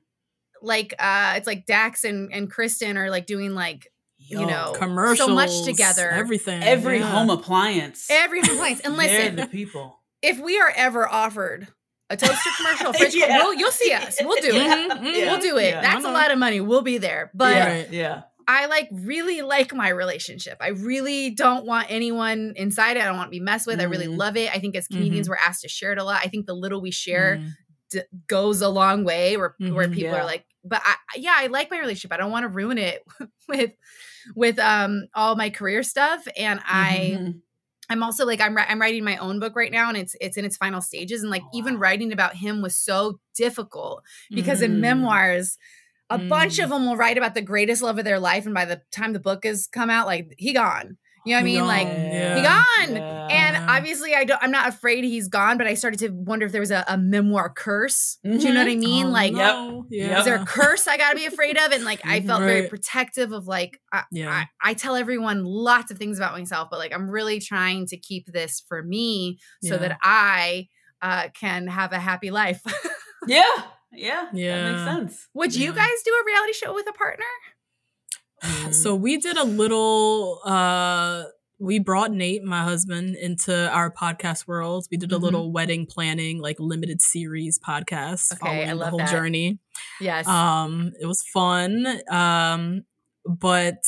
like 0.61 0.95
uh 0.99 1.35
it's 1.37 1.47
like 1.47 1.65
Dax 1.67 2.05
and, 2.05 2.31
and 2.33 2.51
Kristen 2.51 2.99
are 2.99 3.09
like 3.11 3.27
doing 3.27 3.55
like 3.55 3.91
you 4.19 4.41
Yo, 4.41 4.47
know, 4.47 4.73
commercials, 4.77 5.27
so 5.29 5.35
much 5.35 5.63
together. 5.65 6.11
everything, 6.11 6.63
every 6.63 6.99
yeah. 6.99 7.11
home 7.11 7.31
appliance. 7.31 8.09
every 8.11 8.41
appliance. 8.41 8.81
And 8.81 8.93
They're 8.99 9.07
listen, 9.09 9.37
the 9.37 9.47
people. 9.47 9.98
If 10.23 10.39
we 10.39 10.59
are 10.59 10.73
ever 10.75 11.09
offered 11.09 11.69
a 12.11 12.17
toaster 12.17 12.51
commercial, 12.57 12.93
French 12.99 13.15
Yeah. 13.15 13.39
we'll, 13.39 13.55
you'll 13.55 13.71
see 13.71 13.93
us. 13.93 14.17
We'll 14.21 14.41
do 14.41 14.49
it. 14.49 14.91
Mhm, 14.91 14.91
mhm. 15.01 15.15
Yeah. 15.17 15.33
We'll 15.33 15.41
do 15.41 15.57
it. 15.59 15.71
Yeah. 15.71 15.81
That's 15.83 16.05
a 16.05 16.11
lot 16.11 16.31
of 16.31 16.39
money. 16.39 16.61
We'll 16.61 16.83
be 16.83 16.99
there. 16.99 17.31
But 17.35 17.55
yeah, 17.55 17.67
Right. 17.69 17.93
yeah. 17.93 18.23
I 18.51 18.65
like 18.67 18.89
really 18.91 19.43
like 19.43 19.75
my 19.75 19.91
relationship. 19.91 20.57
I 20.61 20.69
really 20.69 21.31
don't 21.33 21.67
want 21.67 21.89
anyone 21.91 22.55
inside 22.57 22.97
it. 22.97 23.03
I 23.03 23.05
don't 23.05 23.19
want 23.19 23.27
to 23.27 23.31
be 23.39 23.41
messed 23.41 23.67
with. 23.67 23.79
I 23.79 23.85
really 23.85 24.07
Mhm. 24.07 24.17
love 24.17 24.39
it. 24.39 24.51
I 24.55 24.59
think 24.59 24.75
as 24.75 24.89
comedians, 24.89 25.29
we're 25.29 25.37
asked 25.37 25.61
to 25.63 25.69
share 25.69 25.93
it 25.93 25.99
a 25.99 26.05
lot. 26.05 26.23
I 26.25 26.29
think 26.29 26.47
the 26.47 26.55
little 26.55 26.81
we 26.81 26.91
share 26.91 27.37
Mhm. 27.37 27.51
d- 27.91 28.01
goes 28.27 28.63
a 28.63 28.69
long 28.71 29.05
way 29.05 29.37
where, 29.37 29.55
where 29.59 29.87
people 29.89 30.05
Yeah. 30.15 30.21
are 30.23 30.25
like, 30.25 30.47
but 30.65 30.81
I, 30.83 30.95
yeah, 31.17 31.35
I 31.37 31.49
like 31.49 31.71
my 31.71 31.79
relationship. 31.79 32.11
I 32.13 32.17
don't 32.17 32.31
want 32.31 32.45
to 32.45 32.49
ruin 32.49 32.79
it 32.79 33.03
with, 33.49 33.73
with, 34.35 34.59
um, 34.59 35.09
all 35.15 35.37
my 35.37 35.51
career 35.51 35.83
stuff. 35.83 36.27
And 36.35 36.59
I. 36.65 37.35
I'm 37.91 38.03
also 38.03 38.27
like 38.27 38.41
I'm 38.41 38.57
I'm 38.59 38.81
writing 38.81 39.05
my 39.05 39.17
own 39.19 39.41
book 39.41 39.57
right 39.57 39.73
now 39.73 39.89
and 39.89 39.97
it's 39.97 40.15
it's 40.21 40.37
in 40.37 40.45
its 40.45 40.57
final 40.57 40.81
stages 40.81 41.23
and 41.23 41.31
like 41.31 41.47
even 41.53 41.75
Wow. 41.75 41.81
writing 41.81 42.13
about 42.13 42.37
him 42.37 42.63
was 42.63 42.77
so 42.77 43.21
difficult 43.35 44.05
because 44.35 44.61
Mhm. 44.61 44.65
in 44.65 44.81
memoirs 44.81 45.57
a 46.11 46.19
bunch 46.19 46.59
Mm. 46.59 46.65
of 46.65 46.71
them 46.71 46.87
will 46.87 46.97
write 46.97 47.19
about 47.19 47.35
the 47.35 47.43
greatest 47.43 47.83
love 47.83 47.99
of 47.99 48.05
their 48.05 48.21
life 48.21 48.47
and 48.47 48.55
by 48.55 48.65
the 48.65 48.83
time 48.93 49.13
the 49.13 49.21
book 49.21 49.45
has 49.45 49.67
come 49.67 49.91
out 49.91 50.07
like 50.07 50.35
he 50.39 50.53
gone 50.53 50.99
you 51.29 51.35
know 51.35 51.37
what 51.37 51.41
I 51.41 51.45
mean 51.45 51.67
like 51.67 51.87
Yeah. 51.87 52.37
he 52.37 52.43
gone 52.43 52.97
Yeah. 52.97 53.29
and 53.31 53.71
obviously 53.71 54.15
I 54.15 54.25
don't 54.25 54.43
I'm 54.43 54.51
not 54.51 54.69
afraid 54.69 55.05
he's 55.05 55.29
gone 55.29 55.59
but 55.59 55.67
I 55.67 55.75
started 55.75 56.01
to 56.01 56.09
wonder 56.09 56.47
if 56.47 56.53
there 56.53 56.61
was 56.61 56.71
a, 56.71 56.85
a 56.89 56.97
memoir 56.99 57.51
curse 57.51 58.19
do 58.25 58.31
you 58.31 58.53
know 58.53 58.61
what 58.65 58.71
I 58.71 58.77
mean 58.77 59.07
Oh, 59.07 59.11
like 59.11 59.33
no. 59.33 59.87
Yep. 59.91 60.19
is 60.19 60.25
there 60.25 60.37
a 60.41 60.45
curse 60.45 60.87
I 60.89 60.97
got 60.97 61.11
to 61.11 61.17
be 61.17 61.27
afraid 61.27 61.57
of? 61.57 61.73
And 61.73 61.85
like, 61.85 62.01
I 62.05 62.21
felt 62.21 62.41
very 62.43 62.69
protective 62.69 63.33
of 63.33 63.47
like, 63.47 63.81
I, 63.93 64.03
Yeah. 64.11 64.31
I, 64.31 64.71
I 64.71 64.75
tell 64.75 64.97
everyone 64.97 65.45
lots 65.45 65.91
of 65.91 65.99
things 65.99 66.19
about 66.19 66.33
myself, 66.37 66.69
but 66.71 66.79
like, 66.79 66.93
I'm 66.93 67.09
really 67.11 67.41
trying 67.41 67.87
to 67.87 67.97
keep 67.97 68.27
this 68.27 68.63
for 68.69 68.83
me 68.83 69.39
so 69.63 69.75
Yeah. 69.75 69.77
that 69.79 69.99
I 70.03 70.69
uh, 71.01 71.29
can 71.33 71.67
have 71.69 71.93
a 71.93 71.99
happy 71.99 72.31
life. 72.31 72.61
Yeah. 73.27 73.45
Yeah. 73.91 74.27
Yeah. 74.33 74.33
That 74.33 74.37
Yeah. 74.39 74.73
makes 74.73 74.85
sense. 74.85 75.29
Would 75.35 75.55
you 75.57 75.73
guys 75.73 75.89
do 76.05 76.13
a 76.13 76.25
reality 76.27 76.53
show 76.53 76.75
with 76.75 76.87
a 76.89 76.93
partner? 76.93 77.25
So 78.71 78.95
we 78.95 79.17
did 79.19 79.37
a 79.37 79.45
little 79.45 80.41
uh 80.45 81.25
we 81.61 81.81
brought 81.81 82.13
Nate, 82.13 82.45
my 82.45 82.63
husband, 82.63 83.17
into 83.17 83.69
our 83.71 83.91
podcast 83.93 84.47
world. 84.47 84.87
We 84.93 84.97
did 84.97 85.11
a 85.13 85.17
Mhm. 85.17 85.23
little 85.23 85.51
wedding 85.53 85.87
planning, 85.87 86.39
like 86.41 86.57
limited 86.61 87.03
series 87.03 87.59
podcast 87.59 88.31
Okay, 88.33 88.39
following 88.41 88.63
I 88.69 88.75
the 88.75 88.75
love 88.77 88.89
whole 88.91 88.99
that. 89.01 89.11
journey. 89.11 89.59
Yes. 90.01 90.29
Um, 90.29 90.93
it 91.01 91.07
was 91.07 91.25
fun. 91.33 92.01
Um, 92.09 92.85
but 93.27 93.81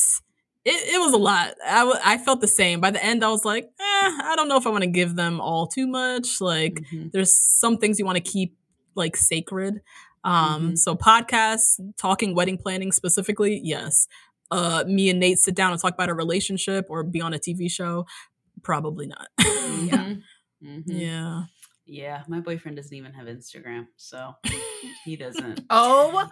it, 0.64 0.94
it 0.94 0.98
was 1.00 1.12
a 1.14 1.16
lot. 1.16 1.54
I, 1.64 1.78
w- 1.80 2.00
I 2.04 2.18
felt 2.18 2.40
the 2.40 2.48
same. 2.48 2.80
By 2.80 2.90
the 2.90 3.02
end, 3.04 3.24
I 3.24 3.28
was 3.28 3.44
like, 3.44 3.64
eh, 3.64 4.18
I 4.24 4.34
don't 4.36 4.48
know 4.48 4.56
if 4.56 4.66
I 4.66 4.70
want 4.70 4.82
to 4.82 4.90
give 4.90 5.14
them 5.14 5.40
all 5.40 5.68
too 5.68 5.86
much. 5.86 6.40
Like, 6.40 6.82
Mhm. 6.92 7.12
there's 7.12 7.32
some 7.34 7.78
things 7.78 8.00
you 8.00 8.04
want 8.04 8.16
to 8.16 8.32
keep 8.32 8.56
like 8.96 9.16
sacred. 9.16 9.80
Um, 10.24 10.72
Mhm. 10.72 10.78
so 10.78 10.96
podcasts, 10.96 11.78
talking 11.96 12.34
wedding 12.34 12.58
planning 12.58 12.90
specifically, 12.92 13.60
yes. 13.62 14.06
Uh, 14.50 14.84
me 14.86 15.10
and 15.10 15.20
Nate 15.20 15.38
sit 15.38 15.54
down 15.54 15.72
and 15.72 15.80
talk 15.80 15.94
about 15.94 16.08
a 16.08 16.14
relationship 16.14 16.86
or 16.88 17.02
be 17.02 17.20
on 17.20 17.32
a 17.34 17.38
TV 17.38 17.70
show, 17.70 18.06
probably 18.62 19.06
not. 19.06 19.28
Mhm. 19.40 20.22
Mhm. 20.62 20.82
yeah. 20.86 21.42
Yeah. 21.86 22.22
My 22.28 22.40
boyfriend 22.40 22.76
doesn't 22.76 22.94
even 22.94 23.12
have 23.14 23.26
Instagram, 23.26 23.86
so 23.96 24.34
he 25.04 25.16
doesn't. 25.16 25.60
oh 25.70 26.28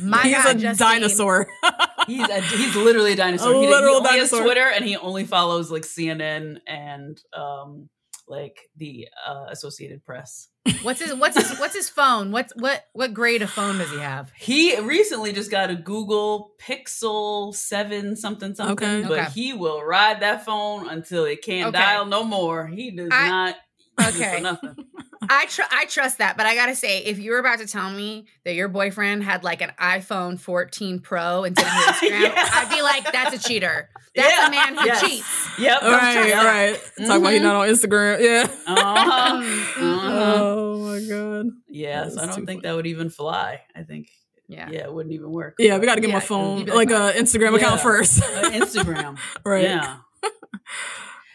my 0.00 0.22
He's 0.22 0.32
God. 0.36 0.56
a 0.56 0.58
Justine. 0.60 0.76
dinosaur. 0.86 1.48
He's 2.06 2.28
a, 2.28 2.40
he's 2.40 2.76
literally 2.76 3.12
a 3.12 3.16
dinosaur. 3.16 3.52
A 3.52 3.54
he, 3.56 3.62
he 3.64 3.70
literal 3.70 3.96
only 3.96 4.08
dinosaur. 4.10 4.38
has 4.40 4.44
Twitter 4.46 4.68
and 4.68 4.84
he 4.84 4.96
only 4.96 5.24
follows 5.24 5.70
like 5.70 5.82
CNN 5.82 6.58
and 6.66 7.18
um 7.36 7.88
like 8.28 8.58
the 8.76 9.08
uh, 9.26 9.46
Associated 9.50 10.04
Press. 10.04 10.48
What's 10.82 11.00
his 11.00 11.14
what's 11.14 11.36
his 11.36 11.58
what's 11.58 11.74
his 11.74 11.88
phone? 11.90 12.30
What's 12.32 12.52
what 12.56 12.86
what 12.94 13.12
grade 13.12 13.42
of 13.42 13.50
phone 13.50 13.76
does 13.78 13.90
he 13.90 13.98
have? 13.98 14.32
He 14.38 14.78
recently 14.80 15.32
just 15.32 15.50
got 15.50 15.70
a 15.70 15.74
Google 15.76 16.52
Pixel 16.58 17.54
7 17.54 18.16
something 18.16 18.54
something, 18.54 18.72
Okay. 18.72 19.02
but 19.08 19.18
Okay. 19.18 19.30
he 19.30 19.52
will 19.52 19.82
ride 19.84 20.20
that 20.20 20.44
phone 20.46 20.88
until 20.88 21.24
it 21.26 21.42
can't 21.42 21.68
Okay. 21.74 21.78
dial 21.84 22.06
no 22.06 22.24
more. 22.24 22.66
He 22.66 22.90
does 22.90 23.10
I- 23.12 23.28
not 23.28 23.56
use 23.98 24.08
it 24.08 24.22
Okay. 24.22 24.34
for 24.36 24.40
nothing. 24.42 24.76
I 25.28 25.46
tr- 25.46 25.62
I 25.70 25.86
trust 25.86 26.18
that, 26.18 26.36
but 26.36 26.46
I 26.46 26.54
gotta 26.54 26.74
say, 26.74 26.98
if 27.04 27.18
you 27.18 27.30
were 27.32 27.38
about 27.38 27.58
to 27.58 27.66
tell 27.66 27.90
me 27.90 28.26
that 28.44 28.54
your 28.54 28.68
boyfriend 28.68 29.22
had 29.24 29.44
like 29.44 29.62
an 29.62 29.72
iPhone 29.80 30.38
14 30.38 31.00
Pro 31.00 31.44
and 31.44 31.54
didn't 31.56 31.68
have 31.68 31.94
Instagram, 31.96 32.20
Yeah. 32.22 32.48
I'd 32.52 32.70
be 32.70 32.82
like, 32.82 33.12
that's 33.12 33.34
a 33.34 33.48
cheater. 33.48 33.88
That's 34.14 34.32
Yeah. 34.36 34.46
a 34.46 34.50
man 34.50 34.76
who 34.76 34.86
Yes. 34.86 35.00
cheats. 35.00 35.48
Yep. 35.58 35.82
all 35.82 35.90
right, 35.90 36.28
Yeah. 36.28 36.38
all 36.38 36.44
right. 36.44 36.80
Talk 37.06 37.18
about 37.20 37.32
he 37.32 37.38
Mhm. 37.38 37.42
not 37.42 37.56
on 37.56 37.68
Instagram. 37.68 38.20
Yeah. 38.20 38.48
Uh-huh. 38.66 39.42
Mm, 39.42 39.98
Uh-huh. 39.98 40.34
Oh 40.36 40.78
my 40.78 41.00
god. 41.08 41.46
Yes, 41.68 42.16
I 42.16 42.26
don't 42.26 42.34
think 42.34 42.46
funny. 42.48 42.60
that 42.62 42.74
would 42.76 42.86
even 42.86 43.10
fly. 43.10 43.60
I 43.74 43.82
think 43.82 44.08
Yeah. 44.48 44.68
yeah, 44.70 44.84
it 44.84 44.92
wouldn't 44.94 45.14
even 45.14 45.30
work. 45.30 45.54
Yeah, 45.58 45.78
we 45.78 45.86
got 45.86 45.96
to 45.96 46.00
get 46.00 46.08
Yeah, 46.10 46.16
my 46.16 46.20
phone, 46.20 46.58
you'd 46.58 46.68
like 46.68 46.90
like, 46.90 47.16
a 47.16 47.18
Instagram 47.18 47.54
account 47.56 47.80
first. 47.80 48.22
Uh, 48.22 48.50
Instagram. 48.50 49.18
right. 49.44 49.64
Yeah. 49.64 49.96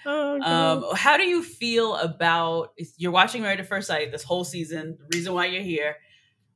Oh, 0.05 0.41
Um, 0.41 0.95
how 0.95 1.17
do 1.17 1.23
you 1.23 1.43
feel 1.43 1.95
about 1.95 2.73
you're 2.97 3.11
watching 3.11 3.41
Married 3.41 3.59
at 3.59 3.67
First 3.67 3.87
Sight 3.87 4.11
this 4.11 4.23
whole 4.23 4.43
season? 4.43 4.97
The 4.99 5.17
reason 5.17 5.33
why 5.33 5.47
you're 5.47 5.61
here. 5.61 5.97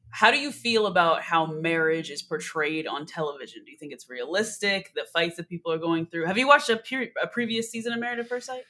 How 0.10 0.30
do 0.30 0.38
you 0.38 0.52
feel 0.52 0.86
about 0.86 1.24
how 1.24 1.48
marriage 1.48 2.12
is 2.12 2.22
portrayed 2.22 2.86
on 2.86 3.06
television? 3.08 3.64
Do 3.66 3.72
you 3.72 3.78
think 3.78 3.94
it's 3.94 4.08
realistic? 4.10 4.92
The 4.96 5.06
fights 5.12 5.38
that 5.38 5.50
people 5.50 5.72
are 5.72 5.80
going 5.80 6.06
through. 6.06 6.26
Have 6.26 6.38
you 6.38 6.48
watched 6.48 6.70
a, 6.70 6.78
pre- 6.78 7.12
a 7.22 7.28
previous 7.28 7.72
season 7.72 7.94
of 7.94 8.00
Married 8.00 8.20
at 8.20 8.30
First 8.30 8.46
Sight? 8.46 8.64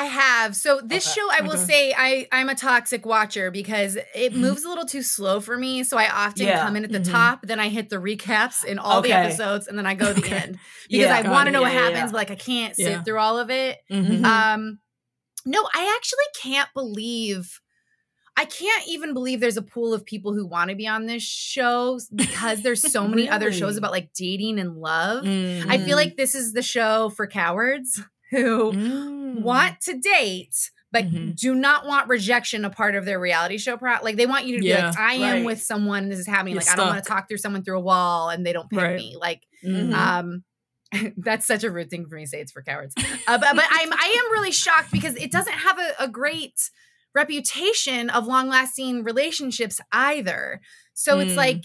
I 0.00 0.04
have. 0.04 0.54
So 0.56 0.80
this 0.84 1.06
Okay. 1.06 1.14
show, 1.20 1.28
I 1.32 1.40
will 1.42 1.52
Okay. 1.54 1.64
say, 1.64 1.94
I 1.96 2.28
I'm 2.32 2.48
a 2.48 2.54
toxic 2.54 3.06
watcher 3.06 3.50
because 3.50 3.96
it 4.14 4.34
moves 4.34 4.64
a 4.64 4.68
little 4.68 4.84
too 4.86 5.02
slow 5.02 5.40
for 5.40 5.56
me. 5.56 5.82
So 5.84 5.96
I 5.96 6.08
often 6.26 6.44
Yeah. 6.46 6.60
come 6.60 6.76
in 6.76 6.84
at 6.84 6.92
the 6.92 7.00
Mhm. 7.00 7.10
top, 7.10 7.40
then 7.42 7.60
I 7.60 7.68
hit 7.68 7.88
the 7.88 7.96
recaps 7.96 8.64
in 8.64 8.78
all 8.78 9.00
the 9.00 9.12
episodes, 9.12 9.66
and 9.68 9.78
then 9.78 9.86
I 9.86 9.94
go 9.94 10.12
to 10.12 10.20
the 10.20 10.30
end 10.44 10.58
because 10.90 11.08
Yeah, 11.08 11.16
I 11.16 11.30
want 11.30 11.46
to 11.46 11.52
know 11.52 11.62
what 11.62 11.72
Yeah, 11.72 11.80
yeah, 11.80 11.84
happens, 11.94 12.12
but 12.12 12.18
like 12.18 12.30
I 12.30 12.36
can't 12.36 12.76
sit 12.76 13.04
through 13.04 13.18
all 13.18 13.38
of 13.38 13.50
it. 13.50 13.78
Mhm. 13.90 14.24
Um, 14.24 14.78
no, 15.44 15.62
I 15.74 15.94
actually 15.96 16.24
can't 16.42 16.68
believe. 16.74 17.60
I 18.38 18.44
can't 18.44 18.86
even 18.86 19.14
believe 19.14 19.40
there's 19.40 19.56
a 19.56 19.62
pool 19.62 19.94
of 19.94 20.04
people 20.04 20.34
who 20.34 20.46
want 20.46 20.68
to 20.68 20.76
be 20.76 20.86
on 20.86 21.06
this 21.06 21.22
show 21.22 21.98
because 22.14 22.60
there's 22.60 22.82
so 22.82 23.08
many 23.08 23.30
other 23.30 23.50
shows 23.50 23.78
about 23.78 23.92
like 23.92 24.12
dating 24.12 24.58
and 24.58 24.76
love. 24.76 25.24
I 25.26 25.78
feel 25.78 25.96
like 25.96 26.16
this 26.16 26.34
is 26.34 26.52
the 26.52 26.60
show 26.62 27.08
for 27.08 27.26
cowards 27.26 28.02
who 28.30 28.72
Mm. 28.72 29.42
want 29.42 29.80
to 29.82 29.94
date 29.98 30.70
but 30.92 31.04
Mhm. 31.10 31.36
do 31.36 31.54
not 31.54 31.84
want 31.84 32.08
rejection 32.08 32.64
a 32.64 32.70
part 32.70 32.94
of 32.94 33.04
their 33.04 33.18
reality 33.20 33.58
show 33.58 33.76
pro- 33.76 34.02
like 34.02 34.16
they 34.16 34.24
want 34.26 34.46
you 34.46 34.56
to 34.56 34.62
be 34.62 34.68
Yeah. 34.68 34.86
like 34.88 34.98
i 34.98 35.14
am 35.14 35.20
Right. 35.38 35.44
with 35.44 35.62
someone 35.62 36.08
this 36.08 36.18
is 36.18 36.26
happening 36.26 36.54
You're 36.54 36.62
like 36.62 36.70
i 36.72 36.76
don't 36.76 36.86
want 36.88 37.02
to 37.04 37.08
talk 37.08 37.28
through 37.28 37.38
someone 37.38 37.62
through 37.64 37.78
a 37.78 37.82
wall 37.82 38.30
and 38.30 38.46
they 38.46 38.52
don't 38.52 38.70
pick 38.70 38.78
Right. 38.80 38.96
me 38.96 39.16
like 39.20 39.42
Mhm. 39.64 39.92
um 39.94 40.44
that's 41.18 41.46
such 41.46 41.64
a 41.64 41.70
rude 41.70 41.90
thing 41.90 42.06
for 42.08 42.14
me 42.14 42.22
to 42.24 42.28
say 42.28 42.40
it's 42.40 42.52
for 42.52 42.62
cowards 42.62 42.94
uh, 42.98 43.38
but, 43.38 43.56
but 43.56 43.64
i'm 43.70 43.92
i 43.92 44.22
am 44.24 44.32
really 44.32 44.52
shocked 44.52 44.90
because 44.92 45.16
it 45.16 45.30
doesn't 45.32 45.52
have 45.52 45.78
a, 45.78 46.04
a 46.04 46.08
great 46.08 46.70
reputation 47.14 48.08
of 48.10 48.26
long 48.26 48.48
lasting 48.48 49.02
relationships 49.02 49.80
either 49.92 50.60
so 50.94 51.18
it's 51.18 51.32
Mm. 51.32 51.36
like 51.36 51.64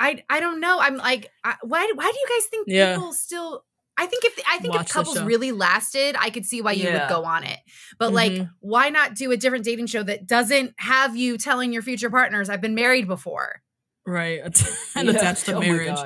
i 0.00 0.22
i 0.30 0.40
don't 0.40 0.60
know 0.60 0.78
i'm 0.80 0.96
like 0.96 1.30
I, 1.44 1.56
why 1.62 1.90
why 1.94 2.10
do 2.10 2.18
you 2.18 2.26
guys 2.28 2.46
think 2.48 2.66
Yeah. 2.68 2.94
people 2.94 3.12
still 3.12 3.64
I 3.96 4.06
think 4.06 4.24
if 4.24 4.38
I 4.48 4.58
think 4.58 4.74
Watch 4.74 4.86
if 4.86 4.92
couples 4.92 5.22
really 5.22 5.52
lasted, 5.52 6.16
I 6.18 6.30
could 6.30 6.44
see 6.44 6.60
why 6.60 6.72
you 6.72 6.84
Yeah. 6.84 7.00
would 7.06 7.08
go 7.08 7.24
on 7.24 7.44
it. 7.44 7.60
But 7.98 8.12
like, 8.12 8.32
Mhm. 8.32 8.50
why 8.60 8.88
not 8.90 9.14
do 9.14 9.30
a 9.30 9.36
different 9.36 9.64
dating 9.64 9.86
show 9.86 10.02
that 10.02 10.26
doesn't 10.26 10.74
have 10.78 11.16
you 11.16 11.38
telling 11.38 11.72
your 11.72 11.82
future 11.82 12.10
partners, 12.10 12.48
"I've 12.50 12.60
been 12.60 12.74
married 12.74 13.06
before"? 13.06 13.62
right 14.06 14.40
and 14.94 15.08
Yeah. 15.08 15.14
attached 15.14 15.46
to 15.46 15.54
Oh 15.56 15.60
marriage. 15.60 15.98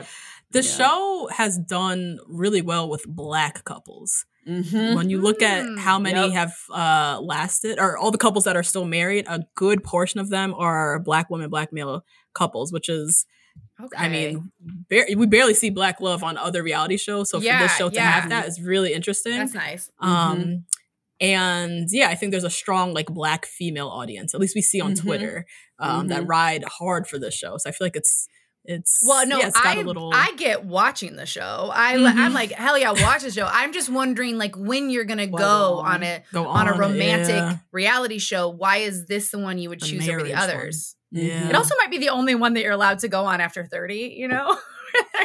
The 0.52 0.62
Yeah. 0.62 0.70
show 0.76 1.28
has 1.32 1.58
done 1.58 2.18
really 2.28 2.62
well 2.62 2.88
with 2.88 3.04
black 3.08 3.64
couples. 3.64 4.24
Mhm. 4.46 4.94
When 4.94 5.10
you 5.10 5.20
look 5.20 5.42
at 5.42 5.64
Mm. 5.66 5.78
how 5.80 5.98
many 5.98 6.20
Yep. 6.20 6.30
have 6.32 6.52
uh, 6.72 7.20
lasted, 7.20 7.78
or 7.80 7.98
all 7.98 8.10
the 8.12 8.16
couples 8.18 8.44
that 8.44 8.56
are 8.56 8.62
still 8.62 8.84
married, 8.84 9.26
a 9.28 9.40
good 9.56 9.82
portion 9.82 10.20
of 10.20 10.30
them 10.30 10.54
are 10.54 10.98
black 11.00 11.28
women, 11.28 11.50
black 11.50 11.72
male 11.72 12.04
couples, 12.34 12.72
which 12.72 12.88
is, 12.88 13.26
Okay. 13.80 13.96
I 13.96 14.08
mean, 14.08 14.50
bar- 14.90 15.06
we 15.16 15.26
barely 15.26 15.54
see 15.54 15.70
black 15.70 16.00
love 16.00 16.24
on 16.24 16.36
other 16.36 16.62
reality 16.64 16.96
shows. 16.96 17.30
So 17.30 17.38
for 17.40 17.44
this 17.44 17.76
show 17.76 17.88
to 17.88 17.94
yeah. 17.94 18.10
have 18.10 18.30
that 18.30 18.46
is 18.48 18.60
really 18.60 18.92
interesting. 18.92 19.36
that's 19.38 19.54
nice. 19.54 19.90
Um, 20.00 20.64
and 21.20 21.88
yeah, 21.90 22.08
I 22.08 22.14
think 22.14 22.30
there's 22.32 22.44
a 22.44 22.50
strong 22.50 22.94
like 22.94 23.06
black 23.06 23.46
female 23.46 23.88
audience. 23.88 24.34
At 24.34 24.40
least 24.40 24.54
we 24.54 24.62
see 24.62 24.80
on 24.80 24.92
Mhm. 24.92 25.00
Twitter 25.02 25.46
um, 25.78 26.08
that 26.08 26.22
Mhm. 26.24 26.28
ride 26.28 26.64
hard 26.64 27.06
for 27.06 27.18
this 27.18 27.34
show. 27.34 27.56
So 27.58 27.68
I 27.68 27.72
feel 27.72 27.86
like 27.86 27.96
it's 27.96 28.28
it's 28.64 29.00
Well, 29.08 29.26
no, 29.26 29.38
yeah, 29.38 29.46
it's 29.46 29.56
I 29.56 29.80
little 29.80 30.10
I 30.12 30.32
get 30.36 30.64
watching 30.64 31.16
the 31.16 31.24
show. 31.24 31.70
I 31.72 31.94
Mhm. 31.94 32.14
I'm 32.16 32.34
like 32.34 32.52
hell 32.52 32.76
yeah, 32.76 32.90
watch 32.90 33.22
the 33.22 33.30
show. 33.30 33.48
I'm 33.50 33.72
just 33.72 33.88
wondering 33.88 34.36
like 34.36 34.56
when 34.56 34.90
you're 34.90 35.04
gonna 35.04 35.26
Why 35.28 35.38
go 35.40 35.78
on 35.78 36.02
on? 36.02 36.02
a 36.02 36.22
on 36.38 36.68
a 36.68 36.72
romantic 36.74 37.30
yeah. 37.36 37.56
reality 37.72 38.18
show. 38.18 38.48
Why 38.50 38.78
is 38.78 39.06
this 39.06 39.30
the 39.30 39.38
one 39.38 39.56
you 39.58 39.70
would 39.70 39.80
The 39.80 39.86
choose 39.86 40.08
over 40.08 40.22
the 40.22 40.34
others? 40.34 40.94
one. 40.94 40.97
Others? 41.14 41.24
Yeah. 41.26 41.48
It 41.48 41.54
also 41.54 41.74
might 41.80 41.90
be 41.90 41.98
the 41.98 42.10
only 42.10 42.34
one 42.34 42.54
that 42.54 42.62
you're 42.62 42.72
allowed 42.72 42.98
to 43.00 43.08
go 43.08 43.24
on 43.24 43.40
after 43.40 43.64
30. 43.64 44.14
You 44.16 44.28
know. 44.28 44.56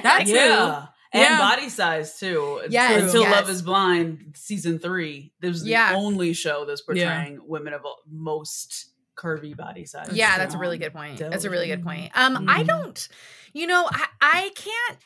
That 0.03 0.25
too. 0.25 0.33
yeah. 0.33 0.87
And 1.13 1.21
Yeah. 1.23 1.37
body 1.39 1.69
size 1.69 2.19
too. 2.19 2.61
Yes, 2.69 3.03
Until 3.03 3.21
yes. 3.21 3.31
Love 3.31 3.49
is 3.49 3.61
Blind, 3.61 4.33
season 4.35 4.77
three. 4.79 5.31
This 5.39 5.51
was 5.51 5.63
the 5.63 5.69
Yeah. 5.71 5.93
only 5.95 6.33
show 6.33 6.65
that's 6.65 6.83
Yeah. 6.91 7.13
portraying 7.15 7.39
women 7.47 7.73
of 7.73 7.81
most 8.11 8.87
curvy 9.15 9.55
body 9.55 9.85
size. 9.85 10.09
yeah, 10.11 10.37
that's 10.37 10.53
a 10.53 10.57
really 10.57 10.77
good 10.79 10.91
point. 10.93 11.19
That's 11.19 11.45
a 11.45 11.49
really 11.49 11.67
good 11.67 11.83
point. 11.83 12.11
Um, 12.15 12.45
I 12.49 12.63
Mhm. 12.63 12.67
don't, 12.67 13.07
you 13.53 13.67
know, 13.67 13.87
I, 13.89 14.05
I 14.21 14.51
can't. 14.55 15.03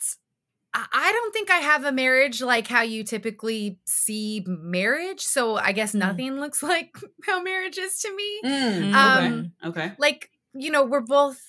I 0.73 0.86
I 0.91 1.11
don't 1.11 1.34
think 1.34 1.51
I 1.51 1.57
have 1.57 1.86
a 1.86 1.91
marriage 1.91 2.41
like 2.41 2.67
how 2.67 2.82
you 2.82 3.03
typically 3.03 3.80
see 3.86 4.43
marriage. 4.47 5.21
So 5.21 5.55
I 5.57 5.71
guess 5.71 5.91
Mm. 5.93 5.99
nothing 5.99 6.39
looks 6.39 6.63
like 6.73 6.95
how 7.25 7.41
marriage 7.43 7.78
is 7.78 7.99
to 7.99 8.15
me. 8.15 8.41
Mm, 8.43 8.93
Um, 8.93 9.51
okay. 9.63 9.69
Okay. 9.86 9.95
Like, 9.99 10.32
you 10.58 10.72
know, 10.72 10.84
we're 10.84 11.01
both 11.01 11.39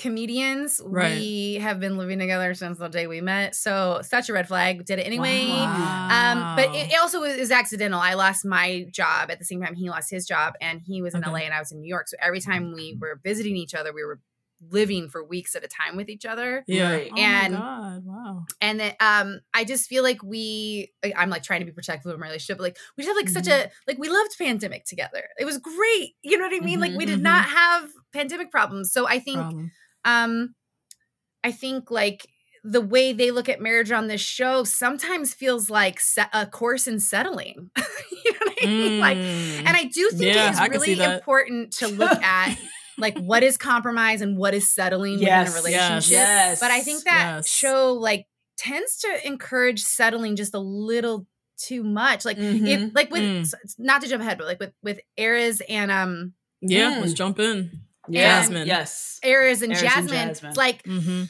comedians. 0.00 0.80
Right. 0.82 1.18
We 1.18 1.54
have 1.56 1.78
been 1.78 1.98
living 1.98 2.18
together 2.18 2.54
since 2.54 2.78
the 2.78 2.88
day 2.88 3.06
we 3.06 3.20
met. 3.20 3.54
So 3.54 4.00
such 4.02 4.30
a 4.30 4.32
red 4.32 4.48
flag. 4.48 4.86
Did 4.86 4.98
it 4.98 5.02
anyway. 5.02 5.46
Wow. 5.46 6.08
Um, 6.10 6.56
but 6.56 6.74
it, 6.74 6.92
it 6.92 6.98
also 7.00 7.20
was, 7.20 7.34
is 7.34 7.50
accidental. 7.50 8.00
I 8.00 8.14
lost 8.14 8.44
my 8.44 8.86
job 8.90 9.30
at 9.30 9.38
the 9.38 9.44
same 9.44 9.60
time 9.60 9.74
he 9.74 9.90
lost 9.90 10.10
his 10.10 10.26
job, 10.26 10.54
and 10.60 10.80
he 10.80 11.02
was 11.02 11.14
in 11.14 11.22
Okay. 11.22 11.30
LA 11.30 11.38
and 11.40 11.52
I 11.52 11.58
was 11.58 11.70
in 11.70 11.80
New 11.80 11.88
York. 11.88 12.08
So 12.08 12.16
every 12.20 12.40
time 12.40 12.72
we 12.72 12.96
were 12.98 13.20
visiting 13.22 13.56
each 13.56 13.74
other, 13.74 13.92
we 13.92 14.04
were 14.04 14.20
living 14.68 15.08
for 15.08 15.24
weeks 15.24 15.56
at 15.56 15.64
a 15.64 15.68
time 15.68 15.96
with 15.96 16.08
each 16.08 16.26
other. 16.26 16.64
yeah. 16.66 16.90
Right. 16.92 17.10
Oh 17.12 17.18
And- 17.18 17.54
my 17.54 17.58
god! 17.60 18.02
Wow. 18.04 18.44
And 18.60 18.80
then 18.80 18.94
um, 19.00 19.40
I 19.54 19.64
just 19.64 19.88
feel 19.88 20.02
like 20.02 20.22
we, 20.22 20.92
I'm 21.16 21.30
like 21.30 21.42
trying 21.42 21.60
to 21.60 21.66
be 21.66 21.72
protective 21.72 22.12
of 22.12 22.18
my 22.20 22.26
relationship, 22.26 22.58
but 22.58 22.64
like 22.64 22.76
we 22.96 23.04
just 23.04 23.08
have 23.08 23.16
like 23.16 23.28
such 23.30 23.48
a 23.48 23.70
like 23.86 23.98
we 23.98 24.08
loved 24.08 24.36
pandemic 24.38 24.84
together. 24.84 25.24
It 25.38 25.44
was 25.46 25.58
great. 25.58 26.10
You 26.22 26.36
know 26.38 26.44
what 26.44 26.54
I 26.54 26.64
mean? 26.64 26.80
Like 26.80 26.92
we 26.96 27.06
did 27.06 27.20
Mhm, 27.20 27.22
not 27.22 27.44
have 27.46 27.88
pandemic 28.12 28.50
problems. 28.50 28.92
So 28.92 29.06
I 29.08 29.18
think 29.18 29.38
Problem. 29.38 29.70
um 30.04 30.54
i 31.42 31.50
think 31.50 31.90
like 31.90 32.26
the 32.64 32.80
way 32.82 33.14
they 33.14 33.30
look 33.30 33.48
at 33.48 33.60
marriage 33.62 33.90
on 33.90 34.08
this 34.08 34.20
show 34.20 34.62
sometimes 34.64 35.32
feels 35.32 35.70
like 35.70 35.98
se- 35.98 36.26
a 36.34 36.44
course 36.44 36.86
in 36.86 37.00
settling 37.00 37.70
you 38.24 38.32
know 38.32 38.38
what 38.44 38.62
i 38.62 38.66
mean 38.66 39.00
like 39.00 39.16
Mm. 39.16 39.58
and 39.66 39.68
i 39.76 39.84
do 39.84 40.10
think 40.10 40.34
Yeah, 40.34 40.48
it 40.48 40.52
is 40.52 40.58
I 40.58 40.66
really 40.66 41.00
important 41.00 41.72
to 41.78 41.88
look 41.88 42.22
at 42.22 42.58
like 43.00 43.18
what 43.18 43.42
is 43.42 43.56
compromise 43.56 44.20
and 44.20 44.36
what 44.36 44.54
is 44.54 44.70
settling 44.70 45.18
Yes, 45.18 45.48
within 45.54 45.72
a 45.74 45.76
relationship 45.76 46.12
yes. 46.12 46.60
but 46.60 46.70
i 46.70 46.80
think 46.80 47.04
that 47.04 47.36
Yes. 47.36 47.48
show 47.48 47.94
like 47.94 48.26
tends 48.56 48.98
to 48.98 49.26
encourage 49.26 49.80
settling 49.82 50.36
just 50.36 50.54
a 50.54 50.58
little 50.58 51.26
too 51.58 51.82
much 51.82 52.24
like 52.24 52.38
Mhm. 52.38 52.66
if 52.68 52.94
like 52.94 53.10
with 53.10 53.22
Mm. 53.22 53.54
not 53.78 54.00
to 54.02 54.08
jump 54.08 54.22
ahead 54.22 54.38
but 54.38 54.46
like 54.46 54.60
with 54.60 54.72
with 54.82 55.00
Airris 55.18 55.60
and 55.68 55.90
um 55.90 56.32
yeah, 56.62 56.92
Mm. 56.94 57.00
let's 57.00 57.12
jump 57.14 57.38
in. 57.38 57.70
Yeah. 58.08 58.40
Jasmine. 58.40 58.66
Yes. 58.66 59.18
Airris 59.24 59.62
and 59.62 59.72
Airris 59.72 59.82
and 59.82 60.08
Jasmine, 60.08 60.28
Jasmine. 60.28 60.52
like 60.56 60.82
Mm-hmm. 60.82 61.22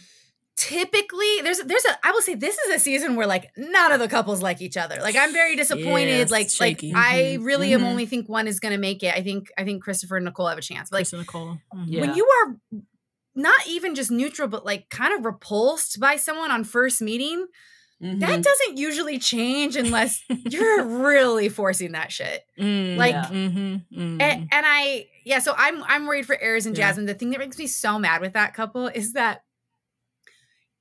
Typically 0.60 1.40
there's 1.42 1.58
there's 1.60 1.86
a 1.86 2.06
I 2.06 2.10
will 2.12 2.20
say 2.20 2.34
this 2.34 2.58
is 2.58 2.74
a 2.74 2.78
season 2.78 3.16
where 3.16 3.26
like 3.26 3.50
none 3.56 3.92
of 3.92 3.98
the 3.98 4.08
couples 4.08 4.42
like 4.42 4.60
each 4.60 4.76
other. 4.76 4.98
Like 5.00 5.16
I'm 5.16 5.32
very 5.32 5.56
disappointed. 5.56 6.18
Yes, 6.18 6.30
like 6.30 6.48
like 6.60 6.78
shaky. 6.78 6.92
I 6.94 7.38
really 7.40 7.72
am 7.72 7.80
mhm. 7.80 7.86
only 7.86 8.04
think 8.04 8.28
one 8.28 8.46
is 8.46 8.60
gonna 8.60 8.76
make 8.76 9.02
it. 9.02 9.14
I 9.14 9.22
think 9.22 9.48
I 9.56 9.64
think 9.64 9.82
Christopher 9.82 10.16
and 10.16 10.26
Nicole 10.26 10.48
have 10.48 10.58
a 10.58 10.60
chance. 10.60 10.90
But 10.90 10.96
like 10.98 11.04
Chris 11.04 11.12
and 11.14 11.22
Nicole. 11.22 11.58
Mhm. 11.74 11.84
Yeah. 11.86 12.00
when 12.02 12.14
you 12.14 12.26
are 12.26 12.56
not 13.34 13.66
even 13.66 13.94
just 13.94 14.10
neutral, 14.10 14.48
but 14.48 14.66
like 14.66 14.90
kind 14.90 15.14
of 15.18 15.24
repulsed 15.24 15.98
by 15.98 16.16
someone 16.16 16.50
on 16.50 16.64
first 16.64 17.00
meeting, 17.00 17.46
that 18.02 18.42
doesn't 18.42 18.76
usually 18.76 19.18
change 19.18 19.76
unless 19.76 20.22
you're 20.28 20.84
really 21.06 21.48
forcing 21.48 21.92
that 21.92 22.10
shit. 22.12 22.42
Mm, 22.58 22.96
like- 22.96 23.12
Yeah. 23.12 23.26
mhm, 23.30 23.84
mm. 23.94 24.22
And, 24.22 24.48
and 24.50 24.66
I, 24.66 25.06
yeah, 25.24 25.38
so 25.38 25.54
I'm 25.56 25.82
I'm 25.84 26.06
worried 26.06 26.26
for 26.26 26.36
Airris 26.36 26.66
and 26.66 26.76
Yeah. 26.76 26.88
Jasmine. 26.88 27.06
The 27.06 27.14
thing 27.14 27.30
that 27.30 27.38
makes 27.38 27.56
me 27.58 27.66
so 27.66 27.98
mad 27.98 28.20
with 28.20 28.32
that 28.34 28.52
couple 28.54 28.88
is 28.88 29.12
that 29.14 29.42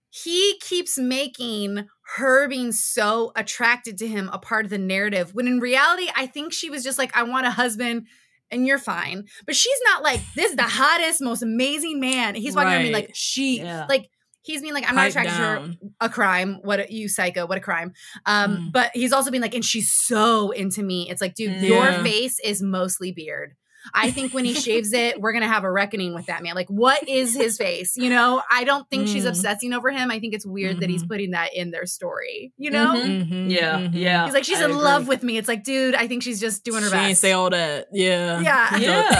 he 0.10 0.58
keeps 0.62 0.98
making 0.98 1.88
her 2.16 2.48
being 2.48 2.72
so 2.72 3.32
attracted 3.36 3.98
to 4.00 4.08
him 4.08 4.30
a 4.34 4.40
part 4.40 4.66
of 4.66 4.72
the 4.72 4.78
narrative 4.80 5.36
when 5.36 5.46
in 5.48 5.60
reality 5.60 6.08
i 6.16 6.26
think 6.26 6.52
she 6.52 6.70
was 6.70 6.84
just 6.84 6.98
like 6.98 7.16
i 7.16 7.22
want 7.24 7.46
a 7.46 7.52
husband 7.52 8.08
and 8.52 8.66
you're 8.66 8.80
fine. 8.80 9.26
But 9.46 9.56
she's 9.56 9.78
not 9.86 10.02
like 10.02 10.20
this 10.36 10.50
is 10.50 10.56
the 10.56 10.64
hottest 10.64 11.22
most 11.22 11.44
amazing 11.44 12.00
man. 12.00 12.34
He's 12.34 12.56
walking 12.56 12.72
around 12.74 12.82
being 12.82 12.94
like 12.94 13.12
she 13.14 13.60
Yeah. 13.60 13.86
like 13.88 14.10
he's 14.42 14.62
being 14.64 14.74
like 14.74 14.90
i'm 14.90 14.96
not 14.96 15.02
Pipe 15.02 15.10
attracted 15.12 15.36
to 15.36 15.38
her. 15.38 15.72
a 16.02 16.10
crime. 16.10 16.58
What 16.64 16.80
a, 16.80 16.92
you 16.92 17.10
psycho 17.10 17.46
what 17.46 17.60
a 17.60 17.62
crime. 17.62 17.94
Um 18.26 18.58
Mm. 18.58 18.72
but 18.72 18.90
he's 18.96 19.14
also 19.14 19.30
been 19.30 19.44
like 19.44 19.54
and 19.54 19.64
she's 19.64 19.92
so 19.92 20.50
into 20.50 20.82
me. 20.82 21.08
It's 21.12 21.22
like 21.22 21.36
dude 21.36 21.58
Mm. 21.58 21.68
your 21.68 21.92
face 22.04 22.40
is 22.44 22.60
mostly 22.64 23.12
beard 23.12 23.54
I 23.94 24.12
think 24.12 24.34
when 24.34 24.46
he 24.46 24.54
shaves 24.54 24.94
it, 24.94 25.20
we're 25.22 25.34
gonna 25.34 25.48
have 25.48 25.64
a 25.64 25.72
reckoning 25.72 26.14
with 26.14 26.26
that 26.28 26.44
man. 26.44 26.56
Like, 26.56 26.68
what 26.70 27.08
is 27.08 27.36
his 27.36 27.58
face? 27.58 27.96
You 27.96 28.10
know, 28.10 28.42
I 28.52 28.64
don't 28.64 28.90
think 28.90 29.08
she's 29.08 29.24
Mm. 29.26 29.30
obsessing 29.30 29.74
over 29.74 29.90
him. 29.90 30.12
I 30.12 30.20
think 30.20 30.34
it's 30.34 30.46
weird 30.46 30.80
that 30.82 30.90
he's 30.90 31.04
Mhm. 31.04 31.08
putting 31.10 31.32
that 31.32 31.54
in 31.56 31.72
their 31.72 31.86
story. 31.86 32.54
You 32.58 32.72
know, 32.72 32.94
Mhm. 32.96 33.30
Mhm, 33.30 33.52
Yeah, 33.52 33.78
mhm. 33.80 33.92
yeah. 33.94 34.26
he's 34.26 34.34
like, 34.34 34.44
she's 34.44 34.60
I 34.60 34.66
in 34.66 34.72
agree. 34.72 34.84
love 34.84 35.08
with 35.08 35.24
me. 35.24 35.38
It's 35.38 35.48
like, 35.48 35.64
dude, 35.64 35.96
I 35.96 36.08
think 36.08 36.24
she's 36.24 36.40
just 36.40 36.64
doing 36.64 36.84
her 36.84 36.90
She 36.90 36.96
ain't 36.96 37.08
best. 37.12 37.22
say 37.22 37.32
all 37.32 37.50
that. 37.50 37.88
Yeah. 37.94 38.40
Yeah. 38.42 38.70
He 38.80 38.84
Yeah. 38.86 39.12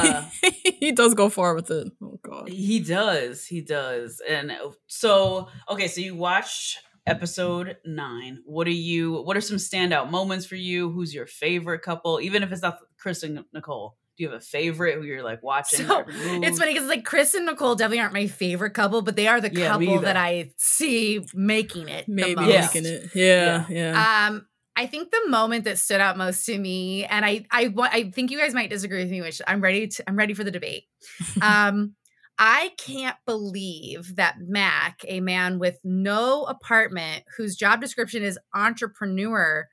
does, 0.42 0.54
he 0.80 0.92
does 0.92 1.14
go 1.14 1.30
far 1.30 1.56
with 1.56 1.72
it. 1.72 1.88
Oh 2.02 2.20
god. 2.22 2.50
He 2.50 2.80
does. 2.80 3.46
He 3.46 3.62
does. 3.62 4.22
And 4.28 4.52
uh, 4.52 4.72
so, 4.88 5.48
okay, 5.70 5.88
so 5.88 6.02
you 6.02 6.16
watched 6.16 6.78
episode 7.08 7.78
nine. 7.86 8.40
What 8.46 8.68
are 8.68 8.72
you? 8.72 9.22
What 9.24 9.36
are 9.38 9.42
some 9.42 9.58
standout 9.58 10.12
moments 10.12 10.46
for 10.46 10.56
you? 10.56 10.92
Who's 10.92 11.14
your 11.14 11.26
favorite 11.26 11.82
couple? 11.82 12.20
Even 12.22 12.44
if 12.44 12.52
it's 12.52 12.62
not 12.62 12.78
Chris 13.00 13.24
and 13.24 13.44
Nicole, 13.54 13.98
do 14.20 14.26
you 14.26 14.30
have 14.32 14.38
a 14.38 14.44
favorite 14.44 14.96
who 14.96 15.04
you're 15.04 15.24
like 15.24 15.42
watching? 15.42 15.86
So. 15.86 16.04
It's 16.10 16.60
funny 16.60 16.74
because 16.74 16.90
like 16.90 17.06
Chris 17.06 17.34
and 17.34 17.46
Nicole 17.46 17.76
definitely 17.76 18.02
aren't 18.02 18.14
my 18.14 18.28
favorite 18.28 18.72
couple, 18.72 19.02
but 19.02 19.16
they 19.16 19.28
are 19.30 19.40
the 19.40 19.50
Yeah, 19.50 19.70
couple 19.70 20.02
that. 20.02 20.18
I 20.18 20.52
see 20.58 21.26
making 21.34 21.88
it. 21.88 22.06
the 22.06 22.14
Maybe 22.14 22.36
most. 22.36 22.76
Making 22.76 22.86
it. 22.86 23.12
Yeah. 23.16 23.66
Yeah. 23.70 24.28
Um, 24.28 24.46
I 24.76 24.88
think 24.88 25.12
the 25.12 25.22
moment 25.30 25.64
that 25.64 25.78
stood 25.78 26.02
out 26.02 26.18
most 26.18 26.46
to 26.48 26.58
me, 26.58 27.06
and 27.06 27.24
I, 27.26 27.46
I, 27.50 27.70
wa- 27.70 27.90
I 27.90 28.12
think 28.12 28.30
you 28.30 28.38
guys 28.38 28.54
might 28.54 28.70
disagree 28.70 29.00
with 29.04 29.12
me, 29.12 29.22
which 29.22 29.42
I'm 29.48 29.62
ready 29.62 29.88
to, 29.88 30.04
I'm 30.10 30.18
ready 30.18 30.34
for 30.34 30.44
the 30.44 30.52
debate. 30.52 30.84
Um, 31.42 31.96
I 32.38 32.72
can't 32.78 33.18
believe 33.26 34.18
that 34.18 34.36
Mac, 34.40 35.00
a 35.08 35.22
man 35.22 35.60
with 35.60 35.78
no 35.86 36.44
apartment, 36.44 37.24
whose 37.38 37.56
job 37.56 37.80
description 37.80 38.24
is 38.24 38.38
entrepreneur, 38.54 39.68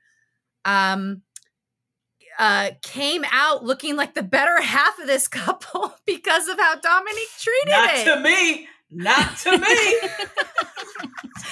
um, 0.65 1.21
uh, 2.39 2.71
came 2.83 3.23
out 3.31 3.63
looking 3.63 3.95
like 3.95 4.13
the 4.13 4.23
better 4.23 4.61
half 4.61 4.97
of 4.99 5.07
this 5.07 5.27
couple 5.27 5.93
because 6.05 6.47
of 6.47 6.57
how 6.59 6.75
Dominique 6.75 7.29
treated 7.39 7.67
it. 7.67 7.71
not 7.71 7.95
it. 7.95 8.05
to 8.15 8.19
me. 8.21 8.67
Not 8.89 9.37
to 9.39 9.57
me. 9.57 9.99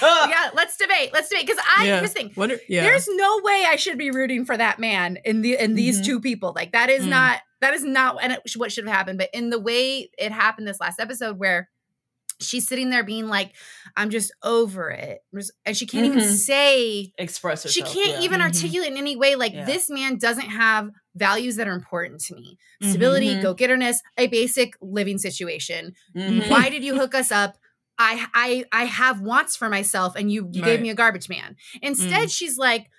Yeah, 0.02 0.50
let's 0.54 0.76
debate. 0.76 1.10
Let's 1.12 1.28
debate 1.28 1.46
because 1.46 1.62
I 1.78 1.84
yeah. 1.86 1.98
here's 1.98 2.12
the 2.12 2.18
thing. 2.20 2.32
What 2.34 2.50
yeah. 2.68 2.82
There's 2.82 3.08
no 3.08 3.40
way 3.42 3.64
I 3.66 3.76
should 3.76 3.96
be 3.96 4.10
rooting 4.10 4.44
for 4.44 4.56
that 4.56 4.78
man 4.78 5.18
in 5.24 5.40
the 5.42 5.56
in 5.56 5.74
these 5.74 6.00
Mhm. 6.00 6.04
two 6.04 6.20
people. 6.20 6.52
Like 6.54 6.72
that 6.72 6.90
is 6.90 7.04
Mm. 7.04 7.10
not 7.10 7.40
that 7.60 7.72
is 7.72 7.82
not 7.84 8.18
and 8.22 8.32
it, 8.34 8.42
what 8.56 8.72
should 8.72 8.86
have 8.86 8.94
happened. 8.94 9.18
But 9.18 9.30
in 9.32 9.48
the 9.50 9.58
way 9.58 10.10
it 10.18 10.32
happened 10.32 10.66
this 10.68 10.80
last 10.80 11.00
episode, 11.00 11.38
where 11.38 11.70
she's 12.40 12.66
sitting 12.68 12.90
there 12.90 13.02
being 13.04 13.28
like, 13.28 13.54
"I'm 13.96 14.10
just 14.10 14.32
over 14.42 14.90
it," 14.90 15.20
and 15.64 15.76
she 15.76 15.86
can't 15.86 16.06
even 16.06 16.18
Mhm. 16.20 16.34
say 16.36 17.12
Express 17.18 17.62
herself. 17.64 17.88
she 17.88 17.94
can't 17.94 18.18
yeah. 18.18 18.24
even 18.24 18.40
Mhm. 18.40 18.44
articulate 18.44 18.90
in 18.92 18.98
any 18.98 19.16
way 19.16 19.34
like 19.36 19.52
Yeah. 19.54 19.64
this 19.64 19.88
man 19.90 20.18
doesn't 20.18 20.48
have 20.50 20.90
values 21.14 21.56
that 21.56 21.66
are 21.66 21.72
important 21.72 22.20
to 22.20 22.34
me 22.34 22.58
stability 22.82 23.34
Mhm. 23.36 23.42
go-getterness 23.42 24.00
a 24.18 24.26
basic 24.26 24.74
living 24.82 25.16
situation 25.18 25.94
Mhm. 26.14 26.50
why 26.50 26.68
did 26.68 26.84
you 26.84 26.94
hook 26.94 27.14
us 27.14 27.32
up 27.32 27.56
i 27.98 28.26
i 28.34 28.64
i 28.72 28.84
have 28.84 29.22
wants 29.22 29.56
for 29.56 29.70
myself 29.70 30.14
and 30.14 30.30
you, 30.30 30.46
you 30.52 30.62
gave 30.62 30.82
me 30.82 30.90
a 30.90 30.94
garbage 30.94 31.30
man 31.30 31.56
instead 31.80 32.30
she's 32.30 32.58
like 32.58 32.90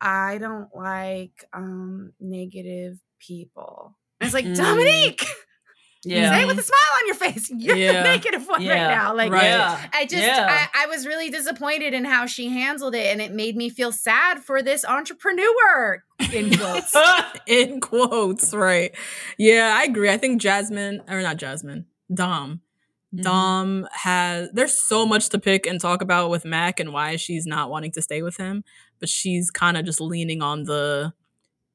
i 0.00 0.38
don't 0.38 0.74
like 0.74 1.44
um 1.52 2.12
negative 2.18 2.98
people 3.20 3.96
and 4.20 4.26
it's 4.26 4.34
like 4.34 4.46
Mm. 4.46 4.56
dominique 4.56 5.24
Yeah. 6.04 6.30
say 6.34 6.42
it 6.42 6.46
with 6.46 6.58
a 6.58 6.62
smile 6.62 6.78
on 7.00 7.06
your 7.06 7.14
face 7.14 7.50
you're 7.56 7.76
Yeah. 7.76 7.92
the 8.02 8.08
negative 8.08 8.46
one 8.48 8.60
Yeah. 8.62 8.70
right 8.88 8.94
now 8.96 9.14
like 9.14 9.30
Right. 9.32 9.44
Yeah. 9.44 9.80
I 9.92 10.02
just 10.04 10.22
Yeah. 10.22 10.68
I, 10.74 10.84
I 10.84 10.86
was 10.86 11.06
really 11.06 11.30
disappointed 11.30 11.94
in 11.94 12.04
how 12.04 12.26
she 12.26 12.48
handled 12.48 12.94
it, 12.94 13.06
and 13.06 13.20
it 13.20 13.32
made 13.32 13.56
me 13.56 13.68
feel 13.70 13.92
sad 13.92 14.40
for 14.42 14.62
this 14.62 14.84
entrepreneur 14.84 16.02
in 16.32 16.50
quotes. 16.58 16.96
in 17.46 17.80
quotes, 17.80 18.52
right? 18.52 18.92
Yeah, 19.38 19.74
I 19.76 19.84
agree. 19.84 20.10
I 20.10 20.16
think 20.18 20.40
Jasmine, 20.40 21.02
or 21.08 21.22
not 21.22 21.36
Jasmine, 21.36 21.86
Dom. 22.12 22.60
Mhm. 23.14 23.22
Dom 23.22 23.88
has 23.92 24.48
there's 24.52 24.78
so 24.80 25.04
much 25.06 25.28
to 25.30 25.38
pick 25.38 25.66
and 25.66 25.80
talk 25.80 26.00
about 26.02 26.30
with 26.30 26.44
Mac 26.44 26.80
and 26.80 26.92
why 26.92 27.16
she's 27.16 27.46
not 27.46 27.68
wanting 27.70 27.92
to 27.92 28.02
stay 28.02 28.22
with 28.22 28.38
him, 28.38 28.64
but 29.00 29.08
she's 29.08 29.50
kind 29.50 29.76
of 29.76 29.84
just 29.84 30.00
leaning 30.00 30.40
on 30.42 30.64
the 30.64 31.12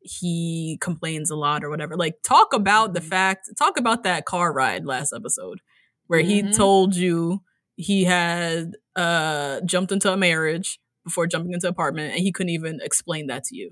he 0.08 0.78
complains 0.82 1.30
a 1.30 1.36
lot 1.36 1.64
or 1.64 1.70
whatever. 1.70 1.96
Like 1.98 2.16
talk 2.24 2.54
about 2.54 2.94
the 2.94 3.02
Mhm. 3.02 3.10
fact, 3.10 3.50
talk 3.58 3.78
about 3.78 4.04
that 4.04 4.26
car 4.26 4.54
ride 4.54 4.86
last 4.86 5.14
episode 5.14 5.60
where 6.08 6.22
he 6.22 6.42
Mhm. 6.44 6.56
told 6.56 6.96
you 6.96 7.44
he 7.76 8.06
had 8.06 8.72
uh 8.96 9.62
jumped 9.62 9.92
into 9.92 10.12
a 10.12 10.18
marriage 10.18 10.80
before 11.04 11.28
jumping 11.28 11.54
into 11.54 11.68
apartment 11.68 12.14
and 12.14 12.22
he 12.22 12.32
couldn't 12.32 12.50
even 12.50 12.80
explain 12.82 13.28
that 13.28 13.44
to 13.46 13.56
you. 13.56 13.72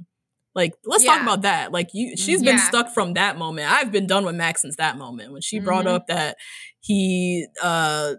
Like, 0.54 0.74
let's 0.86 1.04
talk 1.04 1.22
about 1.22 1.42
that. 1.42 1.74
Like, 1.74 1.90
you, 1.94 2.16
she's 2.16 2.42
been 2.42 2.56
Yeah. 2.58 2.68
stuck 2.68 2.94
from 2.94 3.14
that 3.16 3.38
moment. 3.38 3.70
I've 3.70 3.92
been 3.92 4.08
done 4.08 4.24
with 4.26 4.36
Max 4.36 4.62
since 4.62 4.78
that 4.78 4.98
moment 4.98 5.34
when 5.34 5.42
she 5.42 5.60
brought 5.60 5.84
Mhm. 5.86 5.90
up 5.96 6.08
that 6.08 6.38
he, 6.80 7.46
uh, 7.62 8.14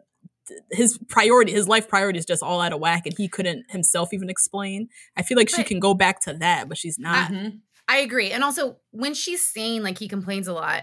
his 0.70 0.98
priority, 1.08 1.52
his 1.52 1.66
life 1.66 1.88
priority 1.88 2.18
is 2.18 2.26
just 2.26 2.42
all 2.42 2.60
out 2.60 2.72
of 2.74 2.78
whack, 2.80 3.06
and 3.06 3.14
he 3.16 3.26
couldn't 3.26 3.64
himself 3.70 4.12
even 4.12 4.28
explain. 4.28 4.88
I 5.16 5.22
feel 5.22 5.36
like 5.38 5.48
she 5.48 5.64
can 5.64 5.80
go 5.80 5.94
back 5.94 6.20
to 6.24 6.34
that, 6.34 6.68
but 6.68 6.76
she's 6.76 6.98
not. 6.98 7.30
Mhm. 7.32 7.60
I 7.88 7.98
agree, 7.98 8.32
and 8.32 8.42
also 8.44 8.78
when 8.90 9.14
she's 9.14 9.48
saying 9.48 9.82
like 9.82 9.98
he 9.98 10.08
complains 10.08 10.48
a 10.48 10.52
lot, 10.52 10.82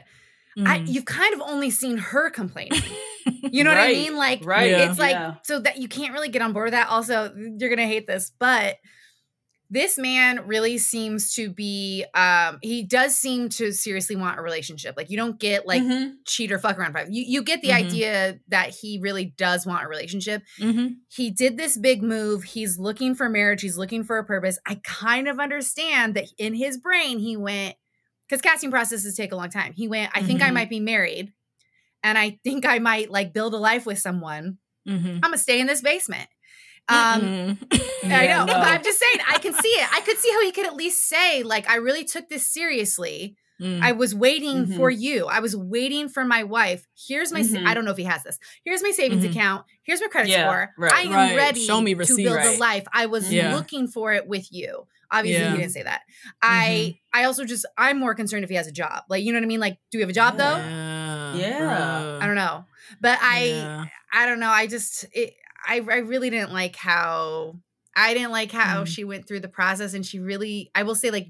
I, 0.58 0.80
Mhm. 0.80 0.88
you've 0.88 1.06
kind 1.06 1.34
of 1.34 1.41
only 1.41 1.70
seen 1.72 1.97
her 1.97 2.30
complaining. 2.30 2.72
You 3.51 3.64
know 3.64 3.70
what 3.70 3.80
I 3.80 3.88
mean? 3.93 4.16
Like, 4.18 4.43
Right. 4.43 4.70
Yeah. 4.72 4.89
it's 4.89 4.99
like 4.99 5.12
Yeah. 5.12 5.36
so 5.43 5.60
that 5.60 5.78
you 5.78 5.88
can't 5.88 6.12
really 6.12 6.28
get 6.30 6.41
on 6.41 6.54
board 6.54 6.66
with 6.66 6.74
that. 6.74 6.89
Also, 6.89 7.34
you're 7.36 7.70
gonna 7.70 7.86
hate 7.88 8.06
this, 8.08 8.32
but 8.39 8.78
this 9.74 9.97
man 9.97 10.45
really 10.45 10.78
seems 10.78 11.34
to 11.34 11.49
be 11.49 12.05
um 12.13 12.59
he 12.61 12.84
does 12.84 13.17
seem 13.17 13.49
to 13.49 13.71
seriously 13.71 14.15
want 14.15 14.38
a 14.38 14.41
relationship 14.41 14.93
like 14.95 15.09
you 15.09 15.17
don't 15.17 15.39
get 15.39 15.65
like 15.65 15.82
Mhm. 15.82 16.13
cheat 16.28 16.51
or 16.51 16.59
fuck 16.59 16.78
around 16.78 16.93
vibe 16.93 17.07
you, 17.09 17.24
you 17.28 17.43
get 17.43 17.61
the 17.61 17.69
Mhm. 17.69 17.74
idea 17.86 18.39
that 18.49 18.69
he 18.69 18.99
really 19.01 19.26
does 19.38 19.65
want 19.65 19.84
a 19.84 19.88
relationship 19.88 20.43
Mhm. 20.59 20.97
he 21.09 21.32
did 21.32 21.57
this 21.57 21.76
big 21.78 22.03
move 22.03 22.43
he's 22.43 22.78
looking 22.78 23.15
for 23.15 23.28
marriage 23.30 23.61
he's 23.61 23.78
looking 23.78 24.03
for 24.03 24.17
a 24.17 24.24
purpose 24.26 24.59
i 24.67 24.80
kind 24.84 25.28
of 25.28 25.39
understand 25.39 26.13
that 26.15 26.28
in 26.38 26.53
his 26.53 26.78
brain 26.78 27.17
he 27.19 27.36
went 27.36 27.76
because 28.30 28.41
casting 28.41 28.71
processes 28.71 29.15
take 29.15 29.32
a 29.32 29.36
long 29.36 29.49
time 29.49 29.74
he 29.74 29.88
went 29.88 30.11
i 30.13 30.21
think 30.21 30.41
i 30.41 30.49
Mhm. 30.49 30.53
might 30.53 30.69
be 30.69 30.80
married 30.80 31.34
and 32.03 32.17
i 32.17 32.38
think 32.43 32.65
i 32.65 32.80
might 32.80 33.09
like 33.09 33.34
build 33.34 33.53
a 33.53 33.57
life 33.57 33.86
with 33.86 33.97
someone 33.99 34.57
Mhm. 34.88 35.15
i'm 35.15 35.21
gonna 35.21 35.38
stay 35.38 35.59
in 35.59 35.67
this 35.67 35.82
basement 35.82 36.30
um 36.89 37.21
Mhm. 37.21 37.57
I 38.11 38.27
know, 38.27 38.45
no. 38.45 38.53
but 38.53 38.67
I'm 38.67 38.84
just 38.84 38.99
saying, 38.99 39.17
I 39.29 39.38
can 39.39 39.53
see 39.53 39.67
it. 39.69 39.88
I 39.93 40.01
could 40.01 40.17
see 40.17 40.29
how 40.31 40.41
he 40.41 40.51
could 40.51 40.65
at 40.65 40.75
least 40.75 41.07
say, 41.07 41.41
like, 41.43 41.69
I 41.69 41.75
really 41.75 42.03
took 42.03 42.27
this 42.29 42.45
seriously. 42.47 43.38
Mm. 43.61 43.81
I 43.81 43.93
was 43.93 44.13
waiting 44.13 44.65
Mhm. 44.65 44.75
for 44.75 44.89
you. 44.89 45.27
I 45.27 45.39
was 45.39 45.55
waiting 45.55 46.09
for 46.09 46.25
my 46.25 46.43
wife. 46.43 46.86
Here's 47.07 47.31
my, 47.31 47.43
sa- 47.43 47.57
Mhm. 47.59 47.67
I 47.67 47.73
don't 47.73 47.86
know 47.86 47.91
if 47.91 47.97
he 47.97 48.03
has 48.03 48.23
this. 48.23 48.38
Here's 48.65 48.84
my 48.84 48.91
savings 48.91 49.23
Mhm. 49.23 49.29
account. 49.31 49.65
Here's 49.84 50.01
my 50.01 50.07
credit 50.07 50.29
Yeah, 50.31 50.47
score. 50.49 50.71
right. 50.77 50.93
I 50.93 51.01
am 51.03 51.11
Right. 51.13 51.36
ready 51.38 51.65
Show 51.65 51.79
me 51.79 51.93
to 51.93 51.99
receipts. 51.99 52.23
build 52.29 52.39
a 52.39 52.57
life. 52.57 52.86
I 52.91 53.05
was 53.05 53.31
Yeah. 53.31 53.55
looking 53.55 53.88
for 53.88 54.11
it 54.11 54.27
with 54.27 54.51
you. 54.51 54.88
Obviously, 55.11 55.43
Yeah. 55.43 55.51
he 55.51 55.57
didn't 55.59 55.71
say 55.71 55.84
that. 55.84 56.01
I, 56.41 56.97
I 57.13 57.25
also 57.25 57.45
just, 57.45 57.65
I'm 57.77 57.99
more 57.99 58.15
concerned 58.15 58.43
if 58.43 58.49
he 58.49 58.55
has 58.55 58.67
a 58.67 58.71
job. 58.71 59.03
Like, 59.07 59.23
you 59.23 59.31
know 59.31 59.38
what 59.38 59.43
I 59.45 59.47
mean? 59.47 59.59
Like, 59.59 59.77
do 59.91 59.99
we 59.99 60.01
have 60.01 60.09
a 60.09 60.13
job 60.13 60.38
though? 60.38 60.57
Yeah. 60.57 61.36
Yeah. 61.36 62.19
I 62.21 62.25
don't 62.25 62.36
know. 62.36 62.65
But 62.99 63.19
I, 63.21 63.43
Yeah. 63.45 63.86
I 64.11 64.25
don't 64.25 64.39
know. 64.39 64.49
I 64.49 64.65
just 64.67 65.05
it, 65.13 65.36
I 65.66 65.76
I 65.78 65.97
really 65.97 66.30
didn't 66.30 66.51
like 66.53 66.76
how 66.76 67.55
I 67.95 68.14
didn't 68.14 68.32
like 68.32 68.51
how 68.51 68.84
Mm. 68.84 68.88
she 68.88 69.03
went 69.03 69.28
through 69.28 69.41
the 69.41 69.47
process 69.47 69.93
and 69.93 70.05
she 70.05 70.20
really 70.20 70.72
I 70.76 70.84
will 70.84 70.95
say 70.95 71.11
like 71.11 71.28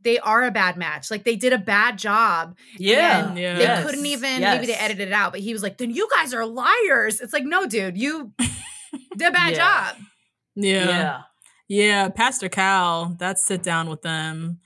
they 0.00 0.18
are 0.20 0.44
a 0.44 0.50
bad 0.52 0.76
match. 0.76 1.10
Like 1.10 1.24
they 1.24 1.34
did 1.36 1.52
a 1.52 1.58
bad 1.58 1.98
job. 1.98 2.56
Yeah. 2.78 3.28
and 3.30 3.38
Yeah. 3.38 3.54
They 3.56 3.62
Yes. 3.62 3.84
couldn't 3.84 4.06
even 4.06 4.40
Yes. 4.40 4.54
maybe 4.56 4.66
they 4.66 4.78
edited 4.78 5.08
it 5.08 5.12
out, 5.12 5.32
but 5.32 5.40
he 5.40 5.52
was 5.52 5.62
like, 5.62 5.76
then 5.78 5.90
you 5.90 6.08
guys 6.16 6.32
are 6.32 6.46
liars. 6.46 7.20
It's 7.20 7.32
like, 7.32 7.44
no, 7.44 7.66
dude, 7.66 7.98
you 7.98 8.32
did 8.38 9.28
a 9.28 9.32
bad 9.32 9.52
Yeah. 9.52 9.56
job. 9.92 9.96
Yeah. 10.54 10.88
Yeah. 10.88 11.22
Yeah, 11.70 12.08
Pastor 12.08 12.48
Cal, 12.48 13.14
that 13.18 13.38
sit 13.38 13.62
down 13.62 13.90
with 13.90 14.00
them. 14.02 14.60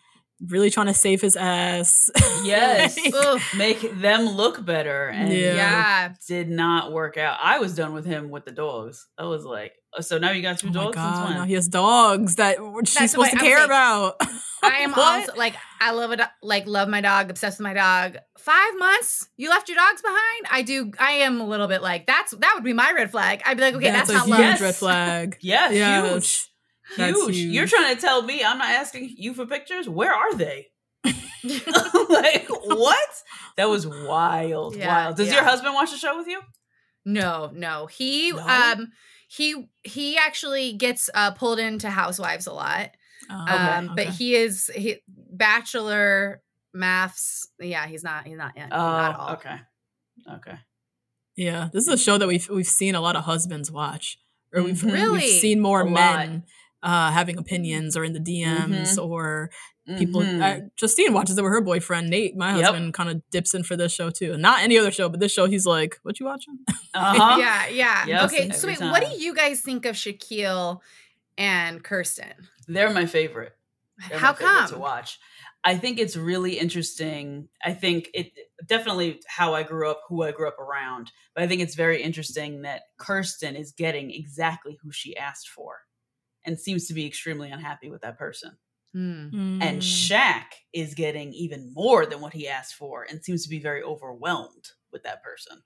Really 0.49 0.71
trying 0.71 0.87
to 0.89 0.95
save 0.95 1.21
his 1.21 1.37
ass. 1.37 2.11
Yes. 2.45 2.99
Like, 3.15 3.41
Make 3.57 4.01
them 4.01 4.27
look 4.27 4.65
better. 4.65 5.07
And 5.07 5.33
Yeah. 5.33 5.55
Yeah. 5.55 6.15
did 6.27 6.51
not 6.51 6.91
work 6.91 7.17
out. 7.17 7.39
I 7.41 7.61
was 7.61 7.77
done 7.77 7.93
with 7.95 8.05
him 8.05 8.31
with 8.31 8.45
the 8.45 8.51
dogs. 8.51 9.07
I 9.17 9.27
was 9.27 9.45
like, 9.45 9.75
oh, 9.97 10.01
so 10.01 10.19
now 10.19 10.33
you 10.33 10.43
got 10.43 10.59
two 10.59 10.67
oh 10.67 10.71
my 10.73 10.83
dogs 10.85 10.97
since 10.97 11.07
god! 11.07 11.25
when? 11.29 11.35
Now 11.39 11.45
he 11.45 11.55
has 11.55 11.69
dogs 11.69 12.35
that 12.37 12.57
she's 12.85 12.95
That's 12.95 13.13
supposed 13.13 13.31
to 13.31 13.37
I 13.37 13.41
care 13.41 13.59
like- 13.59 13.67
about. 13.67 14.17
I 14.65 14.79
am 14.79 14.91
What? 14.95 15.21
also 15.29 15.35
like 15.39 15.55
I 15.81 15.93
love 15.93 16.11
a 16.11 16.17
do- 16.17 16.25
like 16.43 16.67
love 16.67 16.89
my 16.89 17.01
dog, 17.01 17.31
obsessed 17.31 17.61
with 17.61 17.65
my 17.65 17.75
dog. 17.75 18.17
Five 18.39 18.77
months, 18.77 19.29
you 19.37 19.49
left 19.51 19.69
your 19.69 19.77
dogs 19.77 20.03
behind. 20.03 20.47
I 20.51 20.63
do. 20.63 20.91
I 20.99 21.13
am 21.13 21.41
a 21.41 21.47
little 21.47 21.69
bit 21.69 21.81
like 21.81 22.07
that's 22.09 22.33
that 22.33 22.53
would 22.57 22.65
be 22.65 22.73
my 22.73 22.91
red 22.93 23.13
flag. 23.13 23.43
I'd 23.47 23.57
be 23.57 23.63
like, 23.63 23.75
okay, 23.77 23.91
that's, 23.93 24.11
a 24.11 24.15
not 24.15 24.27
huge 24.27 24.39
love. 24.39 24.61
Red 24.61 24.75
flag. 24.75 25.37
yeah, 25.43 25.71
Yes. 25.71 26.13
huge. 26.13 26.49
That's 26.97 27.27
Huge. 27.27 27.37
You're 27.37 27.67
trying 27.67 27.95
to 27.95 28.01
tell 28.01 28.23
me 28.23 28.43
I'm 28.45 28.59
not 28.59 28.71
asking 28.71 29.15
you 29.17 29.35
for 29.35 29.47
pictures? 29.47 29.89
Where 29.89 30.13
are 30.13 30.35
they? 30.35 30.67
like, 31.45 32.47
what? 32.49 33.09
That 33.57 33.69
was 33.69 33.87
wild. 33.87 34.77
Yeah, 34.77 34.89
wild. 35.05 35.17
Does 35.17 35.29
yeah. 35.29 35.35
your 35.35 35.45
husband 35.45 35.75
watch 35.75 35.91
the 35.91 35.97
show 35.97 36.17
with 36.17 36.27
you? 36.29 36.41
No, 37.05 37.51
no. 37.55 37.87
He 37.87 38.31
No? 38.33 38.47
um 38.47 38.93
he 39.29 39.69
he 39.83 40.17
actually 40.17 40.75
gets 40.75 41.11
uh 41.15 41.33
pulled 41.33 41.59
into 41.59 41.91
housewives 41.91 42.47
a 42.47 42.53
lot. 42.53 42.91
Oh, 43.31 43.35
Um 43.47 43.93
but 43.97 44.07
he 44.09 44.35
is 44.37 44.71
he 44.75 44.99
bachelor 45.09 46.43
maths. 46.73 47.49
Yeah, 47.59 47.87
he's 47.87 48.05
not 48.05 48.27
he's 48.27 48.39
not 48.39 48.53
yet. 48.57 48.71
not 48.71 49.11
at 49.15 49.19
all. 49.19 49.29
Oh, 49.31 49.33
okay. 49.35 49.57
Okay. 50.37 50.59
Yeah, 51.37 51.69
this 51.73 51.89
is 51.89 51.95
a 51.95 51.99
show 51.99 52.19
that 52.19 52.29
we've 52.29 52.49
we've 52.51 52.67
seen 52.67 52.95
a 52.95 53.01
lot 53.01 53.17
of 53.17 53.25
husbands 53.25 53.71
watch, 53.71 54.19
or 54.53 54.63
we've 54.63 54.77
Mhm. 54.77 54.93
Really? 54.93 55.19
we've 55.21 55.41
seen 55.41 55.61
more 55.61 55.81
A 55.81 55.89
lot. 55.91 56.29
Men 56.83 56.91
uh, 56.93 57.11
having 57.13 57.39
opinions 57.39 57.97
or 57.97 58.05
in 58.05 58.13
the 58.13 58.21
DMs 58.21 58.97
Mhm. 58.99 59.09
or 59.09 59.51
people. 59.99 60.21
Uh, 60.23 60.59
Justine 60.77 61.13
watches 61.13 61.37
it 61.39 61.43
with 61.43 61.53
her 61.53 61.61
boyfriend 61.61 62.09
Nate. 62.09 62.37
My 62.37 62.57
Yep. 62.57 62.65
husband 62.65 62.95
kind 62.95 63.11
of 63.11 63.23
dips 63.31 63.53
in 63.55 63.65
for 63.65 63.77
this 63.77 63.93
show 63.93 64.11
too, 64.11 64.37
not 64.39 64.61
any 64.63 64.79
other 64.79 64.91
show, 64.93 65.09
but 65.09 65.19
this 65.21 65.33
show 65.33 65.47
he's 65.47 65.67
like, 65.67 65.99
"What 66.03 66.21
you 66.21 66.27
watching?" 66.27 66.59
uh-huh. 66.95 67.37
Yeah, 67.41 67.67
yeah. 67.69 68.07
Yep, 68.07 68.23
okay, 68.25 68.51
so 68.51 68.69
every 68.69 68.85
wait, 68.85 68.91
what 68.93 69.03
do 69.03 69.23
you 69.23 69.35
guys 69.35 69.61
think 69.61 69.85
of 69.87 69.97
Shaquille 69.97 70.81
and 71.39 71.83
Kirsten? 71.83 72.33
They're 72.69 72.91
my 72.91 73.07
favorite. 73.07 73.57
They're 74.09 74.19
my 74.19 74.27
How 74.27 74.33
favorite 74.35 74.49
come? 74.53 74.69
to 74.71 74.79
watch? 74.79 75.19
I 75.65 75.77
think 75.77 75.99
it's 76.01 76.17
really 76.17 76.59
interesting. 76.59 77.49
I 77.65 77.73
think 77.73 78.09
it 78.15 78.33
definitely 78.67 79.21
how 79.29 79.55
I 79.55 79.63
grew 79.63 79.89
up, 79.91 80.01
who 80.09 80.23
I 80.25 80.33
grew 80.33 80.49
up 80.49 80.59
around. 80.59 81.13
But 81.35 81.45
I 81.45 81.47
think 81.47 81.61
it's 81.63 81.77
very 81.77 82.03
interesting 82.03 82.63
that 82.63 82.83
Kirsten 82.99 83.55
is 83.57 83.71
getting 83.73 84.11
exactly 84.11 84.77
who 84.83 84.91
she 84.91 85.17
asked 85.17 85.49
for, 85.49 85.77
and 86.45 86.59
seems 86.59 86.87
to 86.89 86.95
be 86.95 87.07
extremely 87.07 87.51
unhappy 87.51 87.91
with 87.91 88.03
that 88.03 88.19
person. 88.19 88.57
Hmm. 88.93 89.29
And 89.61 89.81
Mm. 89.81 90.09
Shaq 90.11 90.45
is 90.73 90.95
getting 90.95 91.33
even 91.33 91.73
more 91.73 92.05
than 92.05 92.21
what 92.21 92.33
he 92.35 92.49
asked 92.49 92.75
for, 92.75 93.05
and 93.09 93.25
seems 93.25 93.45
to 93.45 93.49
be 93.49 93.59
very 93.61 93.83
overwhelmed 93.83 94.71
with 94.93 95.03
that 95.05 95.23
person. 95.23 95.63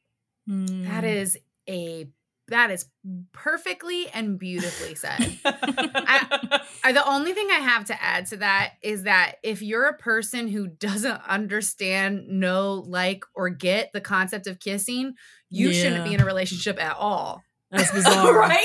That 0.47 1.05
Mm. 1.05 1.17
is 1.17 1.39
a 1.69 2.09
that 2.49 2.71
is 2.71 2.87
perfectly 3.33 4.09
and 4.11 4.39
beautifully 4.39 4.95
said. 4.95 5.19
I, 5.45 6.93
the 6.93 7.05
only 7.05 7.33
thing 7.33 7.49
I 7.51 7.55
have 7.59 7.87
to 7.87 8.01
add 8.01 8.27
to 8.27 8.37
that 8.37 8.75
is 8.83 9.03
that 9.03 9.39
if 9.43 9.63
you're 9.63 9.87
a 9.87 9.97
person 9.97 10.47
who 10.47 10.69
doesn't 10.69 11.21
understand, 11.27 12.29
know, 12.29 12.85
like, 12.87 13.25
or 13.35 13.49
get 13.49 13.93
the 13.93 14.01
concept 14.01 14.47
of 14.47 14.61
kissing, 14.61 15.15
you 15.51 15.73
shouldn't 15.73 16.05
be 16.05 16.15
in 16.15 16.21
a 16.21 16.25
relationship 16.25 16.81
at 16.81 16.97
all. 16.97 17.43
That's 17.73 17.91
bizarre, 17.93 18.33
right? 18.39 18.65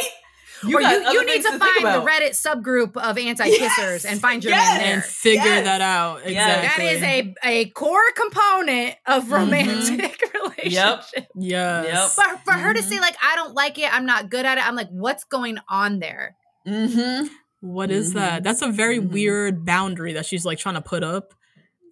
Or 0.64 0.82
you, 0.82 1.12
you 1.12 1.26
need 1.26 1.44
things 1.44 1.46
to, 1.46 1.60
find 1.60 1.86
the 1.86 2.06
Reddit 2.10 2.32
subgroup 2.32 2.98
of 2.98 3.18
anti-kissers 3.18 3.60
Yes! 3.60 4.06
and 4.06 4.20
find 4.22 4.44
your 4.44 4.54
Yes! 4.54 4.68
man 4.70 4.80
there. 4.80 4.94
And 4.96 5.04
figure 5.04 5.44
Yes. 5.44 5.64
that 5.66 5.82
out 5.82 6.22
Yes. 6.30 6.58
exactly. 6.64 6.86
That 6.86 6.94
is 6.94 7.04
a, 7.04 7.36
a 7.44 7.70
core 7.72 8.12
component 8.16 8.96
of 9.08 9.26
Mhm. 9.26 9.32
romantic 9.32 10.22
relationship. 10.34 11.28
yes. 11.36 12.16
For, 12.16 12.38
for 12.46 12.54
her 12.54 12.74
to 12.74 12.82
Mhm. 12.82 12.84
say, 12.90 13.00
like, 13.00 13.16
I 13.24 13.36
don't 13.36 13.54
like 13.54 13.78
it, 13.80 13.94
I'm 13.94 14.06
not 14.06 14.30
good 14.30 14.46
at 14.46 14.58
it, 14.58 14.68
I'm 14.68 14.76
like, 14.76 14.90
what's 14.90 15.24
going 15.24 15.58
on 15.70 16.00
there? 16.00 16.36
Mm-hmm. 16.68 17.28
What 17.62 17.92
is 17.92 18.14
that? 18.14 18.44
That's 18.44 18.62
a 18.62 18.70
very 18.72 18.98
weird 19.00 19.66
boundary 19.66 20.14
that 20.14 20.26
she's 20.26 20.46
like 20.46 20.58
trying 20.58 20.76
to 20.76 20.82
put 20.82 21.04
up 21.04 21.34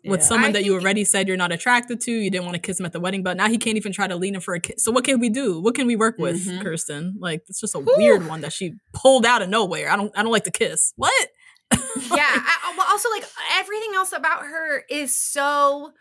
with 0.05 0.19
Yeah. 0.21 0.25
someone 0.25 0.49
I 0.49 0.53
that 0.53 0.65
you 0.65 0.75
already 0.75 1.03
said 1.03 1.27
you're 1.27 1.37
not 1.37 1.51
attracted 1.51 1.99
to. 2.01 2.11
You 2.11 2.29
didn't 2.31 2.45
want 2.45 2.55
to 2.55 2.61
kiss 2.61 2.79
him 2.79 2.85
at 2.85 2.93
the 2.93 2.99
wedding, 2.99 3.23
but 3.23 3.37
now 3.37 3.47
he 3.49 3.57
can't 3.57 3.77
even 3.77 3.91
try 3.91 4.07
to 4.07 4.15
lean 4.15 4.35
in 4.35 4.41
for 4.41 4.53
a 4.53 4.59
kiss. 4.59 4.83
So 4.83 4.91
what 4.91 5.03
can 5.03 5.19
we 5.19 5.29
do? 5.29 5.59
What 5.61 5.75
can 5.75 5.87
we 5.87 5.95
work 5.95 6.17
with, 6.17 6.45
Mhm. 6.47 6.61
Kirsten? 6.61 7.15
Like 7.19 7.43
it's 7.47 7.59
just 7.59 7.75
a 7.75 7.79
weird 7.79 8.27
one 8.27 8.41
that 8.41 8.53
she 8.53 8.73
pulled 8.93 9.25
out 9.25 9.41
of 9.41 9.49
nowhere. 9.49 9.89
I 9.91 9.95
don't 9.95 10.11
I 10.17 10.23
don't 10.23 10.31
like 10.31 10.45
to 10.45 10.51
kiss. 10.51 10.93
What? 10.95 11.29
yeah 11.71 11.77
I, 12.17 12.73
well 12.77 12.87
also 12.89 13.09
like 13.11 13.23
everything 13.59 13.91
else 13.95 14.11
about 14.11 14.41
her 14.41 14.83
is 14.89 15.15
so 15.15 15.91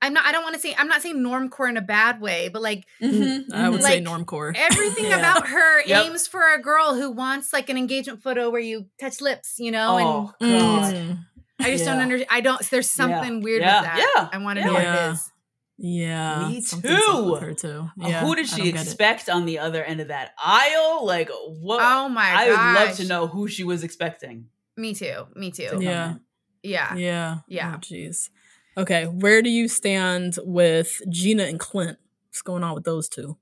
i'm 0.00 0.14
not 0.14 0.24
i 0.24 0.32
don't 0.32 0.42
want 0.42 0.54
to 0.54 0.60
say 0.60 0.74
i'm 0.78 0.88
not 0.88 1.02
saying 1.02 1.16
normcore 1.18 1.68
in 1.68 1.76
a 1.76 1.82
bad 1.82 2.18
way 2.20 2.48
but 2.48 2.62
like 2.62 2.84
Mm-hmm. 3.02 3.52
I 3.52 3.68
would 3.68 3.82
say 3.82 4.00
Like, 4.00 4.04
normcore. 4.26 4.54
everything 4.56 5.04
Yeah. 5.06 5.18
about 5.18 5.48
her 5.48 5.82
Yep. 5.86 6.06
aims 6.06 6.26
for 6.26 6.40
a 6.54 6.58
girl 6.60 6.94
who 6.94 7.10
wants 7.10 7.52
like 7.52 7.68
an 7.68 7.76
engagement 7.76 8.22
photo 8.22 8.48
where 8.48 8.60
you 8.62 8.86
touch 8.98 9.20
lips 9.20 9.56
you 9.58 9.70
know 9.70 9.98
Oh 10.40 10.46
and 10.46 10.60
God. 10.60 10.94
Mm. 10.94 11.18
I 11.64 11.70
just 11.70 11.84
don't 11.84 11.98
understand 12.00 12.28
i 12.30 12.40
don't 12.40 12.62
there's 12.70 12.90
something 12.90 13.40
weird 13.42 13.62
Yeah. 13.62 13.80
with 13.80 13.90
that 13.90 14.12
Yeah. 14.16 14.28
i 14.32 14.38
want 14.38 14.58
to 14.58 14.64
know 14.64 14.72
what 14.74 14.82
Yeah. 14.82 15.08
it 15.08 15.12
is 15.12 15.32
Yeah. 15.78 16.48
Me 16.48 16.60
too. 16.62 17.34
her 17.40 17.54
too. 17.54 17.88
Uh, 18.00 18.08
Yeah, 18.08 18.20
who 18.24 18.36
did 18.36 18.46
she 18.46 18.56
don't 18.58 18.66
get 18.66 18.74
it. 18.76 18.82
expect 18.82 19.28
on 19.28 19.46
the 19.46 19.58
other 19.58 19.82
end 19.82 20.00
of 20.00 20.08
that 20.08 20.32
aisle? 20.38 21.04
Like 21.04 21.28
what? 21.60 21.80
oh 21.82 22.08
my 22.08 22.22
I 22.34 22.48
god 22.48 22.50
would 22.80 22.86
love 22.88 22.96
to 22.98 23.06
know 23.08 23.26
who 23.26 23.48
she 23.48 23.64
was 23.64 23.82
expecting. 23.82 24.46
me 24.76 24.94
too 24.94 25.26
me 25.34 25.50
too 25.50 25.64
to 25.64 25.70
come 25.70 25.82
Yeah. 25.82 26.14
yeah 26.62 26.94
Yeah. 26.94 27.38
Yeah. 27.48 27.72
Oh, 27.74 27.78
Jeez. 27.78 28.28
okay. 28.76 29.06
Where 29.06 29.42
do 29.42 29.50
you 29.50 29.66
stand 29.66 30.36
with 30.44 31.00
Gina 31.08 31.44
and 31.44 31.58
Clint? 31.58 31.98
What's 32.28 32.42
going 32.42 32.62
on 32.62 32.74
with 32.74 32.84
those 32.84 33.08
two? 33.08 33.36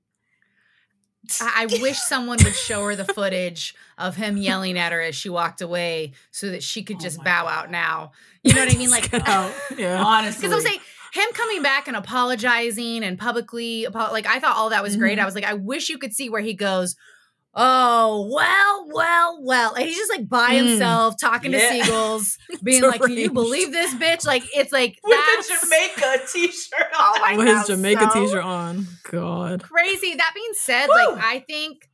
I, 1.39 1.63
I 1.63 1.65
wish 1.81 1.99
someone 1.99 2.37
would 2.43 2.55
show 2.55 2.83
her 2.85 2.95
the 2.95 3.05
footage 3.05 3.75
of 3.97 4.15
him 4.15 4.37
yelling 4.37 4.77
at 4.79 4.91
her 4.91 5.01
as 5.01 5.15
she 5.15 5.29
walked 5.29 5.61
away 5.61 6.13
so 6.31 6.49
that 6.49 6.63
she 6.63 6.81
could 6.83 6.97
Oh 6.97 6.99
just 6.99 7.19
my 7.19 7.23
bow 7.25 7.43
God. 7.43 7.51
out 7.53 7.71
now. 7.71 8.11
You 8.43 8.53
know 8.53 8.65
what 8.65 8.73
I 8.73 8.77
mean? 8.77 8.89
Like. 8.91 9.11
Yeah. 9.77 10.03
Honestly, 10.03 10.47
Because 10.47 10.53
I'm 10.65 10.67
saying 10.71 10.79
him 11.13 11.29
coming 11.33 11.61
back 11.61 11.87
and 11.87 11.95
apologizing 11.97 13.03
and 13.03 13.19
publicly, 13.19 13.85
like 13.93 14.25
I 14.25 14.39
thought 14.39 14.55
all 14.57 14.69
that 14.69 14.81
was 14.83 14.95
great. 14.95 15.17
Mhm. 15.17 15.21
I 15.21 15.25
was 15.25 15.35
like, 15.35 15.43
I 15.43 15.53
wish 15.53 15.89
you 15.89 15.97
could 15.97 16.13
see 16.13 16.29
where 16.29 16.41
he 16.41 16.53
goes. 16.53 16.95
Oh 17.53 18.29
well, 18.33 18.87
well, 18.93 19.39
well, 19.43 19.73
and 19.73 19.85
he's 19.85 19.97
just 19.97 20.09
like 20.11 20.29
by 20.29 20.51
Mm. 20.51 20.67
himself 20.69 21.15
talking 21.19 21.51
Yeah. 21.51 21.59
to 21.69 21.83
seagulls, 21.83 22.37
being 22.63 22.81
like, 22.81 23.01
"Can 23.01 23.11
you 23.11 23.31
believe 23.31 23.71
this 23.73 23.93
bitch?" 23.95 24.25
Like 24.25 24.43
it's 24.55 24.71
like 24.71 24.97
with 25.03 25.17
that's 25.35 25.47
the 25.49 25.65
Jamaica 25.67 26.25
T-shirt. 26.31 26.87
Oh 26.93 27.19
my 27.21 27.31
on. 27.33 27.37
With 27.37 27.47
his 27.47 27.67
Jamaica 27.67 28.09
so- 28.13 28.25
t-shirt 28.25 28.43
on. 28.43 28.87
God. 29.11 29.63
crazy. 29.63 30.15
That 30.15 30.31
being 30.33 30.51
said, 30.53 30.87
Woo. 30.87 30.95
like 31.15 31.23
I 31.23 31.39
think 31.45 31.89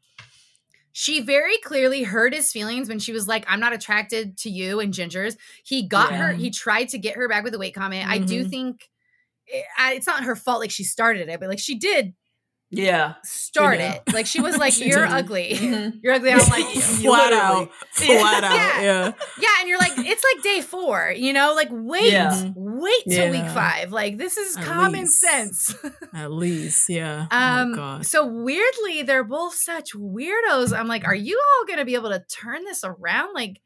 she 0.92 1.22
very 1.22 1.58
clearly 1.60 2.04
hurt 2.04 2.34
his 2.34 2.52
feelings 2.52 2.88
when 2.90 3.00
she 3.00 3.12
was 3.12 3.28
like, 3.28 3.44
"I'm 3.48 3.60
not 3.60 3.74
attracted 3.74 4.38
to 4.40 4.50
you." 4.52 4.80
And 4.80 4.94
Ginger's, 4.94 5.38
he 5.64 5.88
got 5.88 6.14
her. 6.14 6.34
He 6.34 6.52
tried 6.52 6.90
to 6.90 7.00
get 7.00 7.16
her 7.16 7.28
back 7.28 7.44
with 7.44 7.54
the 7.54 7.60
weight 7.60 7.74
comment. 7.74 8.08
I 8.08 8.20
do 8.20 8.46
Mhm. 8.46 8.50
think 8.52 8.90
it, 9.48 9.66
I, 9.78 9.94
it's 9.94 10.06
not 10.08 10.24
her 10.24 10.36
fault. 10.36 10.60
Like 10.60 10.72
she 10.72 10.84
started 10.84 11.30
it, 11.30 11.40
but 11.40 11.50
like 11.50 11.60
she 11.60 11.80
did 11.80 12.14
Yeah, 12.70 13.14
start 13.24 13.80
Yeah. 13.80 13.94
it. 13.94 14.14
Like 14.14 14.26
she 14.26 14.42
was 14.42 14.58
like, 14.64 14.74
She 14.74 14.88
"You're 14.90 15.06
did. 15.06 15.14
ugly. 15.14 15.52
Mhm. 15.54 16.00
You're 16.04 16.14
ugly. 16.16 16.32
I 16.32 16.38
don't 16.38 16.50
like 16.50 16.76
you." 16.76 16.82
Flat 16.82 17.32
out. 17.32 17.70
Literally. 18.00 18.20
Flat 18.22 18.44
out. 18.44 18.56
Yeah. 18.56 18.82
Yeah. 18.82 19.14
Yeah, 19.40 19.50
and 19.62 19.70
you're 19.70 19.80
like, 19.80 19.94
it's 19.96 20.24
like 20.34 20.44
day 20.44 20.60
four. 20.62 21.14
You 21.16 21.32
know, 21.32 21.54
like 21.56 21.70
wait, 21.72 22.12
Yeah. 22.12 22.52
wait 22.56 23.04
till 23.10 23.32
week 23.32 23.48
five. 23.52 23.94
Like 23.94 24.18
this 24.18 24.36
is 24.38 24.58
At 24.58 24.66
common 24.66 25.02
least. 25.04 25.20
sense. 25.22 25.76
At 26.14 26.32
least. 26.32 26.90
Yeah. 26.90 27.28
Um, 27.32 27.72
oh 27.72 27.76
God. 27.76 28.06
so 28.06 28.26
weirdly, 28.28 29.04
they're 29.04 29.24
both 29.24 29.54
such 29.54 29.94
weirdos. 29.94 30.78
I'm 30.78 30.88
like, 30.88 31.08
are 31.08 31.16
you 31.16 31.40
all 31.60 31.66
gonna 31.68 31.86
be 31.86 31.96
able 31.96 32.10
to 32.10 32.24
turn 32.30 32.66
this 32.66 32.84
around? 32.84 33.34
Like, 33.34 33.62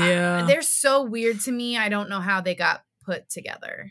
uh, 0.00 0.04
Yeah. 0.04 0.44
they're 0.46 0.62
so 0.62 1.02
weird 1.04 1.40
to 1.40 1.52
me. 1.52 1.76
I 1.76 1.90
don't 1.90 2.08
know 2.08 2.20
how 2.20 2.40
they 2.40 2.54
got 2.54 2.84
put 3.04 3.28
together. 3.28 3.90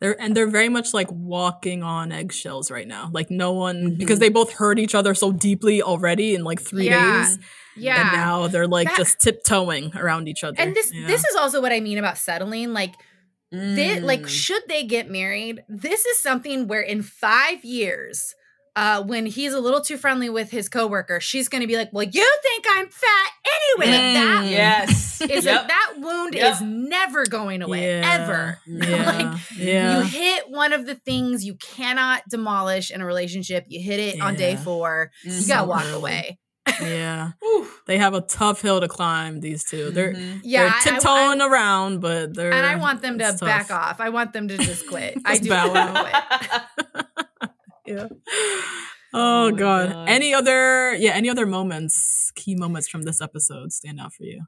They're 0.00 0.20
and 0.20 0.34
they're 0.34 0.48
very 0.50 0.68
much 0.70 0.94
like 0.94 1.08
walking 1.12 1.82
on 1.82 2.10
eggshells 2.10 2.70
right 2.70 2.88
now. 2.88 3.10
Like 3.12 3.30
no 3.30 3.52
one 3.52 3.76
Mhm. 3.92 3.98
because 3.98 4.18
they 4.18 4.30
both 4.30 4.52
hurt 4.54 4.78
each 4.78 4.94
other 4.94 5.14
so 5.14 5.30
deeply 5.30 5.82
already 5.82 6.34
in 6.34 6.42
like 6.42 6.60
three 6.60 6.86
Yeah. 6.86 7.22
days. 7.28 7.38
Yeah. 7.76 8.00
And 8.00 8.12
now 8.16 8.46
they're 8.48 8.66
like 8.66 8.88
That- 8.88 8.96
just 8.96 9.20
tiptoeing 9.20 9.94
around 9.96 10.26
each 10.28 10.42
other. 10.42 10.56
and 10.58 10.74
this 10.74 10.90
Yeah. 10.92 11.06
this 11.06 11.24
is 11.24 11.36
also 11.36 11.60
what 11.60 11.72
I 11.72 11.80
mean 11.80 11.98
about 11.98 12.16
settling. 12.18 12.72
Like, 12.72 12.94
thi- 13.52 14.00
like 14.00 14.22
Mm. 14.22 14.28
should 14.28 14.62
they 14.68 14.84
get 14.84 15.10
married? 15.10 15.62
This 15.68 16.04
is 16.06 16.18
something 16.22 16.66
where 16.66 16.80
in 16.80 17.02
five 17.02 17.64
years. 17.64 18.34
Uh, 18.76 19.02
when 19.02 19.26
he's 19.26 19.52
a 19.52 19.60
little 19.60 19.80
too 19.80 19.96
friendly 19.96 20.30
with 20.30 20.50
his 20.50 20.68
coworker, 20.68 21.18
she's 21.20 21.48
going 21.48 21.60
to 21.60 21.66
be 21.66 21.76
like, 21.76 21.90
"Well, 21.92 22.04
you 22.04 22.38
think 22.42 22.64
I'm 22.70 22.86
fat 22.88 23.30
anyway." 23.76 23.92
Like 23.92 24.14
that 24.14 24.44
Mm. 24.44 24.50
yes, 24.50 25.20
is 25.28 25.44
Yep. 25.44 25.56
like 25.56 25.68
that 25.68 25.92
wound 25.98 26.34
Yep. 26.34 26.54
is 26.54 26.60
never 26.62 27.26
going 27.26 27.62
away 27.62 27.86
Yeah. 28.00 28.18
ever. 28.20 28.58
Yeah. 28.66 29.06
like 29.32 29.40
yeah. 29.56 29.98
you 29.98 30.04
hit 30.04 30.48
one 30.50 30.72
of 30.72 30.86
the 30.86 30.94
things 30.94 31.44
you 31.44 31.56
cannot 31.56 32.22
demolish 32.30 32.90
in 32.92 33.00
a 33.00 33.06
relationship. 33.06 33.64
You 33.68 33.82
hit 33.82 33.98
it 33.98 34.20
on 34.20 34.36
day 34.36 34.54
four. 34.56 35.10
You 35.24 35.32
Mhm. 35.32 35.48
gotta 35.48 35.66
walk 35.66 35.86
away. 35.92 36.38
Yeah. 36.80 37.32
They 37.86 37.98
have 37.98 38.14
a 38.14 38.20
tough 38.20 38.62
hill 38.62 38.80
to 38.80 38.86
climb, 38.86 39.40
these 39.40 39.64
two. 39.64 39.90
They're 39.90 40.12
Mhm. 40.14 40.40
Yeah, 40.44 40.62
they're 40.62 40.70
I- 40.72 40.76
I- 40.76 40.80
tiptoeing 41.00 41.40
around, 41.40 42.00
but 42.00 42.34
they're 42.36 42.52
and 42.52 42.64
I 42.64 42.76
want 42.76 43.02
them 43.02 43.18
to 43.18 43.24
tough. 43.24 43.40
back 43.40 43.70
off. 43.72 44.00
I 44.00 44.10
want 44.10 44.32
them 44.32 44.46
to 44.46 44.56
just 44.58 44.86
quit. 44.86 45.18
I 45.24 45.32
Just 45.32 45.42
do 45.44 45.48
bow 45.48 45.72
want 45.72 45.94
them 45.94 46.04
to 46.04 46.16
out. 46.16 47.06
Yeah. 47.90 48.08
Oh, 49.12 49.46
Oh 49.46 49.50
god. 49.50 49.90
God. 49.92 50.08
Any 50.08 50.32
other 50.32 50.94
yeah, 50.94 51.10
any 51.14 51.28
other 51.28 51.44
moments, 51.44 52.30
key 52.36 52.54
moments 52.54 52.88
from 52.88 53.02
this 53.02 53.20
episode 53.20 53.72
stand 53.72 53.98
out 53.98 54.12
for 54.14 54.22
you? 54.22 54.42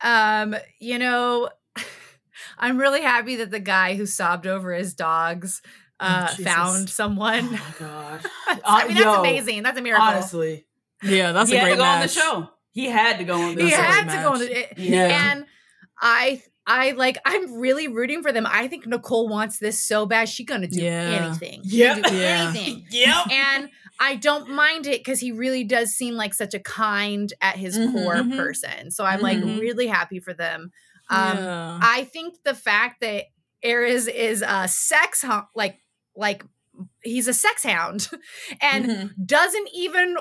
Um, 0.00 0.56
you 0.80 0.98
know, 0.98 1.50
I'm 2.58 2.78
really 2.78 3.00
happy 3.02 3.36
that 3.36 3.52
the 3.52 3.60
guy 3.60 3.94
who 3.94 4.04
sobbed 4.06 4.48
over 4.48 4.72
his 4.74 4.94
dogs 4.94 5.62
uh 6.00 6.26
Jesus. 6.34 6.44
found 6.52 6.90
someone. 6.90 7.44
Oh 7.46 7.52
my 7.52 7.60
god. 7.78 8.20
I 8.64 8.86
mean, 8.88 8.94
that's 8.96 9.04
Yo, 9.04 9.20
amazing. 9.20 9.62
That's 9.62 9.78
a 9.78 9.82
miracle. 9.82 10.04
Honestly, 10.04 10.66
Yeah, 11.04 11.30
that's 11.30 11.52
a 11.52 11.60
great 11.60 11.62
match. 11.62 11.70
he 11.70 11.76
a 11.76 11.76
had 11.76 11.76
great 11.76 11.76
to 11.76 11.76
go 11.76 11.84
on 11.84 12.00
the 12.00 12.08
show. 12.08 12.48
He 12.72 12.86
had 12.86 13.18
to 13.18 13.24
go 13.24 13.34
on 13.40 13.54
the 13.54 13.62
he 13.64 13.70
That's 13.70 13.72
a 13.72 13.76
show. 13.76 13.92
had 13.92 14.04
great 14.08 14.16
to 14.16 14.22
go 14.22 14.32
on 14.32 14.38
match. 14.40 14.50
it. 14.72 14.78
Yeah. 14.78 15.30
And 15.32 15.46
I 16.00 16.42
I 16.66 16.92
like 16.92 17.18
I'm 17.24 17.54
really 17.58 17.88
rooting 17.88 18.22
for 18.22 18.30
them. 18.32 18.46
I 18.48 18.68
think 18.68 18.86
Nicole 18.86 19.28
wants 19.28 19.58
this 19.58 19.78
so 19.82 20.06
bad. 20.06 20.28
She's 20.28 20.46
gonna 20.46 20.68
do 20.68 20.80
Yeah. 20.80 21.24
anything. 21.24 21.60
Yep. 21.64 22.04
Do 22.04 22.16
Yeah. 22.16 22.52
anything. 22.54 22.86
Yep. 22.90 23.30
and 23.30 23.68
I 23.98 24.16
don't 24.16 24.50
mind 24.50 24.86
it 24.86 25.00
because 25.00 25.20
he 25.20 25.32
really 25.32 25.64
does 25.64 25.92
seem 25.94 26.14
like 26.14 26.34
such 26.34 26.54
a 26.54 26.60
kind 26.60 27.32
at 27.40 27.56
his 27.56 27.76
Mhm, 27.78 27.92
core 27.92 28.14
mhm. 28.16 28.36
person. 28.36 28.90
So 28.90 29.04
I'm 29.04 29.20
like 29.20 29.38
Mhm. 29.38 29.60
really 29.60 29.86
happy 29.88 30.20
for 30.20 30.32
them. 30.34 30.70
Um, 31.10 31.36
yeah. 31.38 31.78
I 31.82 32.04
think 32.04 32.42
the 32.44 32.54
fact 32.54 33.00
that 33.00 33.24
Airris 33.64 34.08
is 34.08 34.42
a 34.46 34.66
sex 34.68 35.22
hound, 35.22 35.46
like 35.54 35.78
like 36.16 36.44
he's 37.02 37.26
a 37.28 37.34
sex 37.34 37.62
hound, 37.64 38.08
and 38.62 38.84
Mhm. 38.86 39.26
doesn't 39.26 39.68
even 39.74 40.16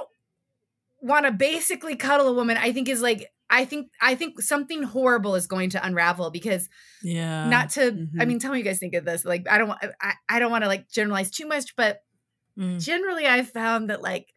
want 1.02 1.26
to 1.26 1.32
basically 1.32 1.96
cuddle 1.96 2.28
a 2.28 2.34
woman. 2.34 2.58
I 2.58 2.72
think 2.72 2.88
is 2.90 3.02
like 3.02 3.28
I 3.52 3.66
think 3.66 3.92
I 4.02 4.16
think 4.16 4.42
something 4.42 4.82
horrible 4.84 5.36
is 5.36 5.46
going 5.46 5.70
to 5.72 5.86
unravel 5.86 6.32
because 6.32 6.70
yeah. 7.04 7.50
not 7.50 7.70
to 7.72 7.82
I 7.88 8.24
Mhm. 8.24 8.28
mean 8.28 8.40
tell 8.40 8.50
me 8.52 8.58
what 8.60 8.64
you 8.66 8.72
guys 8.72 8.80
think 8.80 8.96
of 8.96 9.04
this. 9.06 9.26
Like 9.26 9.46
I 9.50 9.58
don't 9.58 9.68
want 9.68 9.82
I, 10.02 10.14
I 10.30 10.40
don't 10.40 10.50
want 10.52 10.64
to 10.64 10.68
like 10.70 10.90
generalize 10.90 11.30
too 11.30 11.46
much, 11.48 11.76
but 11.76 12.02
Mm. 12.58 12.84
generally 12.84 13.26
I've 13.28 13.50
found 13.50 13.90
that 13.90 14.02
like 14.02 14.28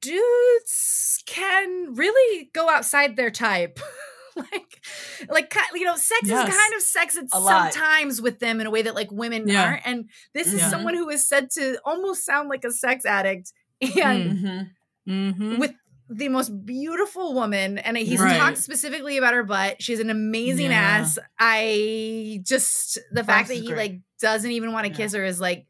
dudes 0.00 1.22
can 1.26 1.94
really 1.94 2.50
go 2.52 2.68
outside 2.68 3.16
their 3.16 3.30
type. 3.30 3.78
like 4.36 4.84
like 5.30 5.54
you 5.74 5.84
know 5.84 5.96
sex 5.96 6.20
Yes. 6.24 6.48
is 6.48 6.54
kind 6.56 6.74
of 6.74 6.82
sex 6.82 7.18
lot. 7.34 7.72
sometimes 7.72 8.20
with 8.20 8.38
them 8.38 8.60
in 8.60 8.66
a 8.66 8.70
way 8.70 8.82
that 8.82 8.94
like 8.94 9.10
women 9.10 9.48
Yeah. 9.48 9.64
aren't 9.64 9.86
and 9.86 10.10
this 10.34 10.48
is 10.48 10.60
Yeah. 10.60 10.68
someone 10.70 10.94
who 10.94 11.08
is 11.08 11.26
said 11.26 11.50
to 11.52 11.78
almost 11.86 12.24
sound 12.26 12.48
like 12.50 12.62
a 12.64 12.70
sex 12.70 13.06
addict 13.06 13.52
and 13.80 14.38
Mhm. 14.38 14.70
Mhm. 15.08 15.58
with 15.58 15.72
the 16.08 16.28
most 16.28 16.64
beautiful 16.64 17.34
woman 17.34 17.78
and 17.78 17.96
he's 17.96 18.20
Right. 18.20 18.38
talked 18.38 18.58
specifically 18.58 19.18
about 19.18 19.34
her 19.34 19.42
butt 19.42 19.82
she's 19.82 19.98
an 20.00 20.08
amazing 20.10 20.70
Yeah. 20.70 20.80
ass 21.00 21.18
i 21.38 22.40
just 22.44 22.98
the 23.12 23.24
fact 23.24 23.48
that 23.48 23.54
he 23.56 23.66
great. 23.66 23.76
like 23.76 24.00
doesn't 24.20 24.50
even 24.52 24.72
want 24.72 24.86
to 24.86 24.90
Yeah. 24.92 24.96
kiss 24.96 25.14
her 25.14 25.24
is 25.24 25.40
like 25.40 25.66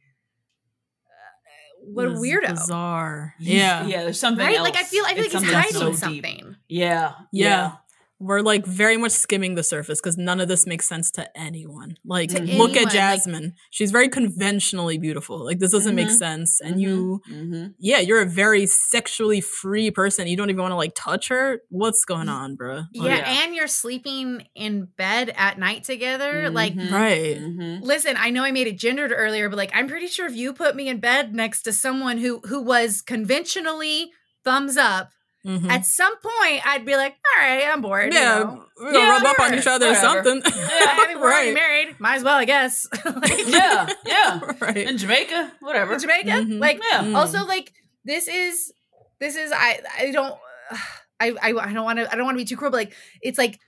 uh, 1.07 1.87
what 1.95 2.07
a 2.07 2.11
Biz- 2.11 2.21
weirdo 2.21 2.49
Bizarre. 2.51 3.35
Yeah. 3.39 3.87
Yeah. 3.87 4.03
There's 4.03 4.21
something 4.21 4.45
right 4.45 4.57
else. 4.57 4.69
like 4.69 4.77
i 4.77 4.83
feel 4.83 5.05
i 5.07 5.15
feel 5.15 5.25
It's 5.25 5.35
like 5.35 5.43
he's 5.45 5.53
hiding 5.53 5.73
so 5.73 5.89
deep. 5.91 5.99
something 5.99 6.57
Yeah. 6.69 7.13
Yeah. 7.33 7.73
We're 8.19 8.41
like 8.41 8.65
very 8.65 8.97
much 8.97 9.13
skimming 9.13 9.57
the 9.57 9.63
surface 9.63 10.01
because 10.01 10.17
none 10.17 10.41
of 10.41 10.49
this 10.49 10.67
makes 10.67 10.89
sense 10.89 11.11
to 11.13 11.29
anyone. 11.39 11.97
Like, 12.05 12.31
To 12.31 12.41
look 12.41 12.49
anyone, 12.49 12.71
at 12.79 12.85
like- 12.85 12.93
Jasmine. 12.93 13.53
She's 13.71 13.91
very 13.91 14.09
conventionally 14.09 14.97
beautiful. 14.97 15.45
Like, 15.45 15.59
this 15.59 15.71
doesn't 15.71 15.95
make 15.95 16.09
Mhm. 16.09 16.19
sense. 16.19 16.61
And 16.63 16.77
Mhm. 16.77 16.81
you, 16.81 17.21
Mhm. 17.31 17.75
yeah, 17.79 17.99
you're 18.01 18.23
a 18.23 18.27
very 18.27 18.65
sexually 18.67 19.43
free 19.43 19.91
person. 19.91 20.27
You 20.29 20.37
don't 20.37 20.49
even 20.49 20.63
want 20.63 20.73
to 20.73 20.77
like 20.77 20.93
touch 20.97 21.29
her. 21.29 21.61
What's 21.69 22.07
going 22.07 22.31
on, 22.31 22.57
bruh? 22.57 22.87
yeah, 22.93 23.03
Like, 23.03 23.19
yeah. 23.21 23.43
and 23.45 23.55
you're 23.55 23.67
sleeping 23.69 24.47
in 24.55 24.89
bed 24.97 25.35
at 25.37 25.59
night 25.59 25.85
together 25.85 26.49
like 26.49 26.75
Mhm. 26.75 26.91
Right. 26.91 27.37
Mhm. 27.39 27.83
listen 27.83 28.17
i 28.19 28.31
know 28.31 28.43
i 28.45 28.51
made 28.51 28.67
it 28.67 28.79
gendered 28.79 29.13
earlier 29.15 29.49
but 29.49 29.57
like 29.57 29.71
i'm 29.75 29.89
pretty 29.89 30.07
sure 30.07 30.27
if 30.27 30.35
you 30.35 30.53
put 30.53 30.75
me 30.77 30.89
in 30.89 30.99
bed 31.01 31.35
next 31.35 31.63
to 31.63 31.73
someone 31.73 32.19
who 32.19 32.41
who 32.47 32.61
was 32.63 33.03
conventionally 33.03 34.11
thumbs 34.45 34.77
up 34.77 35.11
Mhm. 35.47 35.71
at 35.71 35.87
some 35.87 36.13
point 36.17 36.67
I'd 36.67 36.85
be 36.85 36.97
like, 36.97 37.15
all 37.37 37.43
right, 37.47 37.65
I'm 37.67 37.81
bored. 37.81 38.13
you 38.13 38.19
yeah, 38.19 38.39
know. 38.41 38.65
we're 38.81 38.93
gonna 38.93 38.99
Yeah, 38.99 39.11
rub 39.11 39.25
up 39.27 39.41
on 39.41 39.55
each 39.55 39.67
other 39.67 39.87
or 39.87 39.93
Whatever. 39.93 40.25
something. 40.25 40.43
I 40.55 41.07
mean, 41.09 41.21
we're 41.21 41.27
already 41.27 41.49
right. 41.53 41.55
married. 41.55 42.01
Might 42.01 42.17
as 42.17 42.25
well, 42.25 42.37
I 42.37 42.45
guess. 42.45 42.87
like, 43.05 43.39
Yeah. 43.47 43.89
Yeah. 44.05 44.41
right. 44.61 44.77
In 44.77 44.99
Jamaica, 44.99 45.53
whatever. 45.61 45.95
in 45.95 46.01
Jamaica. 46.01 46.31
Mhm. 46.31 46.59
Like, 46.61 46.81
Yeah. 46.91 47.03
Mm. 47.05 47.15
also, 47.17 47.45
like, 47.47 47.73
this 48.05 48.27
is, 48.29 48.73
this 49.21 49.37
is, 49.37 49.53
I, 49.55 49.81
I 49.99 50.11
don't, 50.11 50.35
I, 51.21 51.31
I, 51.41 51.53
I 51.53 51.73
don't 51.73 51.85
want 51.85 51.99
to, 52.01 52.13
I 52.13 52.17
don't 52.17 52.25
want 52.27 52.37
to 52.37 52.43
be 52.43 52.49
too 52.49 52.57
cruel, 52.57 52.71
but 52.73 52.79
like, 52.79 52.93
it's 53.23 53.39
like, 53.39 53.59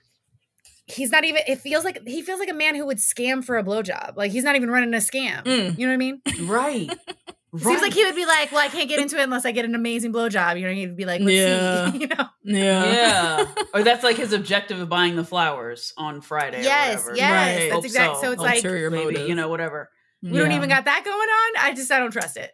he's 0.85 1.11
not 1.11 1.23
even, 1.23 1.41
it 1.47 1.59
feels 1.59 1.83
like, 1.85 2.05
he 2.07 2.21
feels 2.21 2.39
like 2.39 2.49
a 2.49 2.53
man 2.53 2.75
who 2.75 2.85
would 2.85 2.97
scam 2.97 3.43
for 3.43 3.57
a 3.57 3.63
blowjob. 3.63 4.17
Like, 4.17 4.31
he's 4.31 4.43
not 4.43 4.55
even 4.55 4.69
running 4.69 4.93
a 4.93 4.97
scam. 4.97 5.43
Mm. 5.43 5.77
You 5.77 5.85
know 5.87 5.91
what 5.91 5.93
I 5.93 5.97
mean? 5.97 6.21
Right. 6.41 6.89
It 7.53 7.61
Seems 7.61 7.81
like 7.81 7.93
he 7.93 8.05
would 8.05 8.15
be 8.15 8.25
like, 8.27 8.51
well, 8.51 8.61
I 8.63 8.67
can't 8.67 8.87
get 8.87 8.99
into 8.99 9.17
it 9.17 9.23
unless 9.23 9.43
I 9.45 9.51
get 9.51 9.65
an 9.65 9.73
amazing 9.73 10.13
blowjob. 10.13 10.59
You 10.59 10.67
know, 10.67 10.73
he'd 10.73 10.95
be 10.95 11.05
like, 11.05 11.19
let's 11.21 11.31
Yeah. 11.33 11.91
see. 11.91 11.97
you 12.01 12.07
know? 12.07 12.25
Yeah. 12.43 12.85
Yeah. 13.45 13.45
or 13.73 13.83
that's 13.83 14.03
like 14.03 14.17
his 14.17 14.33
objective 14.33 14.79
of 14.79 14.87
buying 14.89 15.15
the 15.15 15.23
flowers 15.23 15.91
on 15.97 16.21
Friday. 16.21 16.61
Yes, 16.63 17.01
or 17.07 17.11
whatever. 17.11 17.17
yes. 17.17 17.31
Right. 17.31 17.59
That's 17.63 17.73
Hope 17.73 17.85
exact. 17.85 18.17
So, 18.21 18.31
it's 18.31 18.41
like, 18.41 18.57
Ulterior 18.57 18.91
maybe, 18.91 19.03
motive. 19.05 19.29
you 19.29 19.35
know, 19.35 19.49
whatever. 19.49 19.89
we 20.21 20.37
don't 20.37 20.51
even 20.51 20.69
got 20.69 20.85
that 20.85 21.03
going 21.03 21.17
on. 21.17 21.65
I 21.71 21.73
just, 21.73 21.91
I 21.91 21.97
don't 21.99 22.11
trust 22.11 22.37
it. 22.37 22.51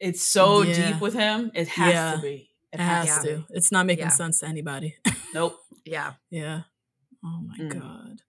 It's 0.00 0.22
so 0.24 0.62
Yeah. 0.62 0.92
deep 0.92 1.00
with 1.02 1.14
him. 1.14 1.50
It 1.54 1.68
has 1.68 1.92
Yeah. 1.92 2.12
to 2.14 2.18
be. 2.22 2.50
It 2.72 2.80
has 2.80 3.06
Yeah. 3.08 3.22
to. 3.36 3.44
It's 3.50 3.70
not 3.72 3.84
making 3.86 4.04
Yeah. 4.06 4.10
sense 4.10 4.38
to 4.40 4.46
anybody. 4.46 4.96
Nope. 5.34 5.58
Yeah. 5.84 6.12
yeah. 6.30 6.62
Oh 7.24 7.40
my 7.46 7.58
Mm. 7.64 7.80
god. 7.80 8.22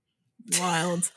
Wild. 0.58 1.12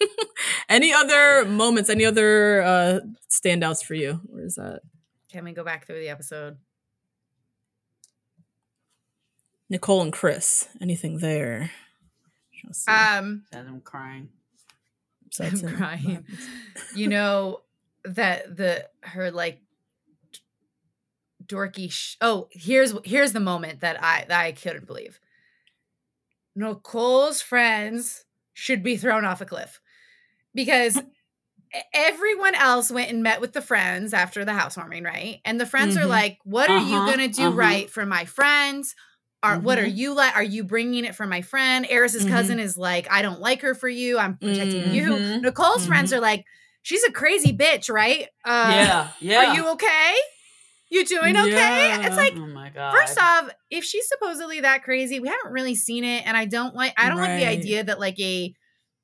any 0.68 0.92
other 0.92 1.44
moments? 1.44 1.88
Any 1.88 2.04
other 2.04 2.62
uh 2.62 3.00
standouts 3.30 3.84
for 3.84 3.94
you? 3.94 4.20
Where 4.26 4.44
is 4.44 4.56
that? 4.56 4.80
Can 5.30 5.44
we 5.44 5.52
go 5.52 5.64
back 5.64 5.86
through 5.86 6.00
the 6.00 6.08
episode? 6.08 6.58
Nicole 9.70 10.02
and 10.02 10.12
Chris. 10.12 10.68
Anything 10.80 11.18
there? 11.18 11.70
Trying 12.60 12.72
to 12.72 12.78
see. 12.78 12.92
Um, 12.92 13.44
And 13.52 13.68
I'm 13.68 13.80
crying. 13.80 14.28
Besides 15.28 15.64
I'm 15.64 15.76
crying. 15.76 16.26
you 16.94 17.08
know 17.08 17.62
that 18.04 18.56
the 18.56 18.88
her 19.00 19.30
like 19.30 19.60
dorky. 21.44 21.90
Sh- 21.90 22.16
oh, 22.20 22.48
here's 22.50 22.94
here's 23.04 23.32
the 23.32 23.40
moment 23.40 23.80
that 23.80 24.02
I 24.02 24.26
that 24.28 24.40
I 24.40 24.52
couldn't 24.52 24.86
believe. 24.86 25.18
Nicole's 26.54 27.40
friends 27.42 28.24
should 28.54 28.82
be 28.82 28.96
thrown 28.96 29.24
off 29.24 29.40
a 29.42 29.46
cliff 29.46 29.80
because 30.54 31.00
everyone 31.94 32.54
else 32.54 32.90
went 32.90 33.10
and 33.10 33.22
met 33.22 33.40
with 33.40 33.52
the 33.52 33.62
friends 33.62 34.14
after 34.14 34.44
the 34.44 34.52
housewarming, 34.54 35.04
right? 35.04 35.40
And 35.44 35.60
the 35.60 35.66
friends 35.66 35.96
are 35.96 36.06
Mhm. 36.06 36.08
like, 36.08 36.38
"What 36.44 36.70
are 36.70 36.76
you 36.78 37.02
Uh-huh, 37.02 37.10
gonna 37.12 37.28
do 37.28 37.50
uh-huh. 37.50 37.54
right 37.54 37.90
for 37.90 38.06
my 38.06 38.24
friends?" 38.24 38.94
Are, 39.42 39.60
what 39.60 39.78
are 39.78 39.84
Mhm. 39.84 39.92
you 39.96 40.14
like? 40.14 40.34
Are 40.36 40.42
you 40.42 40.64
bringing 40.64 41.04
it 41.04 41.14
for 41.14 41.26
my 41.26 41.42
friend? 41.42 41.86
Airris's 41.90 42.24
Mhm. 42.24 42.24
cousin 42.24 42.58
is 42.58 42.78
like, 42.78 43.06
I 43.12 43.20
don't 43.20 43.40
like 43.40 43.60
her 43.60 43.74
for 43.74 43.88
you. 43.88 44.18
I'm 44.18 44.38
protecting 44.38 44.90
you. 44.90 45.20
Mhm. 45.20 45.42
Nicole's 45.42 45.84
friends 45.84 46.14
are 46.14 46.20
like, 46.20 46.46
she's 46.82 47.04
a 47.04 47.12
crazy 47.12 47.54
bitch, 47.54 47.92
right? 47.92 48.28
Uh, 48.44 48.86
yeah. 48.86 49.12
Yeah. 49.20 49.38
Are 49.38 49.44
you 49.44 49.72
okay? 49.72 50.14
You 50.94 51.04
doing 51.04 51.36
okay? 51.36 51.50
Yeah. 51.50 52.06
It's 52.06 52.16
like, 52.16 52.34
oh 52.36 52.46
my 52.46 52.70
god. 52.70 52.94
first 52.94 53.18
off, 53.20 53.50
if 53.68 53.84
she's 53.84 54.06
supposedly 54.06 54.60
that 54.60 54.84
crazy, 54.84 55.18
we 55.18 55.26
haven't 55.26 55.50
really 55.50 55.74
seen 55.74 56.04
it, 56.04 56.24
and 56.24 56.36
I 56.36 56.44
don't 56.44 56.74
like. 56.74 56.94
I 56.96 57.08
don't 57.08 57.18
like 57.18 57.40
the 57.40 57.46
idea 57.46 57.82
that 57.82 57.98
like 57.98 58.18
a 58.20 58.54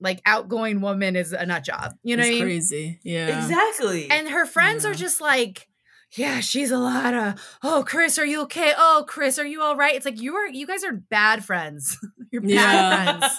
like 0.00 0.22
outgoing 0.24 0.80
woman 0.80 1.16
is 1.16 1.32
a 1.32 1.44
nut 1.44 1.64
job. 1.64 1.94
You 2.02 2.16
know 2.16 2.22
it's 2.22 2.30
what 2.30 2.36
I 2.36 2.38
mean? 2.38 2.44
crazy. 2.44 3.00
Yeah. 3.02 3.42
Exactly. 3.42 4.10
And 4.10 4.28
her 4.28 4.46
friends 4.46 4.86
are 4.86 4.94
just 4.94 5.20
like, 5.20 5.68
yeah, 6.16 6.40
she's 6.40 6.70
a 6.70 6.78
lot 6.78 7.14
of. 7.14 7.34
Oh, 7.62 7.84
Chris, 7.86 8.18
are 8.18 8.24
you 8.26 8.42
okay? 8.42 8.72
Oh, 8.76 9.04
Chris, 9.06 9.38
are 9.38 9.46
you 9.46 9.62
all 9.62 9.76
right? 9.76 9.94
It's 9.94 10.04
like 10.04 10.20
you 10.20 10.34
are. 10.36 10.46
You 10.48 10.66
guys 10.66 10.82
are 10.84 10.92
bad 10.92 11.44
friends. 11.44 11.98
You're 12.32 12.42
bad 12.42 12.50
Yeah. 12.50 13.18
friends, 13.18 13.34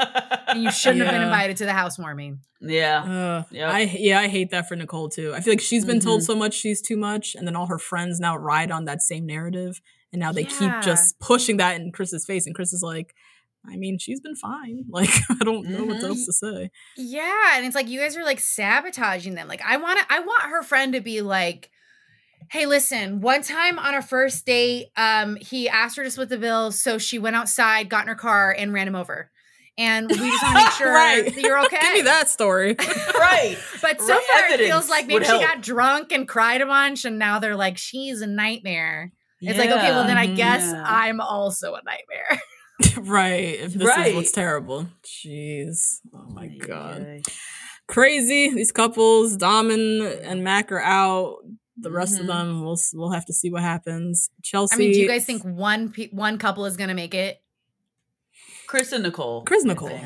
and 0.50 0.64
you 0.64 0.72
shouldn't 0.82 1.02
have 1.04 1.12
been 1.12 1.22
invited 1.22 1.58
to 1.58 1.66
the 1.66 1.74
housewarming. 1.74 2.40
yeah. 2.60 3.04
Uh, 3.04 3.44
Yep. 3.52 3.70
I 3.74 3.80
yeah, 4.00 4.20
I 4.20 4.28
hate 4.28 4.52
that 4.52 4.68
for 4.68 4.76
Nicole 4.76 5.08
too. 5.10 5.34
I 5.34 5.40
feel 5.42 5.54
like 5.54 5.62
she's 5.62 5.86
been 5.86 6.00
told 6.02 6.22
Mhm. 6.22 6.26
so 6.26 6.36
much 6.36 6.54
she's 6.54 6.82
too 6.82 6.98
much, 6.98 7.36
and 7.36 7.48
then 7.48 7.56
all 7.56 7.68
her 7.68 7.80
friends 7.80 8.20
now 8.20 8.36
ride 8.38 8.70
on 8.72 8.86
that 8.86 9.02
same 9.02 9.26
narrative, 9.26 9.82
and 10.12 10.20
now 10.20 10.32
they 10.34 10.42
Yeah. 10.44 10.50
keep 10.60 10.82
just 10.82 11.20
pushing 11.20 11.58
that 11.58 11.80
in 11.80 11.92
Chris's 11.94 12.26
face, 12.26 12.46
and 12.46 12.54
Chris 12.54 12.74
is 12.74 12.84
like, 12.84 13.16
I 13.66 13.78
mean, 13.78 13.98
she's 13.98 14.20
been 14.20 14.36
fine. 14.36 14.86
Like 14.90 15.10
I 15.30 15.44
don't 15.46 15.68
know 15.70 15.86
what 15.86 15.98
Mhm. 15.98 16.04
else 16.10 16.26
to 16.26 16.34
say. 16.34 16.72
Yeah, 16.98 17.56
and 17.56 17.66
it's 17.66 17.76
like 17.76 17.88
you 17.88 18.00
guys 18.02 18.18
are 18.18 18.26
like 18.26 18.40
sabotaging 18.42 19.36
them. 19.36 19.48
Like 19.48 19.62
I 19.66 19.78
want 19.78 20.00
to 20.00 20.06
I 20.10 20.20
want 20.20 20.44
her 20.44 20.64
friend 20.64 20.94
to 20.94 21.02
be 21.02 21.22
like, 21.22 21.70
"Hey, 22.52 22.66
listen, 22.66 23.22
one 23.22 23.42
time 23.42 23.80
on 23.80 23.94
our 23.96 24.02
first 24.02 24.46
date, 24.46 24.88
um 24.98 25.38
he 25.38 25.68
asked 25.70 25.98
her 25.98 26.04
to 26.04 26.12
split 26.12 26.30
the 26.30 26.38
bill, 26.38 26.72
so 26.72 26.98
she 26.98 27.18
went 27.20 27.36
outside, 27.36 27.90
got 27.90 28.04
in 28.04 28.08
her 28.10 28.16
car 28.16 28.54
and 28.58 28.74
ran 28.74 28.88
him 28.88 28.96
over." 28.96 29.32
And 29.78 30.10
we 30.10 30.18
just 30.18 30.44
want 30.44 30.58
to 30.58 30.64
make 30.64 30.72
sure 30.78 30.94
Right. 30.94 31.34
that 31.34 31.42
you're 31.42 31.60
okay. 31.66 31.78
Give 31.82 31.94
me 31.94 32.02
that 32.02 32.28
story. 32.30 32.76
right. 33.18 33.58
But 33.82 34.02
so 34.02 34.14
Right, 34.14 34.24
far 34.30 34.46
it 34.54 34.58
feels 34.60 34.90
like 34.90 35.08
maybe 35.08 35.24
she 35.24 35.32
help. 35.32 35.42
got 35.42 35.62
drunk 35.62 36.12
and 36.12 36.28
cried 36.28 36.62
a 36.62 36.66
bunch 36.66 37.06
and 37.06 37.18
now 37.18 37.40
they're 37.40 37.56
like 37.56 37.78
she's 37.78 38.22
a 38.22 38.28
nightmare. 38.28 39.12
It's 39.40 39.58
like, 39.58 39.72
okay, 39.72 39.92
well 39.92 40.06
then 40.06 40.18
I 40.18 40.28
guess 40.28 40.62
Yeah. 40.62 40.84
I'm 40.86 41.22
also 41.22 41.74
a 41.74 41.82
nightmare. 41.84 42.42
right. 43.10 43.60
If 43.62 43.74
this 43.74 43.88
Right. 43.88 44.08
is 44.10 44.16
what's 44.16 44.32
terrible. 44.34 44.88
Jeez. 45.04 46.00
Oh 46.14 46.30
my 46.34 46.48
god. 46.48 47.22
Crazy. 47.88 48.50
These 48.54 48.72
couples, 48.74 49.38
Dom 49.38 49.72
and, 49.72 50.02
and 50.04 50.44
Mac 50.44 50.72
are 50.72 50.82
out. 50.82 51.38
The 51.82 51.92
rest 51.92 52.16
Mhm. 52.18 52.22
of 52.22 52.28
them, 52.28 52.62
we'll 52.64 52.78
we'll 52.94 53.12
have 53.12 53.26
to 53.26 53.34
see 53.34 53.50
what 53.52 53.62
happens. 53.64 54.30
Chelsea. 54.44 54.76
I 54.76 54.78
mean, 54.78 54.92
do 54.94 55.00
you 55.00 55.08
guys 55.08 55.26
think 55.26 55.44
one 55.44 55.92
pe- 55.92 56.10
one 56.12 56.38
couple 56.38 56.66
is 56.66 56.78
gonna 56.78 56.94
make 56.94 57.14
it? 57.14 57.42
Chris 58.68 58.92
and 58.92 59.04
Nicole. 59.04 59.44
Chris 59.44 59.64
and 59.64 59.70
Nicole. 59.70 60.00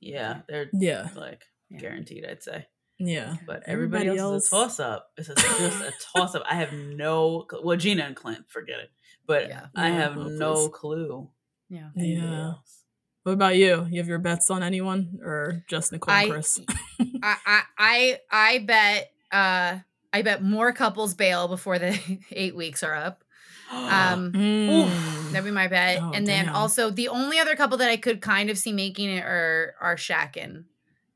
Yeah, 0.00 0.40
they're 0.48 0.68
Yeah. 0.72 1.08
like 1.14 1.44
Yeah. 1.68 1.78
guaranteed. 1.78 2.24
I'd 2.24 2.42
say. 2.42 2.66
Yeah. 2.98 3.36
But 3.46 3.62
everybody, 3.66 4.08
else, 4.08 4.44
is 4.44 4.48
a 4.52 4.56
toss 4.56 4.80
up. 4.80 5.10
It's 5.16 5.28
just 5.28 5.38
just 5.38 5.80
a 5.82 5.92
toss 6.16 6.34
up. 6.34 6.42
I 6.50 6.54
have 6.56 6.72
no. 6.72 7.46
cl- 7.50 7.62
Well, 7.64 7.76
Gina 7.76 8.02
and 8.04 8.16
Clint, 8.16 8.44
forget 8.50 8.80
it. 8.80 8.90
But 9.26 9.48
Yeah. 9.48 9.66
I 9.74 9.88
have 9.90 10.16
oh, 10.18 10.24
no 10.24 10.68
clue. 10.68 11.30
Yeah. 11.68 11.90
anybody 11.96 12.26
Yeah. 12.26 12.42
else. 12.48 12.84
What 13.22 13.32
about 13.32 13.56
you? 13.56 13.86
You 13.90 14.00
have 14.00 14.08
your 14.08 14.18
bets 14.18 14.50
on 14.50 14.62
anyone 14.62 15.18
or 15.22 15.64
just 15.68 15.92
Nicole 15.92 16.14
I- 16.14 16.28
Chris? 16.28 16.58
I, 17.22 17.36
I 17.46 17.62
I 17.78 18.20
I 18.30 18.58
bet 18.58 19.12
uh 19.30 19.78
I 20.12 20.22
bet 20.22 20.42
more 20.42 20.72
couples 20.72 21.14
bail 21.14 21.48
before 21.48 21.78
the 21.78 21.98
eight 22.32 22.56
weeks 22.56 22.82
are 22.82 22.94
up. 22.94 23.24
Um 23.72 24.32
Mm. 24.34 25.30
that'd 25.32 25.44
be 25.44 25.50
my 25.52 25.68
bet. 25.68 25.98
Oh, 26.02 26.10
and 26.12 26.26
then 26.26 26.46
damn. 26.46 26.54
also 26.56 26.90
the 26.90 27.08
only 27.08 27.38
other 27.38 27.54
couple 27.54 27.78
that 27.78 27.88
I 27.90 27.96
could 27.96 28.20
kind 28.20 28.50
of 28.50 28.58
see 28.58 28.72
making 28.72 29.10
it 29.10 29.24
are 29.24 29.74
are 29.80 29.96
Shaq 29.96 30.36
and 30.36 30.64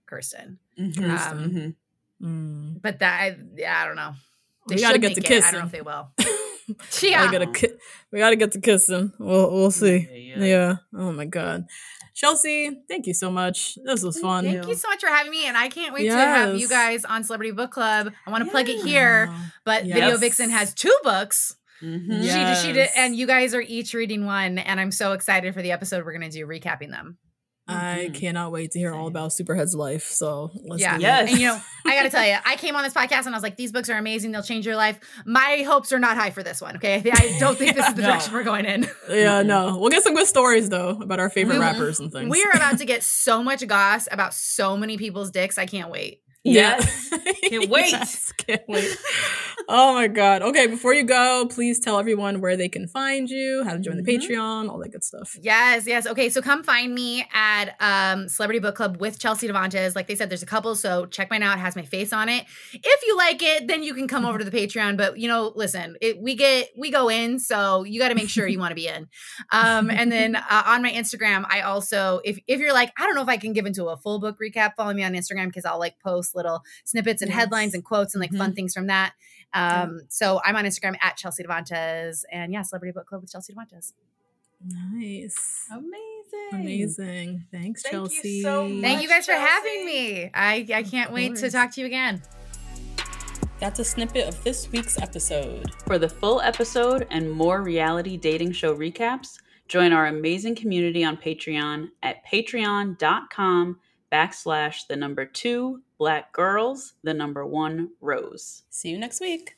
Kirsten. 0.07 0.59
Mhm, 0.78 0.97
Kirsten. 0.97 1.51
mhm. 1.51 1.74
Mm. 2.76 2.82
But 2.82 3.01
that 3.01 3.20
I, 3.20 3.36
yeah, 3.57 3.82
I 3.82 3.86
don't 3.86 3.97
know. 3.97 4.14
They 4.68 4.76
We 4.76 4.80
gotta 4.80 4.95
should 4.95 5.01
get 5.03 5.14
to 5.16 5.20
make 5.22 5.30
it. 5.30 5.45
I 5.45 5.51
don't 5.51 5.61
know 5.61 5.66
if 5.66 5.72
they 5.72 5.82
will. 5.82 6.11
We 7.03 7.11
Yeah. 7.11 7.30
gotta 7.30 7.53
ki- 7.53 7.74
we 8.11 8.18
gotta 8.20 8.36
get 8.36 8.53
to 8.53 8.61
kissing. 8.61 9.12
We'll 9.18 9.51
we'll 9.53 9.70
see. 9.70 10.09
Yeah, 10.11 10.38
Yeah, 10.38 10.45
yeah. 10.47 10.76
Oh 10.97 11.12
my 11.12 11.26
god. 11.26 11.66
Chelsea, 12.15 12.71
thank 12.89 13.07
you 13.07 13.15
so 13.15 13.31
much. 13.31 13.77
This 13.85 14.03
was 14.03 14.19
fun. 14.21 14.45
Thank 14.45 14.69
you 14.69 14.75
so 14.77 14.89
much 14.89 15.01
for 15.01 15.09
having 15.09 15.33
me, 15.33 15.47
and 15.47 15.57
I 15.57 15.69
can't 15.69 15.93
wait 15.93 16.05
to 16.05 16.17
have 16.17 16.49
you 16.61 16.69
guys 16.69 17.05
on 17.05 17.25
Celebrity 17.25 17.51
Book 17.53 17.73
Club. 17.73 18.12
I 18.27 18.31
want 18.31 18.45
to 18.45 18.51
plug 18.51 18.69
it 18.69 18.85
here, 18.85 19.27
but 19.65 19.83
Video 19.95 20.17
Vixen 20.17 20.51
has 20.51 20.73
two 20.75 20.97
books. 21.03 21.57
Mhm. 21.83 22.23
Yeah. 22.25 22.55
She, 22.55 22.69
she 22.69 22.73
did, 22.73 22.89
and 22.97 23.17
you 23.17 23.27
guys 23.27 23.53
are 23.53 23.61
each 23.61 23.95
reading 23.95 24.25
one, 24.27 24.59
and 24.59 24.81
I'm 24.81 24.93
so 24.93 25.12
excited 25.12 25.53
for 25.55 25.61
the 25.61 25.73
episode 25.73 26.05
we're 26.07 26.12
gonna 26.12 26.31
do 26.31 26.47
recapping 26.47 26.91
them. 26.91 27.19
I 27.67 28.09
Mhm. 28.11 28.15
cannot 28.15 28.53
wait 28.53 28.73
to 28.73 28.79
hear 28.79 28.93
all 28.93 29.07
about 29.07 29.31
Superhead's 29.31 29.75
life. 29.75 30.05
So 30.11 30.51
let's 30.65 30.83
yeah, 30.83 30.97
do 30.97 31.03
Yes. 31.03 31.31
And 31.31 31.39
you 31.41 31.47
know, 31.47 31.61
I 31.87 31.97
gotta 31.97 32.11
tell 32.11 32.27
you, 32.27 32.37
I 32.45 32.57
came 32.57 32.77
on 32.77 32.85
this 32.85 32.93
podcast 32.93 33.25
and 33.25 33.35
I 33.35 33.39
was 33.39 33.43
like, 33.43 33.57
these 33.57 33.73
books 33.73 33.89
are 33.89 33.97
amazing. 33.97 34.33
They'll 34.33 34.43
change 34.43 34.67
your 34.67 34.77
life. 34.77 34.99
My 35.25 35.65
hopes 35.67 35.91
are 35.93 35.99
not 35.99 36.17
high 36.19 36.31
for 36.31 36.43
this 36.43 36.61
one. 36.61 36.77
Okay, 36.77 36.97
I 37.11 37.37
don't 37.41 37.57
think 37.57 37.75
this 37.75 37.87
is 37.89 37.95
the 37.95 38.03
No. 38.03 38.09
direction 38.09 38.35
we're 38.35 38.43
going 38.45 38.67
in. 38.67 38.87
Yeah, 39.09 39.43
no. 39.43 39.79
We'll 39.79 39.91
get 39.91 40.03
some 40.03 40.15
good 40.15 40.27
stories 40.27 40.69
though 40.69 40.91
about 41.01 41.21
our 41.21 41.31
favorite 41.31 41.55
We 41.55 41.61
rappers 41.61 42.01
and 42.01 42.12
things. 42.12 42.31
We 42.31 42.43
are 42.45 42.55
about 42.57 42.79
to 42.79 42.85
get 42.85 43.03
so 43.03 43.43
much 43.43 43.67
goss 43.67 44.09
about 44.11 44.35
so 44.35 44.77
many 44.77 44.99
people's 44.99 45.31
dicks. 45.31 45.57
I 45.57 45.67
can't 45.67 45.91
wait. 45.91 46.21
Yes. 46.45 47.09
Can't 47.49 47.70
wait. 47.70 47.90
Yes, 47.92 48.32
can't 48.38 48.62
wait. 48.68 48.97
oh 49.68 49.95
my 49.95 50.09
god. 50.09 50.42
Okay, 50.42 50.66
before 50.66 50.92
you 50.92 51.05
go, 51.05 51.47
please 51.49 51.78
tell 51.78 51.99
everyone 51.99 52.40
where 52.40 52.57
they 52.57 52.68
can 52.68 52.86
find 52.86 53.28
you, 53.30 53.62
how 53.64 53.72
to 53.72 53.78
join 53.78 53.97
the 53.97 54.03
Mhm. 54.03 54.20
Patreon, 54.20 54.68
all 54.68 54.78
that 54.78 54.90
good 54.90 55.05
stuff. 55.05 55.38
Yes, 55.40 55.86
yes. 55.86 56.07
Okay, 56.07 56.28
so 56.28 56.42
come 56.42 56.62
find 56.62 56.95
me 56.95 57.24
at 57.32 57.74
um, 57.80 58.28
Celebrity 58.28 58.59
Book 58.61 58.74
Club 58.74 58.99
with 58.99 59.18
Chelsea 59.18 59.47
Devantez. 59.49 59.95
Like 59.95 60.07
they 60.07 60.14
said, 60.14 60.28
there's 60.30 60.42
a 60.42 60.47
couple, 60.47 60.74
so 60.74 61.07
check 61.07 61.30
mine 61.30 61.42
out. 61.42 61.57
It 61.57 61.61
has 61.61 61.76
my 61.76 61.84
face 61.84 62.12
on 62.12 62.28
it. 62.28 62.45
If 62.72 63.07
you 63.07 63.16
like 63.16 63.42
it, 63.42 63.66
then 63.68 63.82
you 63.82 63.95
can 63.95 64.09
come 64.09 64.24
over 64.26 64.38
to 64.38 64.45
the 64.45 64.51
Patreon. 64.51 64.97
But 64.97 65.18
you 65.18 65.28
know, 65.28 65.53
listen, 65.55 65.97
it, 66.01 66.18
we 66.18 66.34
get 66.34 66.68
we 66.76 66.90
go 66.90 67.09
in, 67.09 67.38
so 67.38 67.84
you 67.84 68.01
got 68.01 68.09
to 68.09 68.14
make 68.14 68.28
sure 68.28 68.47
you 68.47 68.59
want 68.59 68.72
to 68.72 68.76
be 68.76 68.88
in. 68.88 69.09
Um, 69.53 69.90
and 69.90 70.11
then 70.11 70.36
uh, 70.51 70.62
on 70.66 70.82
my 70.82 70.90
Instagram, 70.90 71.47
I 71.49 71.61
also 71.62 72.20
if 72.24 72.38
if 72.47 72.59
you're 72.61 72.74
like, 72.74 72.92
I 72.99 73.05
don't 73.07 73.14
know 73.14 73.22
if 73.22 73.28
I 73.28 73.36
can 73.36 73.53
give 73.53 73.64
into 73.66 73.86
a 73.86 73.97
full 73.97 74.18
book 74.18 74.36
recap, 74.42 74.72
follow 74.76 74.92
me 74.92 75.05
on 75.05 75.12
Instagram 75.12 75.47
because 75.47 75.64
I'll 75.64 75.78
like 75.78 75.99
post 76.01 76.34
little 76.35 76.62
snippets 76.85 77.22
and 77.22 77.30
Yes. 77.30 77.39
headlines 77.39 77.74
and 77.74 77.85
quotes 77.85 78.14
and 78.14 78.20
like 78.20 78.32
fun 78.32 78.53
Mhm. 78.53 78.55
things 78.57 78.74
from 78.74 78.87
that. 78.89 79.12
Um, 79.53 80.01
so 80.09 80.41
I'm 80.45 80.57
on 80.57 80.64
Instagram 80.64 80.97
at 81.01 81.16
Chelsea 81.16 81.43
Devantez 81.45 82.24
and 82.32 82.53
yeah, 82.53 82.62
Celebrity 82.62 82.93
Book 82.93 83.07
Club 83.07 83.20
with 83.22 83.30
Chelsea 83.32 83.53
Devantez. 83.53 83.93
Nice. 84.66 85.66
Amazing. 85.70 85.95
Amazing. 86.53 87.45
Thanks, 87.53 87.82
Thank 87.82 87.93
you 87.95 88.01
Chelsea. 88.09 88.43
so 88.43 88.66
Thank 88.80 89.03
you 89.03 89.09
much, 89.09 89.16
guys 89.18 89.26
for 89.26 89.32
having 89.32 89.87
me. 89.87 90.30
I, 90.35 90.66
I 90.74 90.82
can't 90.82 91.12
wait 91.12 91.37
to 91.37 91.51
talk 91.51 91.70
to 91.72 91.80
you 91.80 91.87
again. 91.87 92.22
That's 93.61 93.78
a 93.78 93.85
snippet 93.85 94.26
of 94.28 94.43
this 94.43 94.70
week's 94.72 94.99
episode. 94.99 95.70
For 95.87 95.99
the 95.99 96.09
full 96.09 96.41
episode 96.41 97.07
and 97.11 97.30
more 97.30 97.62
reality 97.62 98.16
dating 98.16 98.53
show 98.53 98.74
recaps, 98.76 99.39
join 99.68 99.93
our 99.93 100.07
amazing 100.07 100.55
community 100.57 101.05
on 101.05 101.16
Patreon 101.16 101.89
at 102.03 102.26
patreon.com 102.26 103.78
backslash 104.12 104.87
the 104.89 104.97
number 104.97 105.24
two 105.24 105.82
black 106.05 106.32
girls, 106.32 106.92
the 107.02 107.14
number 107.14 107.46
one 107.46 107.88
rose. 107.98 108.62
See 108.68 108.90
you 108.90 108.98
next 108.98 109.22
week. 109.22 109.57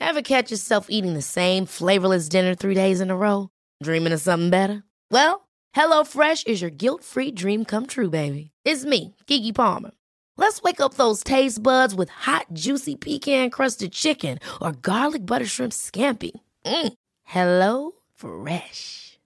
Ever 0.00 0.22
catch 0.22 0.50
yourself 0.50 0.86
eating 0.88 1.12
the 1.12 1.20
same 1.38 1.66
flavorless 1.66 2.30
dinner 2.30 2.54
three 2.54 2.74
days 2.74 3.02
in 3.02 3.10
a 3.10 3.16
row? 3.16 3.50
Dreaming 3.82 4.14
of 4.14 4.22
something 4.22 4.48
better? 4.48 4.84
Well, 5.10 5.46
HelloFresh 5.76 6.46
is 6.46 6.62
your 6.62 6.70
guilt 6.70 7.04
free 7.04 7.30
dream 7.30 7.66
come 7.66 7.86
true, 7.86 8.08
baby. 8.08 8.52
It's 8.64 8.86
me, 8.86 9.14
Keke 9.26 9.54
Palmer. 9.54 9.90
Let's 10.38 10.62
wake 10.62 10.80
up 10.80 10.94
those 10.94 11.22
taste 11.22 11.62
buds 11.62 11.94
with 11.94 12.08
hot, 12.08 12.46
juicy 12.54 12.96
pecan 12.96 13.50
crusted 13.50 13.92
chicken 13.92 14.38
or 14.62 14.72
garlic 14.72 15.26
butter 15.26 15.44
shrimp 15.44 15.74
scampi. 15.74 16.30
Mm. 16.64 16.94
Hello 17.24 17.92
Fresh. 18.14 19.09